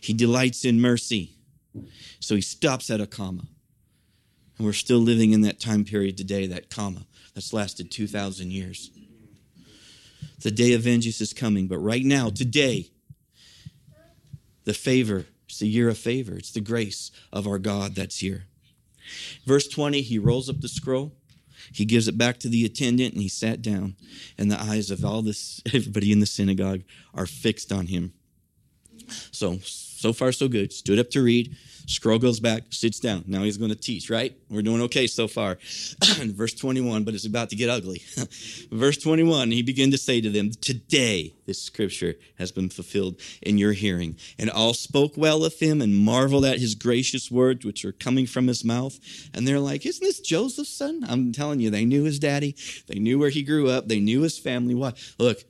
He 0.00 0.14
delights 0.14 0.64
in 0.64 0.80
mercy. 0.80 1.34
So 2.20 2.34
he 2.34 2.40
stops 2.40 2.90
at 2.90 3.00
a 3.00 3.06
comma. 3.06 3.44
And 4.56 4.66
we're 4.66 4.72
still 4.72 4.98
living 4.98 5.32
in 5.32 5.42
that 5.42 5.60
time 5.60 5.84
period 5.84 6.16
today, 6.16 6.46
that 6.46 6.68
comma 6.68 7.06
that's 7.34 7.52
lasted 7.52 7.90
2,000 7.90 8.50
years. 8.50 8.90
The 10.40 10.50
day 10.50 10.72
of 10.72 10.82
vengeance 10.82 11.20
is 11.20 11.32
coming, 11.32 11.68
but 11.68 11.78
right 11.78 12.04
now, 12.04 12.30
today, 12.30 12.90
the 14.64 14.74
favor 14.74 15.26
it's 15.50 15.58
the 15.58 15.68
year 15.68 15.88
of 15.88 15.98
favor. 15.98 16.34
It's 16.34 16.52
the 16.52 16.60
grace 16.60 17.10
of 17.32 17.46
our 17.46 17.58
God 17.58 17.94
that's 17.94 18.18
here. 18.18 18.44
Verse 19.44 19.66
20, 19.66 20.00
he 20.02 20.18
rolls 20.18 20.48
up 20.48 20.60
the 20.60 20.68
scroll. 20.68 21.12
He 21.72 21.84
gives 21.84 22.08
it 22.08 22.16
back 22.16 22.38
to 22.38 22.48
the 22.48 22.64
attendant 22.64 23.14
and 23.14 23.22
he 23.22 23.28
sat 23.28 23.60
down. 23.60 23.96
And 24.38 24.50
the 24.50 24.60
eyes 24.60 24.90
of 24.90 25.04
all 25.04 25.22
this, 25.22 25.60
everybody 25.74 26.12
in 26.12 26.20
the 26.20 26.26
synagogue 26.26 26.82
are 27.12 27.26
fixed 27.26 27.72
on 27.72 27.88
him. 27.88 28.12
So, 29.32 29.58
so 30.00 30.12
far, 30.12 30.32
so 30.32 30.48
good. 30.48 30.72
Stood 30.72 30.98
up 30.98 31.10
to 31.10 31.22
read, 31.22 31.56
Scroll 31.90 32.20
goes 32.20 32.38
back, 32.38 32.62
sits 32.70 33.00
down. 33.00 33.24
Now 33.26 33.42
he's 33.42 33.56
going 33.56 33.70
to 33.70 33.76
teach, 33.76 34.10
right? 34.10 34.32
We're 34.48 34.62
doing 34.62 34.80
okay 34.82 35.08
so 35.08 35.26
far. 35.26 35.58
Verse 36.20 36.54
21, 36.54 37.02
but 37.02 37.14
it's 37.14 37.26
about 37.26 37.50
to 37.50 37.56
get 37.56 37.68
ugly. 37.68 38.02
Verse 38.70 38.96
21, 38.96 39.50
he 39.50 39.62
began 39.62 39.90
to 39.90 39.98
say 39.98 40.20
to 40.20 40.30
them, 40.30 40.52
Today 40.52 41.34
this 41.46 41.60
scripture 41.60 42.14
has 42.38 42.52
been 42.52 42.68
fulfilled 42.68 43.20
in 43.42 43.58
your 43.58 43.72
hearing. 43.72 44.16
And 44.38 44.50
all 44.50 44.72
spoke 44.72 45.16
well 45.16 45.44
of 45.44 45.58
him 45.58 45.82
and 45.82 45.96
marveled 45.96 46.44
at 46.44 46.60
his 46.60 46.76
gracious 46.76 47.28
words, 47.28 47.64
which 47.64 47.84
are 47.84 47.92
coming 47.92 48.26
from 48.26 48.46
his 48.46 48.64
mouth. 48.64 48.96
And 49.34 49.46
they're 49.46 49.58
like, 49.58 49.84
Isn't 49.84 50.04
this 50.04 50.20
Joseph's 50.20 50.70
son? 50.70 51.04
I'm 51.08 51.32
telling 51.32 51.58
you, 51.58 51.70
they 51.70 51.84
knew 51.84 52.04
his 52.04 52.20
daddy. 52.20 52.54
They 52.86 53.00
knew 53.00 53.18
where 53.18 53.30
he 53.30 53.42
grew 53.42 53.68
up. 53.68 53.88
They 53.88 54.00
knew 54.00 54.22
his 54.22 54.38
family. 54.38 54.76
Why? 54.76 54.92
Look, 55.18 55.42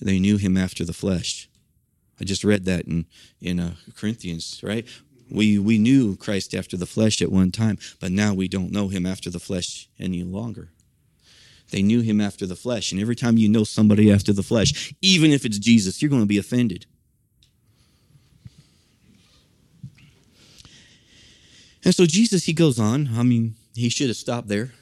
they 0.00 0.18
knew 0.18 0.36
him 0.36 0.56
after 0.56 0.84
the 0.84 0.92
flesh. 0.92 1.48
I 2.20 2.24
just 2.24 2.44
read 2.44 2.64
that 2.64 2.86
in 2.86 3.06
in 3.40 3.60
uh, 3.60 3.74
Corinthians, 3.94 4.60
right? 4.62 4.86
We, 5.28 5.58
we 5.58 5.78
knew 5.78 6.16
Christ 6.16 6.54
after 6.54 6.76
the 6.76 6.86
flesh 6.86 7.20
at 7.20 7.32
one 7.32 7.50
time, 7.50 7.78
but 8.00 8.12
now 8.12 8.32
we 8.32 8.48
don't 8.48 8.70
know 8.70 8.88
him 8.88 9.04
after 9.04 9.28
the 9.28 9.40
flesh 9.40 9.88
any 9.98 10.22
longer. 10.22 10.68
They 11.70 11.82
knew 11.82 12.00
him 12.00 12.20
after 12.20 12.46
the 12.46 12.54
flesh. 12.54 12.92
And 12.92 13.00
every 13.00 13.16
time 13.16 13.36
you 13.36 13.48
know 13.48 13.64
somebody 13.64 14.12
after 14.12 14.32
the 14.32 14.44
flesh, 14.44 14.94
even 15.02 15.32
if 15.32 15.44
it's 15.44 15.58
Jesus, 15.58 16.00
you're 16.00 16.10
going 16.10 16.22
to 16.22 16.26
be 16.26 16.38
offended. 16.38 16.86
And 21.84 21.94
so 21.94 22.06
Jesus, 22.06 22.44
he 22.44 22.52
goes 22.52 22.78
on. 22.78 23.10
I 23.16 23.22
mean, 23.22 23.54
he 23.74 23.88
should 23.88 24.08
have 24.08 24.16
stopped 24.16 24.48
there. 24.48 24.72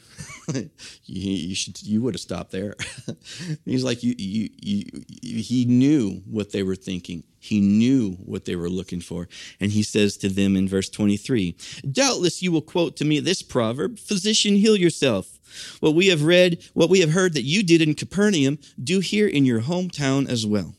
you, 1.04 1.54
should 1.54 1.82
you 1.82 2.02
would 2.02 2.14
have 2.14 2.20
stopped 2.20 2.50
there. 2.50 2.74
He's 3.64 3.84
like 3.84 4.02
you, 4.02 4.14
you, 4.18 4.50
you, 4.60 4.84
he 5.20 5.64
knew 5.64 6.22
what 6.26 6.52
they 6.52 6.62
were 6.62 6.76
thinking. 6.76 7.24
He 7.38 7.60
knew 7.60 8.12
what 8.24 8.46
they 8.46 8.56
were 8.56 8.70
looking 8.70 9.00
for. 9.00 9.28
And 9.60 9.70
he 9.70 9.82
says 9.82 10.16
to 10.18 10.28
them 10.28 10.56
in 10.56 10.68
verse 10.68 10.88
23, 10.88 11.56
Doubtless 11.90 12.42
you 12.42 12.50
will 12.50 12.62
quote 12.62 12.96
to 12.96 13.04
me 13.04 13.20
this 13.20 13.42
proverb, 13.42 13.98
Physician, 13.98 14.56
heal 14.56 14.76
yourself. 14.76 15.38
What 15.80 15.94
we 15.94 16.08
have 16.08 16.22
read, 16.22 16.64
what 16.72 16.90
we 16.90 17.00
have 17.00 17.10
heard 17.10 17.34
that 17.34 17.42
you 17.42 17.62
did 17.62 17.82
in 17.82 17.94
Capernaum, 17.94 18.58
do 18.82 19.00
here 19.00 19.28
in 19.28 19.44
your 19.44 19.60
hometown 19.60 20.28
as 20.28 20.46
well. 20.46 20.74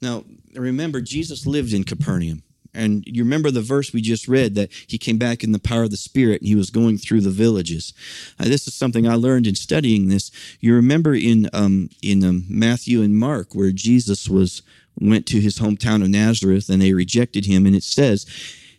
Now, 0.00 0.24
remember, 0.54 1.00
Jesus 1.00 1.46
lived 1.46 1.72
in 1.72 1.84
Capernaum. 1.84 2.42
And 2.74 3.04
you 3.06 3.24
remember 3.24 3.50
the 3.50 3.60
verse 3.60 3.92
we 3.92 4.00
just 4.00 4.28
read 4.28 4.54
that 4.54 4.70
he 4.86 4.98
came 4.98 5.18
back 5.18 5.42
in 5.42 5.52
the 5.52 5.58
power 5.58 5.84
of 5.84 5.90
the 5.90 5.96
Spirit 5.96 6.40
and 6.40 6.48
he 6.48 6.54
was 6.54 6.70
going 6.70 6.98
through 6.98 7.22
the 7.22 7.30
villages. 7.30 7.92
Uh, 8.38 8.44
this 8.44 8.66
is 8.66 8.74
something 8.74 9.08
I 9.08 9.14
learned 9.14 9.46
in 9.46 9.54
studying 9.54 10.08
this. 10.08 10.30
You 10.60 10.74
remember 10.74 11.14
in 11.14 11.48
um, 11.52 11.90
in 12.02 12.24
um, 12.24 12.44
Matthew 12.48 13.02
and 13.02 13.16
Mark 13.16 13.54
where 13.54 13.72
Jesus 13.72 14.28
was 14.28 14.62
went 15.00 15.26
to 15.26 15.40
his 15.40 15.58
hometown 15.58 16.02
of 16.02 16.10
Nazareth 16.10 16.68
and 16.68 16.82
they 16.82 16.92
rejected 16.92 17.46
him, 17.46 17.66
and 17.66 17.74
it 17.74 17.84
says 17.84 18.26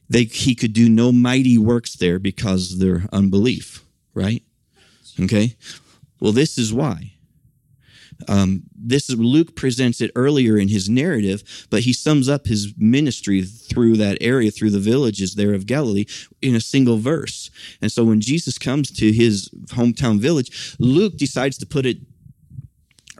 they 0.10 0.24
he 0.24 0.56
could 0.56 0.74
do 0.74 0.90
no 0.90 1.12
mighty 1.12 1.58
works 1.58 1.96
there 1.96 2.20
because 2.20 2.74
of 2.74 2.80
their 2.80 3.04
unbelief. 3.12 3.84
Right? 4.14 4.44
Okay. 5.20 5.56
Well, 6.20 6.32
this 6.32 6.58
is 6.58 6.74
why. 6.74 7.14
Um, 8.28 8.64
this 8.76 9.10
is 9.10 9.18
Luke 9.18 9.56
presents 9.56 10.02
it 10.02 10.12
earlier 10.16 10.58
in 10.58 10.68
his 10.68 10.90
narrative, 10.90 11.68
but 11.70 11.82
he 11.82 11.94
sums 11.94 12.28
up 12.28 12.48
his 12.48 12.74
ministry 12.78 13.44
through 13.44 13.98
that 13.98 14.18
area, 14.20 14.52
through 14.52 14.72
the 14.72 14.80
villages 14.80 15.36
there 15.36 15.54
of 15.54 15.66
Galilee, 15.66 16.06
in 16.42 16.56
a 16.56 16.62
single 16.62 16.98
verse. 16.98 17.50
And 17.82 17.92
so 17.92 18.04
when 18.04 18.22
Jesus 18.22 18.58
comes 18.58 18.92
to 18.92 19.12
his 19.12 19.50
hometown 19.68 20.20
village, 20.20 20.76
Luke 20.80 21.18
decides 21.18 21.58
to 21.60 21.66
put 21.66 21.86
it 21.86 21.98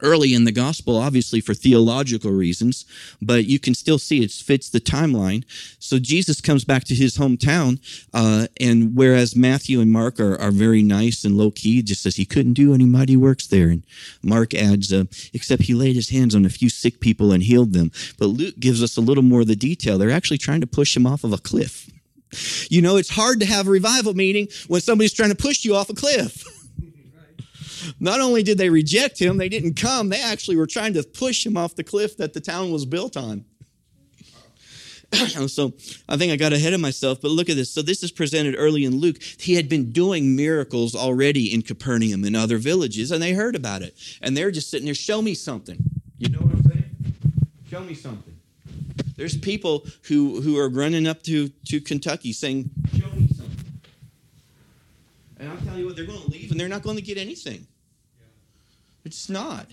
early 0.02 0.34
in 0.34 0.44
the 0.44 0.52
gospel, 0.52 0.98
obviously 0.98 1.42
for 1.42 1.54
theological 1.54 2.32
reasons, 2.32 2.86
but 3.22 3.46
you 3.46 3.60
can 3.60 3.74
still 3.74 4.00
see 4.00 4.24
it 4.24 4.32
fits 4.32 4.70
the 4.70 4.80
timeline. 4.80 5.44
So 5.80 6.00
Jesus 6.00 6.42
comes 6.42 6.66
back 6.66 6.84
to 6.86 6.96
his 6.96 7.18
hometown, 7.18 7.80
uh, 8.14 8.48
and 8.60 8.96
whereas 8.96 9.36
Matthew 9.36 9.82
and 9.82 9.92
Mark 9.92 10.20
are, 10.20 10.40
are 10.40 10.52
very 10.52 10.82
nice 10.82 11.24
and 11.24 11.38
low 11.38 11.52
key, 11.52 11.82
just 11.82 12.04
says 12.04 12.16
he 12.16 12.26
couldn't 12.26 12.54
do 12.54 12.74
any 12.74 12.86
mighty 12.86 13.18
works 13.18 13.48
there. 13.48 13.70
And 13.70 13.84
Mark 14.22 14.54
adds, 14.54 14.92
uh, 14.92 15.06
except 15.34 15.64
he 15.64 15.74
laid 15.74 15.96
his 15.96 16.10
hands 16.10 16.36
on 16.36 16.46
a 16.46 16.50
few 16.50 16.70
sick 16.70 17.00
people 17.00 17.32
and 17.32 17.44
healed 17.44 17.74
them. 17.74 17.92
But 18.18 18.28
Luke 18.28 18.60
gives 18.60 18.84
us 18.84 18.98
a 18.98 19.02
little 19.02 19.24
more 19.24 19.42
of 19.42 19.48
the 19.48 19.56
detail. 19.56 19.98
They're 19.98 20.12
actually 20.12 20.38
trying 20.38 20.62
to 20.62 20.68
push 20.68 20.96
him 20.96 21.06
off 21.06 21.24
of 21.24 21.34
a 21.34 21.38
cliff. 21.38 21.90
You 22.70 22.82
know, 22.82 22.98
it's 22.98 23.10
hard 23.10 23.40
to 23.40 23.46
have 23.46 23.68
a 23.68 23.72
revival 23.72 24.14
meeting 24.14 24.48
when 24.68 24.82
somebody's 24.82 25.14
trying 25.14 25.30
to 25.30 25.36
push 25.36 25.66
you 25.66 25.76
off 25.76 25.90
a 25.90 25.96
cliff. 25.96 26.46
Not 28.00 28.20
only 28.20 28.44
did 28.44 28.58
they 28.58 28.70
reject 28.70 29.20
him, 29.20 29.38
they 29.38 29.50
didn't 29.50 29.76
come, 29.76 30.10
they 30.10 30.22
actually 30.22 30.58
were 30.58 30.68
trying 30.68 30.94
to 30.94 31.04
push 31.04 31.46
him 31.46 31.58
off 31.58 31.76
the 31.76 31.84
cliff 31.84 32.18
that 32.18 32.34
the 32.34 32.42
town 32.42 32.72
was 32.72 32.86
built 32.86 33.18
on. 33.18 33.46
so 35.48 35.74
I 36.08 36.18
think 36.18 36.32
I 36.32 36.36
got 36.36 36.54
ahead 36.54 36.74
of 36.74 36.80
myself, 36.80 37.20
but 37.22 37.32
look 37.32 37.50
at 37.50 37.56
this. 37.56 37.72
So 37.72 37.82
this 37.82 38.04
is 38.04 38.12
presented 38.12 38.56
early 38.58 38.86
in 38.86 38.98
Luke. 38.98 39.18
He 39.40 39.56
had 39.56 39.68
been 39.68 39.92
doing 39.92 40.36
miracles 40.36 40.96
already 40.96 41.54
in 41.54 41.64
Capernaum 41.64 42.24
and 42.24 42.36
other 42.36 42.58
villages, 42.58 43.12
and 43.12 43.22
they 43.22 43.34
heard 43.34 43.56
about 43.56 43.82
it. 43.82 43.96
And 44.22 44.38
they're 44.38 44.52
just 44.52 44.70
sitting 44.70 44.86
there, 44.86 44.96
show 44.96 45.22
me 45.22 45.34
something. 45.34 45.78
You 46.18 46.30
know 46.30 46.40
what 46.40 46.56
I'm 46.56 46.64
saying? 46.64 46.86
Show 47.70 47.82
me 47.82 47.96
something. 47.96 48.36
There's 49.16 49.38
people 49.38 49.86
who, 50.04 50.42
who 50.42 50.58
are 50.58 50.70
running 50.70 51.08
up 51.08 51.24
to, 51.24 51.50
to 51.50 51.82
Kentucky 51.82 52.32
saying, 52.32 52.70
show 52.98 53.10
me. 53.12 53.19
And 55.40 55.50
I'll 55.50 55.58
tell 55.58 55.78
you 55.78 55.86
what, 55.86 55.96
they're 55.96 56.06
going 56.06 56.22
to 56.22 56.30
leave 56.30 56.52
and 56.52 56.60
they're 56.60 56.68
not 56.68 56.84
going 56.84 56.98
to 56.98 57.02
get 57.02 57.18
anything. 57.18 57.66
It's 59.06 59.30
not. 59.30 59.68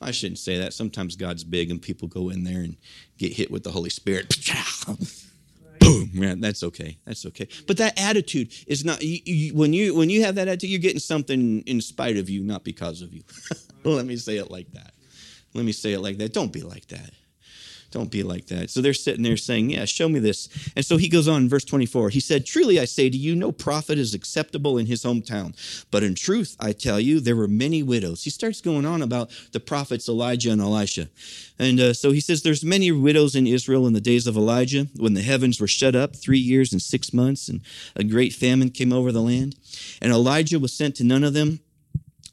I 0.00 0.12
shouldn't 0.12 0.38
say 0.38 0.58
that. 0.58 0.72
Sometimes 0.72 1.16
God's 1.16 1.42
big 1.42 1.70
and 1.70 1.82
people 1.82 2.06
go 2.06 2.28
in 2.28 2.44
there 2.44 2.60
and 2.60 2.76
get 3.18 3.32
hit 3.32 3.50
with 3.50 3.64
the 3.64 3.70
Holy 3.72 3.90
Spirit. 3.90 4.34
Boom, 5.80 6.10
man, 6.12 6.40
that's 6.40 6.62
okay. 6.62 6.98
That's 7.04 7.26
okay. 7.26 7.48
But 7.66 7.78
that 7.78 8.00
attitude 8.00 8.52
is 8.66 8.84
not 8.84 9.02
you, 9.02 9.20
you, 9.24 9.54
when 9.54 9.72
you 9.72 9.94
when 9.94 10.10
you 10.10 10.22
have 10.24 10.34
that 10.36 10.48
attitude, 10.48 10.70
you're 10.70 10.80
getting 10.80 11.00
something 11.00 11.62
in 11.62 11.80
spite 11.80 12.16
of 12.16 12.28
you, 12.28 12.42
not 12.42 12.62
because 12.62 13.02
of 13.02 13.12
you. 13.12 13.22
Let 13.84 14.06
me 14.06 14.16
say 14.16 14.36
it 14.36 14.50
like 14.50 14.70
that. 14.72 14.92
Let 15.54 15.64
me 15.64 15.72
say 15.72 15.92
it 15.92 16.00
like 16.00 16.18
that. 16.18 16.32
Don't 16.32 16.52
be 16.52 16.62
like 16.62 16.86
that. 16.88 17.10
Don't 17.90 18.10
be 18.10 18.22
like 18.22 18.46
that. 18.48 18.68
So 18.68 18.82
they're 18.82 18.92
sitting 18.92 19.22
there 19.22 19.36
saying, 19.36 19.70
Yeah, 19.70 19.86
show 19.86 20.08
me 20.08 20.18
this. 20.18 20.48
And 20.76 20.84
so 20.84 20.98
he 20.98 21.08
goes 21.08 21.26
on 21.26 21.42
in 21.42 21.48
verse 21.48 21.64
24. 21.64 22.10
He 22.10 22.20
said, 22.20 22.44
Truly 22.44 22.78
I 22.78 22.84
say 22.84 23.08
to 23.08 23.16
you, 23.16 23.34
no 23.34 23.50
prophet 23.50 23.98
is 23.98 24.12
acceptable 24.12 24.76
in 24.76 24.86
his 24.86 25.04
hometown. 25.04 25.56
But 25.90 26.02
in 26.02 26.14
truth, 26.14 26.56
I 26.60 26.72
tell 26.72 27.00
you, 27.00 27.20
there 27.20 27.36
were 27.36 27.48
many 27.48 27.82
widows. 27.82 28.24
He 28.24 28.30
starts 28.30 28.60
going 28.60 28.84
on 28.84 29.00
about 29.00 29.30
the 29.52 29.60
prophets 29.60 30.08
Elijah 30.08 30.50
and 30.50 30.60
Elisha. 30.60 31.08
And 31.58 31.80
uh, 31.80 31.94
so 31.94 32.10
he 32.10 32.20
says, 32.20 32.42
There's 32.42 32.64
many 32.64 32.92
widows 32.92 33.34
in 33.34 33.46
Israel 33.46 33.86
in 33.86 33.94
the 33.94 34.00
days 34.00 34.26
of 34.26 34.36
Elijah, 34.36 34.86
when 34.96 35.14
the 35.14 35.22
heavens 35.22 35.60
were 35.60 35.66
shut 35.66 35.96
up 35.96 36.14
three 36.14 36.38
years 36.38 36.72
and 36.72 36.82
six 36.82 37.14
months, 37.14 37.48
and 37.48 37.62
a 37.96 38.04
great 38.04 38.34
famine 38.34 38.70
came 38.70 38.92
over 38.92 39.12
the 39.12 39.22
land. 39.22 39.56
And 40.02 40.12
Elijah 40.12 40.58
was 40.58 40.74
sent 40.74 40.96
to 40.96 41.04
none 41.04 41.24
of 41.24 41.32
them 41.32 41.60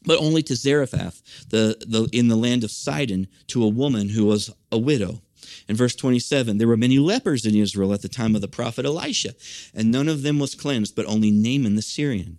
but 0.06 0.20
only 0.20 0.42
to 0.44 0.54
Zarephath, 0.54 1.48
the, 1.50 1.76
the, 1.86 2.08
in 2.16 2.28
the 2.28 2.36
land 2.36 2.62
of 2.62 2.70
Sidon, 2.70 3.26
to 3.48 3.64
a 3.64 3.68
woman 3.68 4.08
who 4.10 4.24
was 4.24 4.54
a 4.70 4.78
widow. 4.78 5.20
In 5.68 5.74
verse 5.74 5.96
27, 5.96 6.58
there 6.58 6.68
were 6.68 6.76
many 6.76 6.98
lepers 6.98 7.44
in 7.44 7.56
Israel 7.56 7.92
at 7.92 8.02
the 8.02 8.08
time 8.08 8.34
of 8.34 8.40
the 8.40 8.48
prophet 8.48 8.84
Elisha, 8.84 9.34
and 9.74 9.90
none 9.90 10.08
of 10.08 10.22
them 10.22 10.38
was 10.38 10.54
cleansed, 10.54 10.94
but 10.94 11.06
only 11.06 11.30
Naaman 11.30 11.74
the 11.74 11.82
Syrian. 11.82 12.38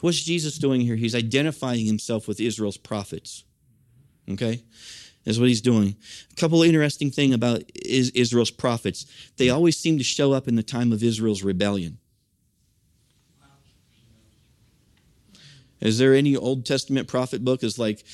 What's 0.00 0.22
Jesus 0.22 0.58
doing 0.58 0.82
here? 0.82 0.96
He's 0.96 1.14
identifying 1.14 1.86
himself 1.86 2.28
with 2.28 2.40
Israel's 2.40 2.76
prophets. 2.76 3.44
Okay? 4.30 4.62
Is 5.24 5.38
what 5.38 5.48
he's 5.48 5.60
doing. 5.60 5.96
A 6.30 6.34
couple 6.34 6.62
interesting 6.62 7.10
thing 7.10 7.32
about 7.32 7.62
Israel's 7.74 8.50
prophets. 8.50 9.06
They 9.36 9.50
always 9.50 9.76
seem 9.76 9.98
to 9.98 10.04
show 10.04 10.32
up 10.32 10.48
in 10.48 10.56
the 10.56 10.62
time 10.62 10.92
of 10.92 11.02
Israel's 11.02 11.42
rebellion. 11.42 11.98
Is 15.80 15.98
there 15.98 16.14
any 16.14 16.36
Old 16.36 16.64
Testament 16.64 17.08
prophet 17.08 17.44
book 17.44 17.64
is 17.64 17.78
like, 17.78 18.04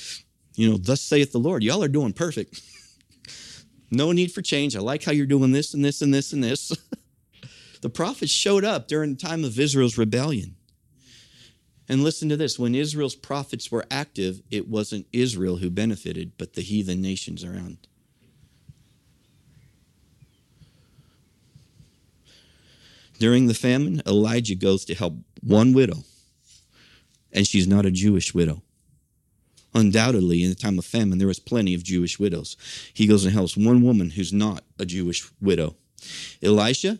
you 0.55 0.71
know, 0.71 0.79
thus 0.79 1.03
saith 1.03 1.33
the 1.33 1.39
Lord, 1.39 1.63
y'all 1.63 1.85
are 1.85 1.89
doing 1.89 2.13
perfect. 2.13 2.63
No 3.91 4.13
need 4.13 4.33
for 4.33 4.43
change. 4.43 4.77
I 4.77 4.81
like 4.81 5.05
how 5.05 5.13
you're 5.13 5.27
doing 5.27 5.53
this 5.53 5.75
and 5.75 5.85
this 5.85 6.03
and 6.03 6.13
this 6.13 6.33
and 6.33 6.45
this. 6.45 6.73
the 7.81 7.89
prophets 7.89 8.31
showed 8.31 8.65
up 8.65 8.89
during 8.89 9.15
the 9.15 9.21
time 9.21 9.45
of 9.45 9.59
Israel's 9.59 9.97
rebellion. 9.97 10.57
And 11.89 12.05
listen 12.05 12.29
to 12.29 12.37
this 12.37 12.59
when 12.59 12.75
Israel's 12.75 13.15
prophets 13.15 13.73
were 13.73 13.87
active, 13.91 14.43
it 14.51 14.69
wasn't 14.69 15.07
Israel 15.13 15.57
who 15.57 15.71
benefited, 15.71 16.33
but 16.37 16.53
the 16.53 16.61
heathen 16.61 17.01
nations 17.01 17.43
around. 17.43 17.79
During 23.19 23.47
the 23.47 23.55
famine, 23.55 24.03
Elijah 24.07 24.55
goes 24.55 24.85
to 24.85 24.95
help 24.95 25.15
one 25.43 25.73
widow, 25.73 26.05
and 27.33 27.47
she's 27.47 27.67
not 27.67 27.87
a 27.87 27.91
Jewish 27.91 28.35
widow. 28.35 28.63
Undoubtedly, 29.75 30.43
in 30.43 30.49
the 30.49 30.55
time 30.55 30.79
of 30.79 30.85
famine, 30.85 31.19
there 31.19 31.29
was 31.29 31.39
plenty 31.39 31.75
of 31.75 31.83
Jewish 31.83 32.19
widows. 32.19 32.57
He 32.95 33.07
goes 33.07 33.25
and 33.25 33.35
helps 33.35 33.57
one 33.57 33.83
woman 33.83 34.11
who's 34.11 34.33
not 34.33 34.65
a 34.79 34.87
Jewish 34.87 35.31
widow. 35.41 35.77
Elisha, 36.43 36.99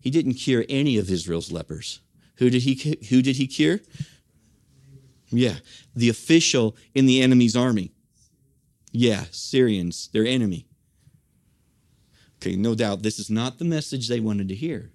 he 0.00 0.10
didn't 0.10 0.34
cure 0.34 0.64
any 0.68 0.98
of 0.98 1.10
Israel's 1.10 1.50
lepers. 1.50 2.00
Who 2.36 2.50
did 2.50 2.62
he, 2.62 2.98
who 3.08 3.22
did 3.22 3.36
he 3.36 3.46
cure? 3.46 3.80
Yeah, 5.30 5.56
the 5.96 6.10
official 6.10 6.76
in 6.94 7.06
the 7.06 7.22
enemy's 7.22 7.56
army. 7.56 7.92
Yeah, 8.92 9.24
Syrians, 9.30 10.08
their 10.12 10.26
enemy. 10.26 10.66
Okay, 12.36 12.56
no 12.56 12.74
doubt 12.74 13.02
this 13.02 13.18
is 13.18 13.30
not 13.30 13.58
the 13.58 13.64
message 13.64 14.08
they 14.08 14.20
wanted 14.20 14.48
to 14.48 14.54
hear. 14.54 14.90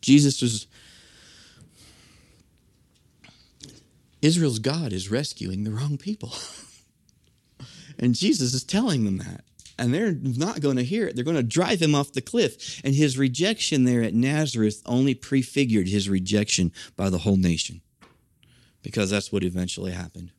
Jesus 0.00 0.42
was 0.42 0.66
Israel's 4.26 4.58
God 4.58 4.92
is 4.92 5.10
rescuing 5.10 5.62
the 5.62 5.70
wrong 5.70 5.96
people. 5.96 6.32
and 7.98 8.14
Jesus 8.14 8.54
is 8.54 8.64
telling 8.64 9.04
them 9.04 9.18
that. 9.18 9.44
And 9.78 9.94
they're 9.94 10.12
not 10.12 10.60
going 10.60 10.76
to 10.76 10.84
hear 10.84 11.06
it. 11.06 11.14
They're 11.14 11.24
going 11.24 11.36
to 11.36 11.42
drive 11.42 11.80
him 11.80 11.94
off 11.94 12.12
the 12.12 12.20
cliff. 12.20 12.80
And 12.82 12.94
his 12.94 13.16
rejection 13.16 13.84
there 13.84 14.02
at 14.02 14.14
Nazareth 14.14 14.82
only 14.84 15.14
prefigured 15.14 15.86
his 15.86 16.08
rejection 16.08 16.72
by 16.96 17.08
the 17.08 17.18
whole 17.18 17.36
nation. 17.36 17.82
Because 18.82 19.10
that's 19.10 19.30
what 19.30 19.44
eventually 19.44 19.92
happened. 19.92 20.32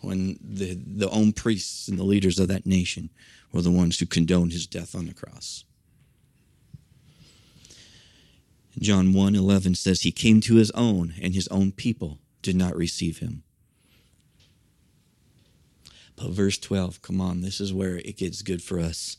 When 0.00 0.38
the, 0.42 0.74
the 0.74 1.10
own 1.10 1.32
priests 1.32 1.88
and 1.88 1.98
the 1.98 2.04
leaders 2.04 2.38
of 2.38 2.48
that 2.48 2.66
nation 2.66 3.10
were 3.52 3.62
the 3.62 3.70
ones 3.70 3.98
who 3.98 4.06
condoned 4.06 4.52
his 4.52 4.66
death 4.66 4.94
on 4.94 5.06
the 5.06 5.14
cross. 5.14 5.64
John 8.78 9.12
1 9.12 9.34
11 9.34 9.74
says, 9.74 10.02
He 10.02 10.12
came 10.12 10.40
to 10.42 10.56
his 10.56 10.70
own, 10.72 11.14
and 11.20 11.34
his 11.34 11.48
own 11.48 11.72
people 11.72 12.18
did 12.46 12.54
not 12.54 12.76
receive 12.76 13.18
him. 13.18 13.42
But 16.14 16.30
verse 16.30 16.56
12, 16.58 17.02
come 17.02 17.20
on, 17.20 17.40
this 17.40 17.60
is 17.60 17.74
where 17.74 17.96
it 17.96 18.16
gets 18.16 18.42
good 18.42 18.62
for 18.62 18.78
us. 18.78 19.16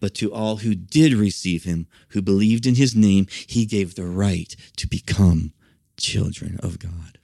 But 0.00 0.14
to 0.16 0.32
all 0.32 0.56
who 0.56 0.74
did 0.74 1.12
receive 1.12 1.64
him, 1.64 1.86
who 2.08 2.22
believed 2.22 2.66
in 2.66 2.76
his 2.76 2.96
name, 2.96 3.26
he 3.46 3.66
gave 3.66 3.94
the 3.94 4.06
right 4.06 4.56
to 4.78 4.88
become 4.88 5.52
children 5.98 6.58
of 6.62 6.78
God. 6.78 7.18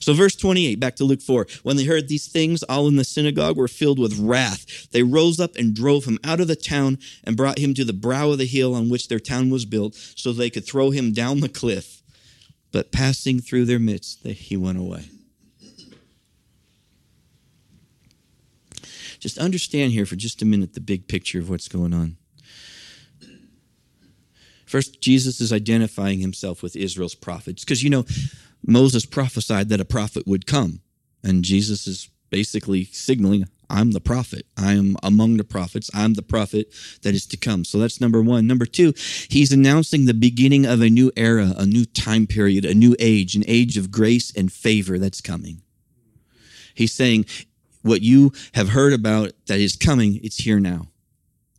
So, 0.00 0.14
verse 0.14 0.34
28, 0.34 0.80
back 0.80 0.96
to 0.96 1.04
Luke 1.04 1.20
4. 1.20 1.46
When 1.64 1.76
they 1.76 1.84
heard 1.84 2.08
these 2.08 2.28
things, 2.28 2.62
all 2.62 2.88
in 2.88 2.96
the 2.96 3.04
synagogue 3.04 3.58
were 3.58 3.68
filled 3.68 3.98
with 3.98 4.18
wrath. 4.18 4.90
They 4.90 5.02
rose 5.02 5.38
up 5.38 5.56
and 5.56 5.74
drove 5.74 6.06
him 6.06 6.18
out 6.24 6.40
of 6.40 6.48
the 6.48 6.56
town 6.56 6.98
and 7.24 7.36
brought 7.36 7.58
him 7.58 7.74
to 7.74 7.84
the 7.84 7.92
brow 7.92 8.30
of 8.30 8.38
the 8.38 8.46
hill 8.46 8.74
on 8.74 8.88
which 8.88 9.08
their 9.08 9.20
town 9.20 9.50
was 9.50 9.66
built, 9.66 9.94
so 9.94 10.32
they 10.32 10.48
could 10.48 10.64
throw 10.64 10.90
him 10.90 11.12
down 11.12 11.40
the 11.40 11.48
cliff. 11.48 11.97
But 12.70 12.92
passing 12.92 13.40
through 13.40 13.64
their 13.64 13.78
midst, 13.78 14.22
that 14.24 14.34
he 14.34 14.56
went 14.56 14.78
away. 14.78 15.10
just 19.18 19.38
understand 19.38 19.92
here 19.92 20.06
for 20.06 20.16
just 20.16 20.42
a 20.42 20.44
minute 20.44 20.74
the 20.74 20.80
big 20.80 21.08
picture 21.08 21.38
of 21.38 21.50
what's 21.50 21.68
going 21.68 21.92
on. 21.92 22.16
First, 24.66 25.00
Jesus 25.00 25.40
is 25.40 25.52
identifying 25.52 26.20
himself 26.20 26.62
with 26.62 26.76
Israel's 26.76 27.14
prophets 27.14 27.64
because 27.64 27.82
you 27.82 27.90
know 27.90 28.04
Moses 28.66 29.06
prophesied 29.06 29.70
that 29.70 29.80
a 29.80 29.84
prophet 29.84 30.26
would 30.26 30.46
come, 30.46 30.80
and 31.22 31.42
Jesus 31.42 31.86
is 31.86 32.10
basically 32.30 32.84
signaling, 32.84 33.48
I'm 33.70 33.92
the 33.92 34.00
prophet. 34.00 34.46
I 34.56 34.72
am 34.72 34.96
among 35.02 35.36
the 35.36 35.44
prophets. 35.44 35.90
I'm 35.94 36.14
the 36.14 36.22
prophet 36.22 36.72
that 37.02 37.14
is 37.14 37.26
to 37.26 37.36
come. 37.36 37.64
So 37.64 37.78
that's 37.78 38.00
number 38.00 38.22
one. 38.22 38.46
Number 38.46 38.64
two, 38.64 38.94
he's 39.28 39.52
announcing 39.52 40.06
the 40.06 40.14
beginning 40.14 40.64
of 40.64 40.80
a 40.80 40.88
new 40.88 41.12
era, 41.16 41.52
a 41.56 41.66
new 41.66 41.84
time 41.84 42.26
period, 42.26 42.64
a 42.64 42.74
new 42.74 42.96
age, 42.98 43.34
an 43.34 43.44
age 43.46 43.76
of 43.76 43.90
grace 43.90 44.32
and 44.34 44.50
favor 44.50 44.98
that's 44.98 45.20
coming. 45.20 45.62
He's 46.74 46.92
saying, 46.92 47.26
what 47.82 48.02
you 48.02 48.32
have 48.54 48.70
heard 48.70 48.92
about 48.92 49.32
that 49.46 49.60
is 49.60 49.76
coming, 49.76 50.20
it's 50.22 50.38
here 50.38 50.60
now. 50.60 50.88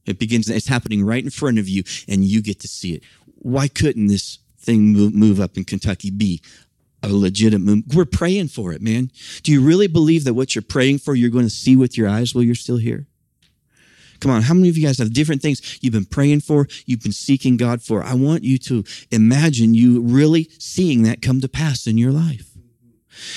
It 0.05 0.18
begins, 0.18 0.49
it's 0.49 0.68
happening 0.68 1.05
right 1.05 1.24
in 1.24 1.30
front 1.30 1.60
of 1.60 1.70
you, 1.70 1.84
and 2.07 2.24
you 2.24 2.41
get 2.41 2.60
to 2.62 2.68
see 2.68 2.93
it. 2.93 3.03
Why 3.36 3.68
couldn't 3.68 4.07
this 4.07 4.39
thing 4.57 4.93
move, 4.93 5.39
up 5.39 5.57
in 5.57 5.64
Kentucky 5.64 6.12
be 6.12 6.41
a 7.02 7.10
legitimate 7.10 7.84
we're 7.93 8.06
praying 8.06 8.47
for 8.47 8.72
it 8.74 8.82
man. 8.82 9.10
Do 9.43 9.52
you 9.52 9.62
really 9.62 9.88
believe 9.88 10.24
that 10.26 10.34
what 10.34 10.56
you're 10.56 10.62
praying 10.62 11.00
for 11.00 11.16
you're 11.16 11.30
going 11.30 11.45
to 11.45 11.50
see 11.50 11.76
with 11.76 11.97
your 11.97 12.08
eyes 12.08 12.34
while 12.34 12.43
you're 12.43 12.56
still 12.56 12.78
here? 12.78 13.08
Come 14.20 14.32
on 14.32 14.43
how 14.43 14.54
many 14.54 14.70
of 14.70 14.78
you 14.78 14.86
guys 14.86 14.97
have 14.97 15.14
different 15.14 15.41
things 15.41 15.80
you've 15.82 15.93
been 15.93 16.06
praying 16.06 16.41
for 16.41 16.68
you've 16.86 17.02
been 17.02 17.12
seeking 17.12 17.58
god 17.58 17.82
for? 17.82 18.04
I 18.04 18.14
want 18.14 18.43
you 18.43 18.58
to 18.60 18.84
imagine 19.12 19.74
you 19.74 20.02
really 20.02 20.50
seeing 20.60 21.04
that 21.04 21.22
come 21.22 21.41
to 21.41 21.50
pass 21.50 21.88
in 21.88 21.97
your 21.97 22.12
life. 22.12 22.45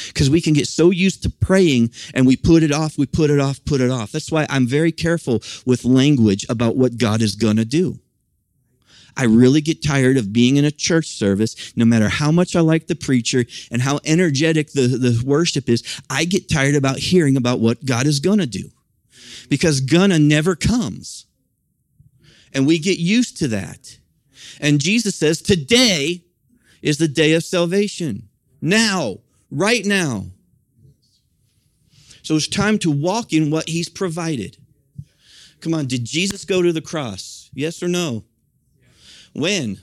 Because 0.09 0.31
we 0.31 0.41
can 0.41 0.53
get 0.53 0.69
so 0.69 0.91
used 0.91 1.23
to 1.25 1.31
praying 1.31 1.91
and 2.15 2.27
we 2.27 2.37
put 2.37 2.63
it 2.63 2.73
off 2.73 2.99
we 2.99 3.07
put 3.07 3.31
it 3.31 3.41
off 3.41 3.65
put 3.65 3.81
it 3.81 3.91
off. 3.91 4.13
That's 4.13 4.31
why 4.31 4.47
i'm 4.51 4.67
very 4.67 4.93
careful 4.93 5.43
with 5.67 5.85
language 5.85 6.47
about 6.49 6.77
what 6.77 6.99
god 6.99 7.23
is 7.23 7.37
going 7.37 7.57
to 7.57 7.65
do 7.65 8.02
I 9.17 9.25
really 9.25 9.61
get 9.61 9.83
tired 9.83 10.17
of 10.17 10.33
being 10.33 10.57
in 10.57 10.65
a 10.65 10.71
church 10.71 11.09
service, 11.09 11.73
no 11.77 11.85
matter 11.85 12.09
how 12.09 12.31
much 12.31 12.57
I 12.57 12.61
like 12.61 12.87
the 12.87 12.95
preacher 12.95 13.45
and 13.71 13.83
how 13.83 14.01
energetic 14.05 14.73
the, 14.73 14.87
the 14.87 15.23
worship 15.25 15.69
is. 15.69 15.83
I 16.09 16.25
get 16.25 16.49
tired 16.49 16.75
about 16.75 16.99
hearing 16.99 17.37
about 17.37 17.61
what 17.61 17.85
God 17.85 18.07
is 18.07 18.21
going 18.21 18.39
to 18.39 18.47
do 18.47 18.71
because 19.49 19.81
gonna 19.81 20.19
never 20.19 20.57
comes. 20.57 21.27
And 22.55 22.67
we 22.67 22.79
get 22.79 22.99
used 22.99 23.39
to 23.39 23.49
that. 23.49 23.99
And 24.61 24.81
Jesus 24.81 25.15
says, 25.15 25.41
today 25.41 26.25
is 26.83 26.99
the 26.99 27.09
day 27.09 27.33
of 27.35 27.45
salvation. 27.45 28.29
Now, 28.61 29.19
right 29.51 29.85
now. 29.85 30.27
So 32.23 32.37
it's 32.37 32.49
time 32.49 32.79
to 32.79 32.91
walk 32.91 33.33
in 33.33 33.51
what 33.51 33.69
he's 33.69 33.89
provided. 33.89 34.57
Come 35.61 35.75
on, 35.75 35.87
did 35.87 36.05
Jesus 36.05 36.45
go 36.45 36.63
to 36.63 36.73
the 36.73 36.81
cross? 36.81 37.51
Yes 37.55 37.83
or 37.83 37.89
no? 37.89 38.25
When? 39.33 39.81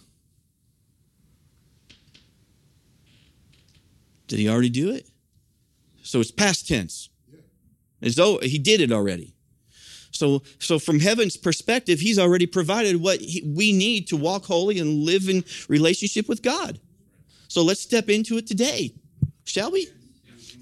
Did 4.27 4.39
he 4.39 4.47
already 4.47 4.69
do 4.69 4.91
it? 4.91 5.07
So 6.03 6.19
it's 6.19 6.31
past 6.31 6.67
tense. 6.67 7.09
As 8.01 8.15
though 8.15 8.37
he 8.37 8.57
did 8.57 8.79
it 8.79 8.91
already. 8.91 9.33
So, 10.11 10.43
so 10.59 10.79
from 10.79 10.99
heaven's 10.99 11.35
perspective, 11.35 11.99
he's 11.99 12.19
already 12.19 12.45
provided 12.45 13.01
what 13.01 13.19
he, 13.19 13.43
we 13.55 13.71
need 13.73 14.07
to 14.07 14.17
walk 14.17 14.45
holy 14.45 14.79
and 14.79 15.03
live 15.03 15.29
in 15.29 15.43
relationship 15.67 16.29
with 16.29 16.41
God. 16.41 16.79
So 17.47 17.63
let's 17.63 17.81
step 17.81 18.09
into 18.09 18.37
it 18.37 18.47
today, 18.47 18.93
shall 19.43 19.71
we? 19.71 19.87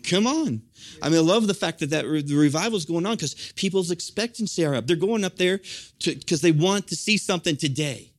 Come 0.03 0.25
on. 0.25 0.61
I 1.01 1.09
mean, 1.09 1.17
I 1.17 1.21
love 1.21 1.47
the 1.47 1.53
fact 1.53 1.79
that, 1.79 1.89
that 1.89 2.05
the 2.05 2.35
revival 2.35 2.77
is 2.77 2.85
going 2.85 3.05
on 3.05 3.15
because 3.15 3.51
people's 3.55 3.91
expectancy 3.91 4.65
are 4.65 4.75
up. 4.75 4.87
They're 4.87 4.95
going 4.95 5.23
up 5.23 5.35
there 5.35 5.59
because 6.03 6.41
they 6.41 6.51
want 6.51 6.87
to 6.87 6.95
see 6.95 7.17
something 7.17 7.57
today 7.57 8.11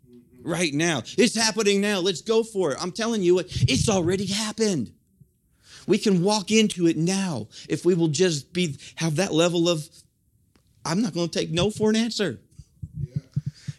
right 0.43 0.72
now. 0.72 1.03
It's 1.16 1.34
happening 1.34 1.80
now. 1.80 2.01
Let's 2.01 2.22
go 2.22 2.43
for 2.43 2.72
it. 2.72 2.78
I'm 2.80 2.93
telling 2.93 3.22
you 3.22 3.36
what, 3.36 3.47
it's 3.51 3.89
already 3.89 4.26
happened. 4.26 4.93
We 5.86 5.99
can 5.99 6.22
walk 6.22 6.51
into 6.51 6.86
it 6.86 6.97
now 6.97 7.49
if 7.68 7.84
we 7.84 7.95
will 7.95 8.09
just 8.09 8.53
be 8.53 8.76
have 8.97 9.16
that 9.16 9.32
level 9.32 9.68
of 9.68 9.89
I'm 10.84 11.03
not 11.03 11.14
going 11.14 11.28
to 11.28 11.39
take 11.39 11.51
no 11.51 11.70
for 11.70 11.91
an 11.91 11.97
answer. 11.97 12.41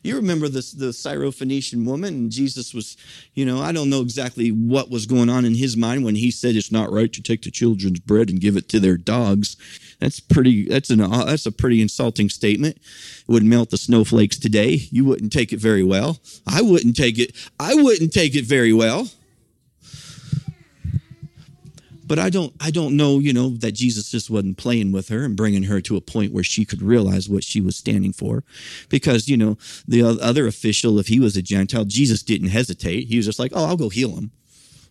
You 0.01 0.15
remember 0.15 0.47
the 0.47 0.59
Syrophoenician 0.61 1.85
woman, 1.85 2.13
and 2.13 2.31
Jesus 2.31 2.73
was, 2.73 2.95
you 3.33 3.45
know, 3.45 3.59
I 3.59 3.71
don't 3.71 3.89
know 3.89 4.01
exactly 4.01 4.49
what 4.49 4.89
was 4.89 5.05
going 5.05 5.29
on 5.29 5.43
in 5.43 5.55
his 5.55 5.75
mind 5.75 6.05
when 6.05 6.15
he 6.15 6.31
said 6.31 6.55
it's 6.55 6.71
not 6.71 6.91
right 6.91 7.11
to 7.11 7.21
take 7.21 7.41
the 7.41 7.51
children's 7.51 7.99
bread 7.99 8.29
and 8.29 8.39
give 8.39 8.55
it 8.55 8.69
to 8.69 8.79
their 8.79 8.97
dogs. 8.97 9.57
That's 9.99 10.21
pretty. 10.21 10.69
That's 10.69 10.89
an. 10.89 10.99
That's 10.99 11.45
a 11.45 11.51
pretty 11.51 11.81
insulting 11.81 12.29
statement. 12.29 12.77
It 12.77 13.27
would 13.27 13.43
melt 13.43 13.69
the 13.69 13.77
snowflakes 13.77 14.37
today. 14.37 14.87
You 14.89 15.03
wouldn't 15.03 15.33
take 15.33 15.51
it 15.51 15.59
very 15.59 15.83
well. 15.83 16.19
I 16.47 16.61
wouldn't 16.61 16.95
take 16.95 17.19
it. 17.19 17.35
I 17.59 17.75
wouldn't 17.75 18.13
take 18.13 18.35
it 18.35 18.45
very 18.45 18.71
well. 18.71 19.09
But 22.09 22.17
I 22.17 22.31
don't. 22.31 22.53
I 22.59 22.71
don't 22.71 22.97
know. 22.97 23.19
You 23.19 23.33
know 23.33 23.49
that 23.49 23.73
Jesus 23.73 24.09
just 24.09 24.31
wasn't 24.31 24.57
playing 24.57 24.91
with 24.91 25.09
her 25.09 25.23
and 25.23 25.35
bringing 25.35 25.63
her 25.63 25.79
to 25.81 25.95
a 25.95 26.01
point 26.01 26.33
where 26.33 26.43
she 26.43 26.65
could 26.65 26.81
realize 26.81 27.29
what 27.29 27.43
she 27.43 27.61
was 27.61 27.77
standing 27.77 28.13
for, 28.13 28.43
because 28.89 29.29
you 29.29 29.37
know 29.37 29.59
the 29.87 30.01
other 30.01 30.47
official, 30.47 30.97
if 30.97 31.07
he 31.07 31.19
was 31.19 31.37
a 31.37 31.43
Gentile, 31.43 31.85
Jesus 31.85 32.23
didn't 32.23 32.47
hesitate. 32.47 33.07
He 33.07 33.17
was 33.17 33.27
just 33.27 33.37
like, 33.37 33.51
"Oh, 33.53 33.63
I'll 33.63 33.77
go 33.77 33.89
heal 33.89 34.15
him." 34.15 34.31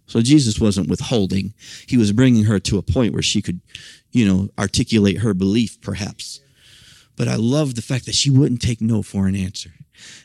So 0.06 0.22
Jesus 0.22 0.60
wasn't 0.60 0.88
withholding. 0.88 1.54
He 1.88 1.96
was 1.96 2.12
bringing 2.12 2.44
her 2.44 2.60
to 2.60 2.78
a 2.78 2.82
point 2.82 3.12
where 3.12 3.22
she 3.22 3.42
could, 3.42 3.60
you 4.12 4.24
know, 4.24 4.48
articulate 4.56 5.18
her 5.18 5.34
belief, 5.34 5.80
perhaps. 5.80 6.40
But 7.16 7.26
I 7.26 7.34
love 7.34 7.74
the 7.74 7.82
fact 7.82 8.06
that 8.06 8.14
she 8.14 8.30
wouldn't 8.30 8.62
take 8.62 8.80
no 8.80 9.02
for 9.02 9.26
an 9.26 9.34
answer. 9.34 9.72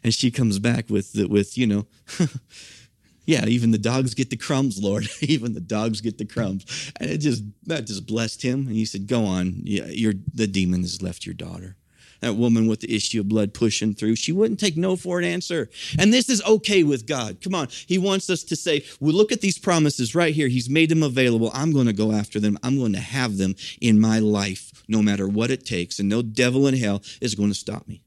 And 0.04 0.14
she 0.14 0.30
comes 0.30 0.60
back 0.60 0.92
with, 0.92 1.16
with 1.28 1.58
you 1.58 1.66
know, 1.66 1.88
yeah, 3.26 3.46
even 3.46 3.72
the 3.72 3.78
dogs 3.78 4.14
get 4.14 4.30
the 4.30 4.38
crumbs, 4.38 4.82
Lord. 4.82 5.08
even 5.22 5.54
the 5.54 5.62
dogs 5.62 6.02
get 6.02 6.18
the 6.18 6.26
crumbs. 6.26 6.92
And 7.00 7.10
it 7.10 7.18
just, 7.18 7.44
that 7.66 7.88
just 7.88 8.06
blessed 8.06 8.42
him. 8.42 8.68
And 8.68 8.76
he 8.76 8.86
said, 8.86 9.08
go 9.08 9.26
on. 9.26 9.62
Yeah, 9.64 9.86
your, 9.86 10.14
the 10.34 10.48
demon 10.48 10.82
has 10.82 11.02
left 11.02 11.26
your 11.26 11.36
daughter 11.36 11.78
that 12.24 12.36
woman 12.36 12.68
with 12.68 12.80
the 12.80 12.96
issue 12.96 13.20
of 13.20 13.28
blood 13.28 13.54
pushing 13.54 13.94
through. 13.94 14.16
She 14.16 14.32
wouldn't 14.32 14.60
take 14.60 14.78
no 14.78 14.96
for 14.96 15.20
an 15.20 15.26
answer. 15.26 15.70
And 16.00 16.12
this 16.12 16.30
is 16.30 16.42
okay 16.44 16.84
with 16.84 17.06
God. 17.06 17.42
Come 17.42 17.54
on. 17.54 17.68
He 17.86 17.98
wants 17.98 18.30
us 18.30 18.44
to 18.46 18.56
say, 18.56 18.86
well, 19.00 19.14
look 19.14 19.32
at 19.32 19.42
these 19.42 19.60
promises 19.60 20.16
right 20.16 20.34
here. 20.34 20.48
He's 20.48 20.70
made 20.70 20.90
them 20.90 21.04
available. 21.04 21.52
I'm 21.54 21.72
going 21.72 21.88
to 21.88 21.94
go 21.94 22.12
after 22.12 22.40
them. 22.40 22.58
I'm 22.64 22.78
going 22.78 22.94
to 22.94 23.00
have 23.00 23.38
them 23.38 23.56
in 23.82 24.00
my 24.00 24.20
life, 24.20 24.84
no 24.88 25.02
matter 25.02 25.28
what 25.28 25.52
it 25.52 25.66
takes. 25.66 26.00
And 26.00 26.10
no 26.10 26.22
devil 26.22 26.66
in 26.68 26.78
hell 26.78 27.04
is 27.22 27.36
going 27.36 27.50
to 27.50 27.56
stop 27.56 27.88
me. 27.88 28.02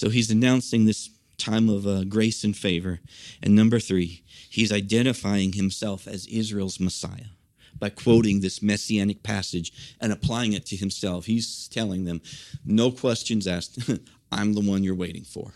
So 0.00 0.08
he's 0.08 0.30
announcing 0.30 0.86
this 0.86 1.10
time 1.36 1.68
of 1.68 1.86
uh, 1.86 2.04
grace 2.04 2.42
and 2.42 2.56
favor. 2.56 3.00
And 3.42 3.54
number 3.54 3.78
three, 3.78 4.22
he's 4.48 4.72
identifying 4.72 5.52
himself 5.52 6.08
as 6.08 6.26
Israel's 6.26 6.80
Messiah 6.80 7.32
by 7.78 7.90
quoting 7.90 8.40
this 8.40 8.62
messianic 8.62 9.22
passage 9.22 9.96
and 10.00 10.10
applying 10.10 10.54
it 10.54 10.64
to 10.66 10.76
himself. 10.76 11.26
He's 11.26 11.68
telling 11.68 12.06
them, 12.06 12.22
no 12.64 12.90
questions 12.90 13.46
asked, 13.46 13.90
I'm 14.32 14.54
the 14.54 14.62
one 14.62 14.82
you're 14.84 14.94
waiting 14.94 15.24
for. 15.24 15.52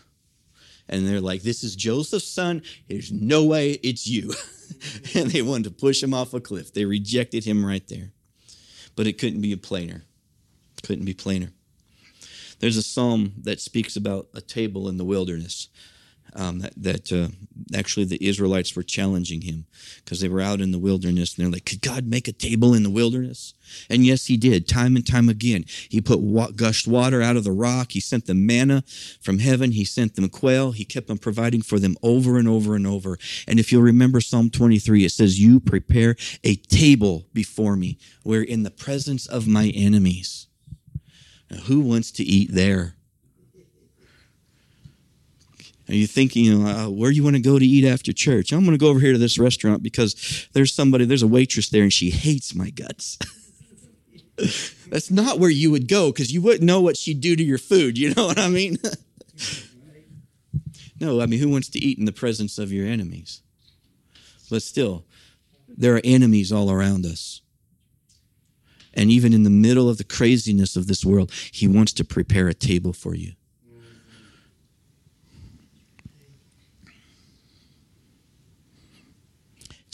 And 0.87 1.07
they're 1.07 1.21
like, 1.21 1.41
This 1.41 1.63
is 1.63 1.75
Joseph's 1.75 2.27
son. 2.27 2.61
There's 2.87 3.11
no 3.11 3.45
way 3.45 3.71
it's 3.81 4.05
you. 4.05 4.31
and 5.15 5.31
they 5.31 5.41
wanted 5.41 5.63
to 5.63 5.71
push 5.71 6.03
him 6.03 6.13
off 6.13 6.35
a 6.35 6.39
cliff. 6.39 6.71
They 6.71 6.85
rejected 6.85 7.45
him 7.45 7.65
right 7.65 7.87
there. 7.87 8.11
But 8.95 9.07
it 9.07 9.17
couldn't 9.17 9.41
be 9.41 9.55
plainer. 9.55 10.03
Couldn't 10.83 11.05
be 11.05 11.15
plainer. 11.15 11.49
There's 12.59 12.77
a 12.77 12.83
psalm 12.83 13.33
that 13.43 13.59
speaks 13.59 13.95
about 13.95 14.27
a 14.33 14.41
table 14.41 14.87
in 14.87 14.97
the 14.97 15.05
wilderness 15.05 15.69
um, 16.35 16.59
that, 16.59 16.73
that 16.75 17.11
uh, 17.11 17.27
actually 17.75 18.05
the 18.05 18.23
Israelites 18.25 18.75
were 18.75 18.83
challenging 18.83 19.41
him 19.41 19.65
because 20.03 20.19
they 20.19 20.27
were 20.27 20.41
out 20.41 20.59
in 20.59 20.71
the 20.71 20.79
wilderness 20.79 21.35
and 21.35 21.45
they're 21.45 21.51
like, 21.51 21.65
could 21.65 21.81
God 21.81 22.05
make 22.05 22.27
a 22.27 22.33
table 22.33 22.73
in 22.73 22.83
the 22.83 22.89
wilderness? 22.89 23.53
And 23.89 24.05
yes, 24.05 24.25
he 24.25 24.35
did, 24.35 24.67
time 24.67 24.95
and 24.95 25.07
time 25.07 25.29
again. 25.29 25.65
He 25.89 26.01
put 26.01 26.19
wa- 26.19 26.51
gushed 26.51 26.87
water 26.87 27.21
out 27.21 27.37
of 27.37 27.45
the 27.45 27.51
rock. 27.51 27.93
He 27.93 27.99
sent 27.99 28.25
them 28.25 28.45
manna 28.45 28.83
from 29.21 29.39
heaven. 29.39 29.71
He 29.71 29.85
sent 29.85 30.15
them 30.15 30.27
quail. 30.29 30.73
He 30.73 30.85
kept 30.85 31.09
on 31.09 31.17
providing 31.17 31.61
for 31.61 31.79
them 31.79 31.95
over 32.03 32.37
and 32.37 32.47
over 32.47 32.75
and 32.75 32.85
over. 32.85 33.17
And 33.47 33.59
if 33.59 33.71
you'll 33.71 33.81
remember 33.81 34.19
Psalm 34.19 34.49
23, 34.49 35.05
it 35.05 35.11
says, 35.11 35.39
You 35.39 35.59
prepare 35.59 36.15
a 36.43 36.55
table 36.55 37.27
before 37.33 37.75
me, 37.75 37.97
where 38.23 38.41
in 38.41 38.63
the 38.63 38.71
presence 38.71 39.25
of 39.25 39.47
my 39.47 39.71
enemies. 39.73 40.47
Now, 41.49 41.57
who 41.57 41.81
wants 41.81 42.11
to 42.11 42.23
eat 42.23 42.51
there? 42.51 42.95
Are 45.87 45.93
you 45.93 46.07
thinking, 46.07 46.45
you 46.45 46.57
know, 46.57 46.67
uh, 46.67 46.89
where 46.89 47.11
you 47.11 47.23
want 47.23 47.35
to 47.35 47.41
go 47.41 47.59
to 47.59 47.65
eat 47.65 47.85
after 47.85 48.11
church? 48.11 48.51
I'm 48.51 48.61
going 48.61 48.71
to 48.71 48.83
go 48.83 48.87
over 48.89 48.99
here 48.99 49.13
to 49.13 49.19
this 49.19 49.37
restaurant 49.37 49.83
because 49.83 50.47
there's 50.53 50.73
somebody, 50.73 51.05
there's 51.05 51.21
a 51.21 51.27
waitress 51.27 51.69
there 51.69 51.83
and 51.83 51.93
she 51.93 52.09
hates 52.09 52.55
my 52.55 52.71
guts. 52.71 53.19
That's 54.89 55.11
not 55.11 55.39
where 55.39 55.51
you 55.51 55.69
would 55.71 55.87
go 55.87 56.11
because 56.11 56.33
you 56.33 56.41
wouldn't 56.41 56.63
know 56.63 56.81
what 56.81 56.97
she'd 56.97 57.21
do 57.21 57.35
to 57.35 57.43
your 57.43 57.59
food. 57.59 57.97
You 57.97 58.15
know 58.15 58.25
what 58.25 58.39
I 58.39 58.49
mean? 58.49 58.77
no, 60.99 61.21
I 61.21 61.27
mean, 61.27 61.39
who 61.39 61.49
wants 61.49 61.69
to 61.69 61.79
eat 61.79 61.99
in 61.99 62.05
the 62.05 62.11
presence 62.11 62.57
of 62.57 62.71
your 62.71 62.87
enemies? 62.87 63.41
But 64.49 64.63
still, 64.63 65.05
there 65.67 65.95
are 65.95 66.01
enemies 66.03 66.51
all 66.51 66.71
around 66.71 67.05
us. 67.05 67.41
And 68.95 69.11
even 69.11 69.33
in 69.33 69.43
the 69.43 69.49
middle 69.49 69.89
of 69.89 69.97
the 69.97 70.03
craziness 70.03 70.75
of 70.75 70.87
this 70.87 71.05
world, 71.05 71.31
He 71.51 71.67
wants 71.67 71.93
to 71.93 72.05
prepare 72.05 72.47
a 72.47 72.53
table 72.53 72.93
for 72.93 73.15
you. 73.15 73.33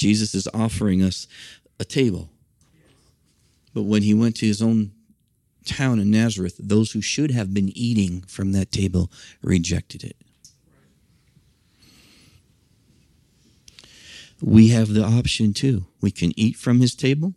Jesus 0.02 0.34
is 0.34 0.48
offering 0.52 1.04
us 1.04 1.28
a 1.80 1.86
table. 1.86 2.32
But 3.72 3.84
when 3.84 4.02
he 4.02 4.16
went 4.16 4.36
to 4.38 4.48
his 4.48 4.60
own 4.60 4.94
town 5.64 6.00
in 6.00 6.10
Nazareth, 6.10 6.56
those 6.58 6.92
who 6.92 7.02
should 7.02 7.30
have 7.30 7.54
been 7.54 7.70
eating 7.78 8.22
from 8.22 8.52
that 8.54 8.72
table 8.72 9.12
rejected 9.44 10.04
it. 10.04 10.18
We 14.42 14.70
have 14.70 14.96
the 14.96 15.04
option 15.04 15.54
too. 15.54 15.86
We 16.02 16.10
can 16.10 16.32
eat 16.36 16.56
from 16.56 16.80
his 16.80 16.96
table 16.96 17.36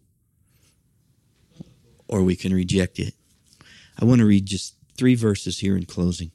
or 2.09 2.22
we 2.22 2.36
can 2.36 2.52
reject 2.52 2.98
it. 2.98 3.14
I 4.00 4.05
want 4.05 4.20
to 4.20 4.26
read 4.26 4.46
just 4.46 4.74
three 4.96 5.14
verses 5.14 5.59
here 5.59 5.76
in 5.76 5.86
closing. 5.86 6.30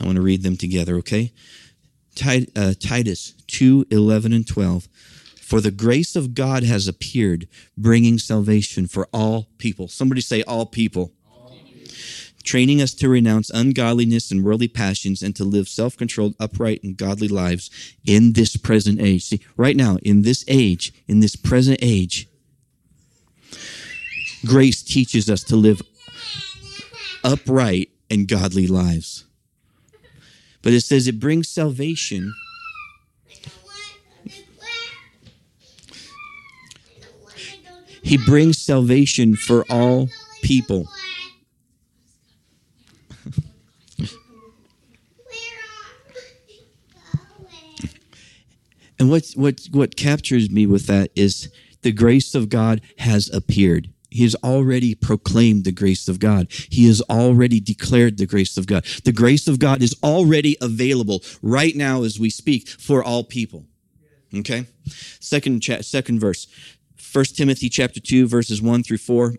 I 0.00 0.04
want 0.04 0.16
to 0.16 0.22
read 0.22 0.42
them 0.42 0.56
together, 0.56 0.96
okay? 0.96 1.32
Uh, 2.20 2.74
Titus 2.78 3.34
2 3.46 3.86
11 3.90 4.32
and 4.32 4.46
12. 4.46 4.88
For 5.40 5.60
the 5.60 5.70
grace 5.70 6.16
of 6.16 6.34
God 6.34 6.62
has 6.62 6.88
appeared, 6.88 7.46
bringing 7.76 8.18
salvation 8.18 8.86
for 8.86 9.08
all 9.12 9.48
people. 9.58 9.88
Somebody 9.88 10.20
say, 10.20 10.42
all 10.42 10.66
people. 10.66 11.12
Training 12.42 12.82
us 12.82 12.94
to 12.94 13.08
renounce 13.08 13.50
ungodliness 13.50 14.30
and 14.32 14.42
worldly 14.42 14.66
passions 14.66 15.22
and 15.22 15.36
to 15.36 15.44
live 15.44 15.68
self 15.68 15.96
controlled, 15.96 16.34
upright, 16.40 16.82
and 16.82 16.96
godly 16.96 17.28
lives 17.28 17.70
in 18.04 18.32
this 18.32 18.56
present 18.56 19.00
age. 19.00 19.24
See, 19.24 19.40
right 19.56 19.76
now, 19.76 19.98
in 20.02 20.22
this 20.22 20.44
age, 20.48 20.92
in 21.06 21.20
this 21.20 21.36
present 21.36 21.78
age, 21.80 22.28
grace 24.44 24.82
teaches 24.82 25.30
us 25.30 25.42
to 25.44 25.56
live 25.56 25.82
upright 27.24 27.90
and 28.10 28.28
godly 28.28 28.66
lives. 28.66 29.24
But 30.62 30.72
it 30.72 30.82
says 30.82 31.06
it 31.06 31.18
brings 31.18 31.48
salvation 31.48 32.32
He 38.12 38.18
brings 38.18 38.58
salvation 38.58 39.36
for 39.36 39.64
all 39.70 40.10
people. 40.42 40.86
and 48.98 49.08
what, 49.08 49.30
what, 49.34 49.66
what 49.70 49.96
captures 49.96 50.50
me 50.50 50.66
with 50.66 50.86
that 50.88 51.10
is 51.16 51.50
the 51.80 51.92
grace 51.92 52.34
of 52.34 52.50
God 52.50 52.82
has 52.98 53.30
appeared. 53.30 53.88
He 54.12 54.22
has 54.24 54.34
already 54.44 54.94
proclaimed 54.94 55.64
the 55.64 55.72
grace 55.72 56.08
of 56.08 56.18
God. 56.18 56.46
He 56.50 56.86
has 56.86 57.00
already 57.02 57.60
declared 57.60 58.18
the 58.18 58.26
grace 58.26 58.56
of 58.56 58.66
God. 58.66 58.84
The 59.04 59.12
grace 59.12 59.48
of 59.48 59.58
God 59.58 59.82
is 59.82 59.96
already 60.02 60.56
available 60.60 61.22
right 61.40 61.74
now 61.74 62.02
as 62.02 62.20
we 62.20 62.30
speak 62.30 62.68
for 62.68 63.02
all 63.02 63.24
people. 63.24 63.66
Okay? 64.34 64.66
Second, 65.20 65.60
cha- 65.60 65.82
second 65.82 66.20
verse. 66.20 66.46
1 67.12 67.24
Timothy 67.36 67.68
chapter 67.68 68.00
2 68.00 68.26
verses 68.26 68.62
1 68.62 68.82
through 68.82 68.98
4. 68.98 69.34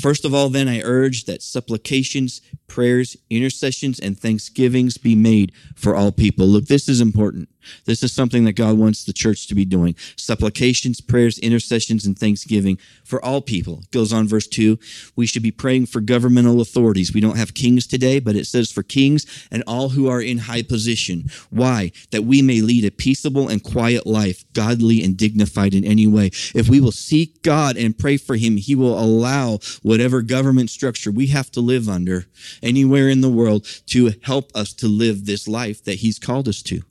First 0.00 0.24
of 0.24 0.32
all, 0.32 0.48
then 0.48 0.68
I 0.68 0.80
urge 0.82 1.24
that 1.24 1.42
supplications, 1.42 2.40
prayers, 2.66 3.16
intercessions, 3.28 4.00
and 4.00 4.18
thanksgivings 4.18 4.96
be 4.96 5.14
made 5.14 5.52
for 5.76 5.94
all 5.94 6.12
people. 6.12 6.46
Look, 6.46 6.66
this 6.66 6.88
is 6.88 7.00
important. 7.00 7.48
This 7.84 8.02
is 8.02 8.12
something 8.12 8.44
that 8.44 8.52
God 8.52 8.78
wants 8.78 9.04
the 9.04 9.12
church 9.12 9.46
to 9.48 9.54
be 9.54 9.64
doing. 9.64 9.94
Supplications, 10.16 11.00
prayers, 11.00 11.38
intercessions, 11.38 12.06
and 12.06 12.18
thanksgiving 12.18 12.78
for 13.04 13.24
all 13.24 13.40
people. 13.40 13.80
It 13.80 13.90
goes 13.90 14.12
on 14.12 14.28
verse 14.28 14.46
2. 14.46 14.78
We 15.16 15.26
should 15.26 15.42
be 15.42 15.50
praying 15.50 15.86
for 15.86 16.00
governmental 16.00 16.60
authorities. 16.60 17.12
We 17.12 17.20
don't 17.20 17.36
have 17.36 17.54
kings 17.54 17.86
today, 17.86 18.20
but 18.20 18.36
it 18.36 18.46
says 18.46 18.70
for 18.70 18.82
kings 18.82 19.26
and 19.50 19.62
all 19.66 19.90
who 19.90 20.08
are 20.08 20.20
in 20.20 20.38
high 20.38 20.62
position. 20.62 21.30
Why? 21.50 21.92
That 22.10 22.24
we 22.24 22.42
may 22.42 22.60
lead 22.60 22.84
a 22.84 22.90
peaceable 22.90 23.48
and 23.48 23.62
quiet 23.62 24.06
life, 24.06 24.44
godly 24.52 25.02
and 25.02 25.16
dignified 25.16 25.74
in 25.74 25.84
any 25.84 26.06
way. 26.06 26.30
If 26.54 26.68
we 26.68 26.80
will 26.80 26.92
seek 26.92 27.42
God 27.42 27.76
and 27.76 27.98
pray 27.98 28.16
for 28.16 28.36
him, 28.36 28.56
he 28.56 28.74
will 28.74 28.98
allow 28.98 29.58
whatever 29.82 30.22
government 30.22 30.70
structure 30.70 31.10
we 31.10 31.28
have 31.28 31.50
to 31.52 31.60
live 31.60 31.88
under 31.88 32.26
anywhere 32.62 33.08
in 33.08 33.20
the 33.20 33.30
world 33.30 33.66
to 33.86 34.12
help 34.22 34.50
us 34.54 34.72
to 34.74 34.86
live 34.86 35.26
this 35.26 35.48
life 35.48 35.82
that 35.84 35.96
he's 35.96 36.18
called 36.18 36.48
us 36.48 36.62
to. 36.62 36.82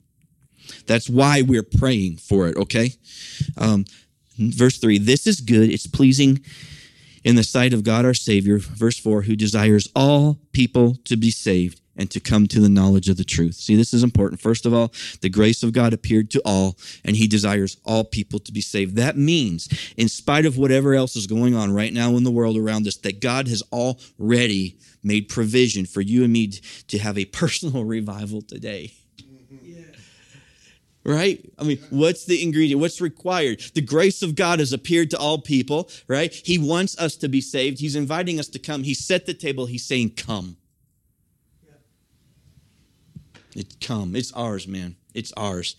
That's 0.86 1.08
why 1.08 1.42
we're 1.42 1.62
praying 1.62 2.16
for 2.16 2.48
it, 2.48 2.56
okay? 2.56 2.92
Um, 3.56 3.84
verse 4.38 4.78
3 4.78 4.98
This 4.98 5.26
is 5.26 5.40
good, 5.40 5.70
it's 5.70 5.86
pleasing 5.86 6.40
in 7.24 7.36
the 7.36 7.44
sight 7.44 7.72
of 7.72 7.84
God 7.84 8.04
our 8.04 8.14
Savior. 8.14 8.58
Verse 8.58 8.98
4 8.98 9.22
Who 9.22 9.36
desires 9.36 9.88
all 9.94 10.38
people 10.52 10.96
to 11.04 11.16
be 11.16 11.30
saved 11.30 11.80
and 11.96 12.10
to 12.10 12.20
come 12.20 12.46
to 12.46 12.60
the 12.60 12.68
knowledge 12.68 13.08
of 13.10 13.18
the 13.18 13.24
truth. 13.24 13.56
See, 13.56 13.76
this 13.76 13.92
is 13.92 14.02
important. 14.02 14.40
First 14.40 14.64
of 14.64 14.72
all, 14.72 14.90
the 15.20 15.28
grace 15.28 15.62
of 15.62 15.74
God 15.74 15.92
appeared 15.92 16.30
to 16.30 16.42
all, 16.46 16.78
and 17.04 17.14
He 17.14 17.26
desires 17.26 17.76
all 17.84 18.04
people 18.04 18.38
to 18.40 18.52
be 18.52 18.62
saved. 18.62 18.96
That 18.96 19.18
means, 19.18 19.68
in 19.98 20.08
spite 20.08 20.46
of 20.46 20.56
whatever 20.56 20.94
else 20.94 21.14
is 21.14 21.26
going 21.26 21.54
on 21.54 21.74
right 21.74 21.92
now 21.92 22.16
in 22.16 22.24
the 22.24 22.30
world 22.30 22.56
around 22.56 22.86
us, 22.86 22.96
that 22.98 23.20
God 23.20 23.48
has 23.48 23.62
already 23.70 24.78
made 25.02 25.28
provision 25.28 25.84
for 25.84 26.00
you 26.00 26.24
and 26.24 26.32
me 26.32 26.48
to 26.88 26.98
have 26.98 27.18
a 27.18 27.26
personal 27.26 27.84
revival 27.96 28.40
today 28.40 28.92
right? 31.04 31.40
I 31.58 31.64
mean, 31.64 31.78
what's 31.90 32.24
the 32.24 32.42
ingredient? 32.42 32.80
What's 32.80 33.00
required? 33.00 33.60
The 33.74 33.80
grace 33.80 34.22
of 34.22 34.34
God 34.34 34.58
has 34.58 34.72
appeared 34.72 35.10
to 35.10 35.18
all 35.18 35.38
people, 35.38 35.88
right? 36.08 36.32
He 36.32 36.58
wants 36.58 36.98
us 36.98 37.16
to 37.16 37.28
be 37.28 37.40
saved. 37.40 37.80
He's 37.80 37.96
inviting 37.96 38.38
us 38.38 38.48
to 38.48 38.58
come. 38.58 38.82
He 38.82 38.94
set 38.94 39.26
the 39.26 39.34
table. 39.34 39.66
He's 39.66 39.84
saying, 39.84 40.10
Come. 40.10 40.56
It 43.54 43.80
come. 43.80 44.14
It's 44.14 44.32
ours, 44.32 44.68
man. 44.68 44.96
It's 45.12 45.32
ours. 45.36 45.76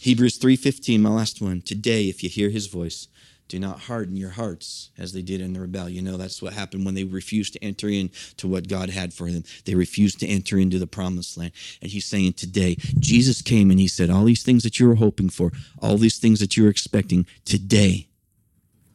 Hebrews 0.00 0.38
3:15, 0.38 1.00
my 1.00 1.10
last 1.10 1.40
one. 1.40 1.60
Today, 1.60 2.08
if 2.08 2.22
you 2.22 2.28
hear 2.28 2.50
his 2.50 2.66
voice, 2.66 3.08
do 3.48 3.58
not 3.58 3.80
harden 3.80 4.16
your 4.16 4.30
hearts 4.30 4.90
as 4.98 5.12
they 5.12 5.22
did 5.22 5.40
in 5.40 5.54
the 5.54 5.60
rebellion. 5.60 5.94
You 5.94 6.02
know, 6.02 6.18
that's 6.18 6.42
what 6.42 6.52
happened 6.52 6.84
when 6.84 6.94
they 6.94 7.04
refused 7.04 7.54
to 7.54 7.64
enter 7.64 7.88
into 7.88 8.46
what 8.46 8.68
God 8.68 8.90
had 8.90 9.14
for 9.14 9.30
them. 9.30 9.42
They 9.64 9.74
refused 9.74 10.20
to 10.20 10.26
enter 10.26 10.58
into 10.58 10.78
the 10.78 10.86
promised 10.86 11.38
land. 11.38 11.52
And 11.80 11.90
he's 11.90 12.04
saying 12.04 12.34
today, 12.34 12.76
Jesus 12.98 13.40
came 13.40 13.70
and 13.70 13.80
he 13.80 13.88
said, 13.88 14.10
All 14.10 14.24
these 14.24 14.42
things 14.42 14.62
that 14.64 14.78
you 14.78 14.86
were 14.86 14.96
hoping 14.96 15.30
for, 15.30 15.50
all 15.80 15.96
these 15.96 16.18
things 16.18 16.40
that 16.40 16.56
you 16.56 16.64
were 16.64 16.70
expecting, 16.70 17.26
today, 17.46 18.08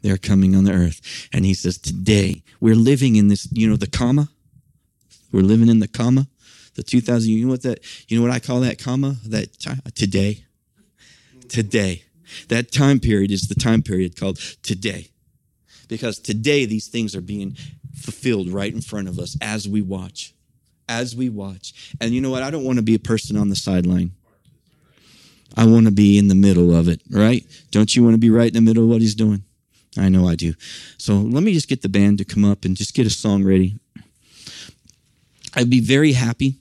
they're 0.03 0.17
coming 0.17 0.55
on 0.55 0.65
the 0.65 0.73
earth. 0.73 1.29
And 1.33 1.45
he 1.45 1.55
says, 1.55 1.79
Today, 1.79 2.43
we're 2.59 2.75
living 2.75 3.15
in 3.15 3.29
this, 3.29 3.47
you 3.51 3.67
know, 3.67 3.75
the 3.75 3.87
comma. 3.87 4.29
We're 5.31 5.41
living 5.41 5.69
in 5.69 5.79
the 5.79 5.87
comma. 5.87 6.27
The 6.75 6.83
2000, 6.83 7.29
you 7.29 7.45
know 7.45 7.51
what 7.51 7.63
that, 7.63 7.79
you 8.07 8.17
know 8.17 8.25
what 8.25 8.33
I 8.33 8.39
call 8.39 8.59
that 8.59 8.77
comma? 8.77 9.15
That 9.25 9.53
today. 9.95 10.45
Today 11.49 12.03
that 12.49 12.71
time 12.71 12.99
period 12.99 13.31
is 13.31 13.47
the 13.47 13.55
time 13.55 13.81
period 13.81 14.19
called 14.19 14.37
today. 14.61 15.09
Because 15.87 16.19
today 16.19 16.65
these 16.65 16.87
things 16.87 17.15
are 17.15 17.21
being 17.21 17.55
fulfilled 17.95 18.49
right 18.49 18.73
in 18.73 18.81
front 18.81 19.07
of 19.07 19.19
us 19.19 19.37
as 19.41 19.67
we 19.67 19.81
watch. 19.81 20.33
As 20.89 21.15
we 21.15 21.29
watch. 21.29 21.95
And 22.01 22.11
you 22.11 22.21
know 22.21 22.29
what? 22.29 22.43
I 22.43 22.51
don't 22.51 22.63
want 22.63 22.77
to 22.77 22.83
be 22.83 22.95
a 22.95 22.99
person 22.99 23.37
on 23.37 23.49
the 23.49 23.55
sideline. 23.55 24.11
I 25.55 25.65
want 25.65 25.85
to 25.85 25.91
be 25.91 26.17
in 26.17 26.29
the 26.29 26.35
middle 26.35 26.75
of 26.75 26.87
it, 26.87 27.01
right? 27.11 27.45
Don't 27.71 27.95
you 27.95 28.03
want 28.03 28.15
to 28.15 28.19
be 28.19 28.29
right 28.29 28.47
in 28.47 28.53
the 28.53 28.61
middle 28.61 28.83
of 28.83 28.89
what 28.89 29.01
he's 29.01 29.15
doing? 29.15 29.43
I 29.97 30.09
know 30.09 30.27
I 30.27 30.35
do. 30.35 30.53
So 30.97 31.15
let 31.15 31.43
me 31.43 31.53
just 31.53 31.67
get 31.67 31.83
the 31.83 31.89
band 31.89 32.17
to 32.17 32.25
come 32.25 32.43
up 32.43 32.65
and 32.65 32.75
just 32.75 32.95
get 32.95 33.05
a 33.05 33.11
song 33.11 33.43
ready. 33.43 33.77
I'd 35.53 35.69
be 35.69 35.79
very 35.79 36.13
happy 36.13 36.57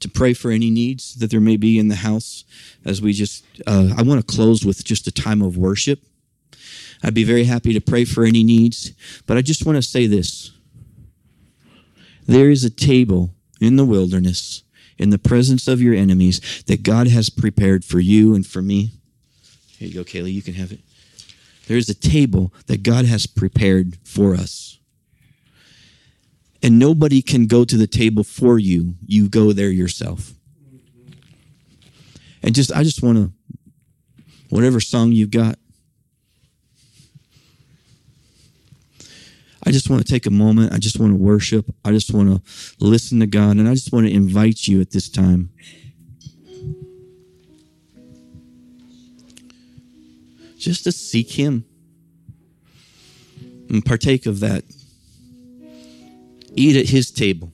to 0.00 0.08
pray 0.08 0.32
for 0.32 0.50
any 0.50 0.70
needs 0.70 1.14
that 1.16 1.30
there 1.30 1.40
may 1.40 1.56
be 1.56 1.78
in 1.78 1.88
the 1.88 1.96
house 1.96 2.44
as 2.84 3.02
we 3.02 3.12
just, 3.12 3.44
uh, 3.66 3.94
I 3.96 4.02
want 4.02 4.20
to 4.20 4.36
close 4.36 4.64
with 4.64 4.84
just 4.84 5.06
a 5.06 5.12
time 5.12 5.42
of 5.42 5.56
worship. 5.56 6.00
I'd 7.02 7.14
be 7.14 7.24
very 7.24 7.44
happy 7.44 7.72
to 7.72 7.80
pray 7.80 8.04
for 8.04 8.24
any 8.24 8.42
needs, 8.44 8.92
but 9.26 9.36
I 9.36 9.42
just 9.42 9.64
want 9.64 9.76
to 9.76 9.82
say 9.82 10.06
this. 10.06 10.52
There 12.26 12.50
is 12.50 12.64
a 12.64 12.70
table 12.70 13.30
in 13.60 13.76
the 13.76 13.84
wilderness, 13.84 14.62
in 14.98 15.10
the 15.10 15.18
presence 15.18 15.68
of 15.68 15.80
your 15.80 15.94
enemies, 15.94 16.62
that 16.66 16.82
God 16.82 17.08
has 17.08 17.30
prepared 17.30 17.84
for 17.84 18.00
you 18.00 18.34
and 18.34 18.46
for 18.46 18.62
me. 18.62 18.92
Here 19.78 19.88
you 19.88 19.94
go, 19.94 20.04
Kaylee, 20.04 20.32
you 20.32 20.42
can 20.42 20.54
have 20.54 20.72
it. 20.72 20.80
There 21.66 21.76
is 21.76 21.88
a 21.88 21.94
table 21.94 22.52
that 22.66 22.82
God 22.82 23.04
has 23.04 23.26
prepared 23.26 23.96
for 24.04 24.34
us 24.34 24.77
and 26.62 26.78
nobody 26.78 27.22
can 27.22 27.46
go 27.46 27.64
to 27.64 27.76
the 27.76 27.86
table 27.86 28.24
for 28.24 28.58
you. 28.58 28.94
You 29.06 29.28
go 29.28 29.52
there 29.52 29.70
yourself. 29.70 30.32
And 32.42 32.54
just, 32.54 32.72
I 32.72 32.82
just 32.82 33.02
want 33.02 33.18
to, 33.18 33.32
whatever 34.48 34.80
song 34.80 35.12
you've 35.12 35.30
got, 35.30 35.58
I 39.64 39.70
just 39.70 39.90
want 39.90 40.04
to 40.04 40.10
take 40.10 40.24
a 40.24 40.30
moment. 40.30 40.72
I 40.72 40.78
just 40.78 40.98
want 40.98 41.12
to 41.12 41.18
worship. 41.18 41.66
I 41.84 41.90
just 41.90 42.12
want 42.14 42.30
to 42.30 42.42
listen 42.80 43.20
to 43.20 43.26
God. 43.26 43.56
And 43.56 43.68
I 43.68 43.74
just 43.74 43.92
want 43.92 44.06
to 44.06 44.12
invite 44.12 44.66
you 44.66 44.80
at 44.80 44.92
this 44.92 45.10
time 45.10 45.50
just 50.58 50.84
to 50.84 50.92
seek 50.92 51.32
Him 51.32 51.64
and 53.68 53.84
partake 53.84 54.26
of 54.26 54.40
that. 54.40 54.64
Eat 56.58 56.76
at 56.76 56.88
His 56.88 57.10
table. 57.12 57.52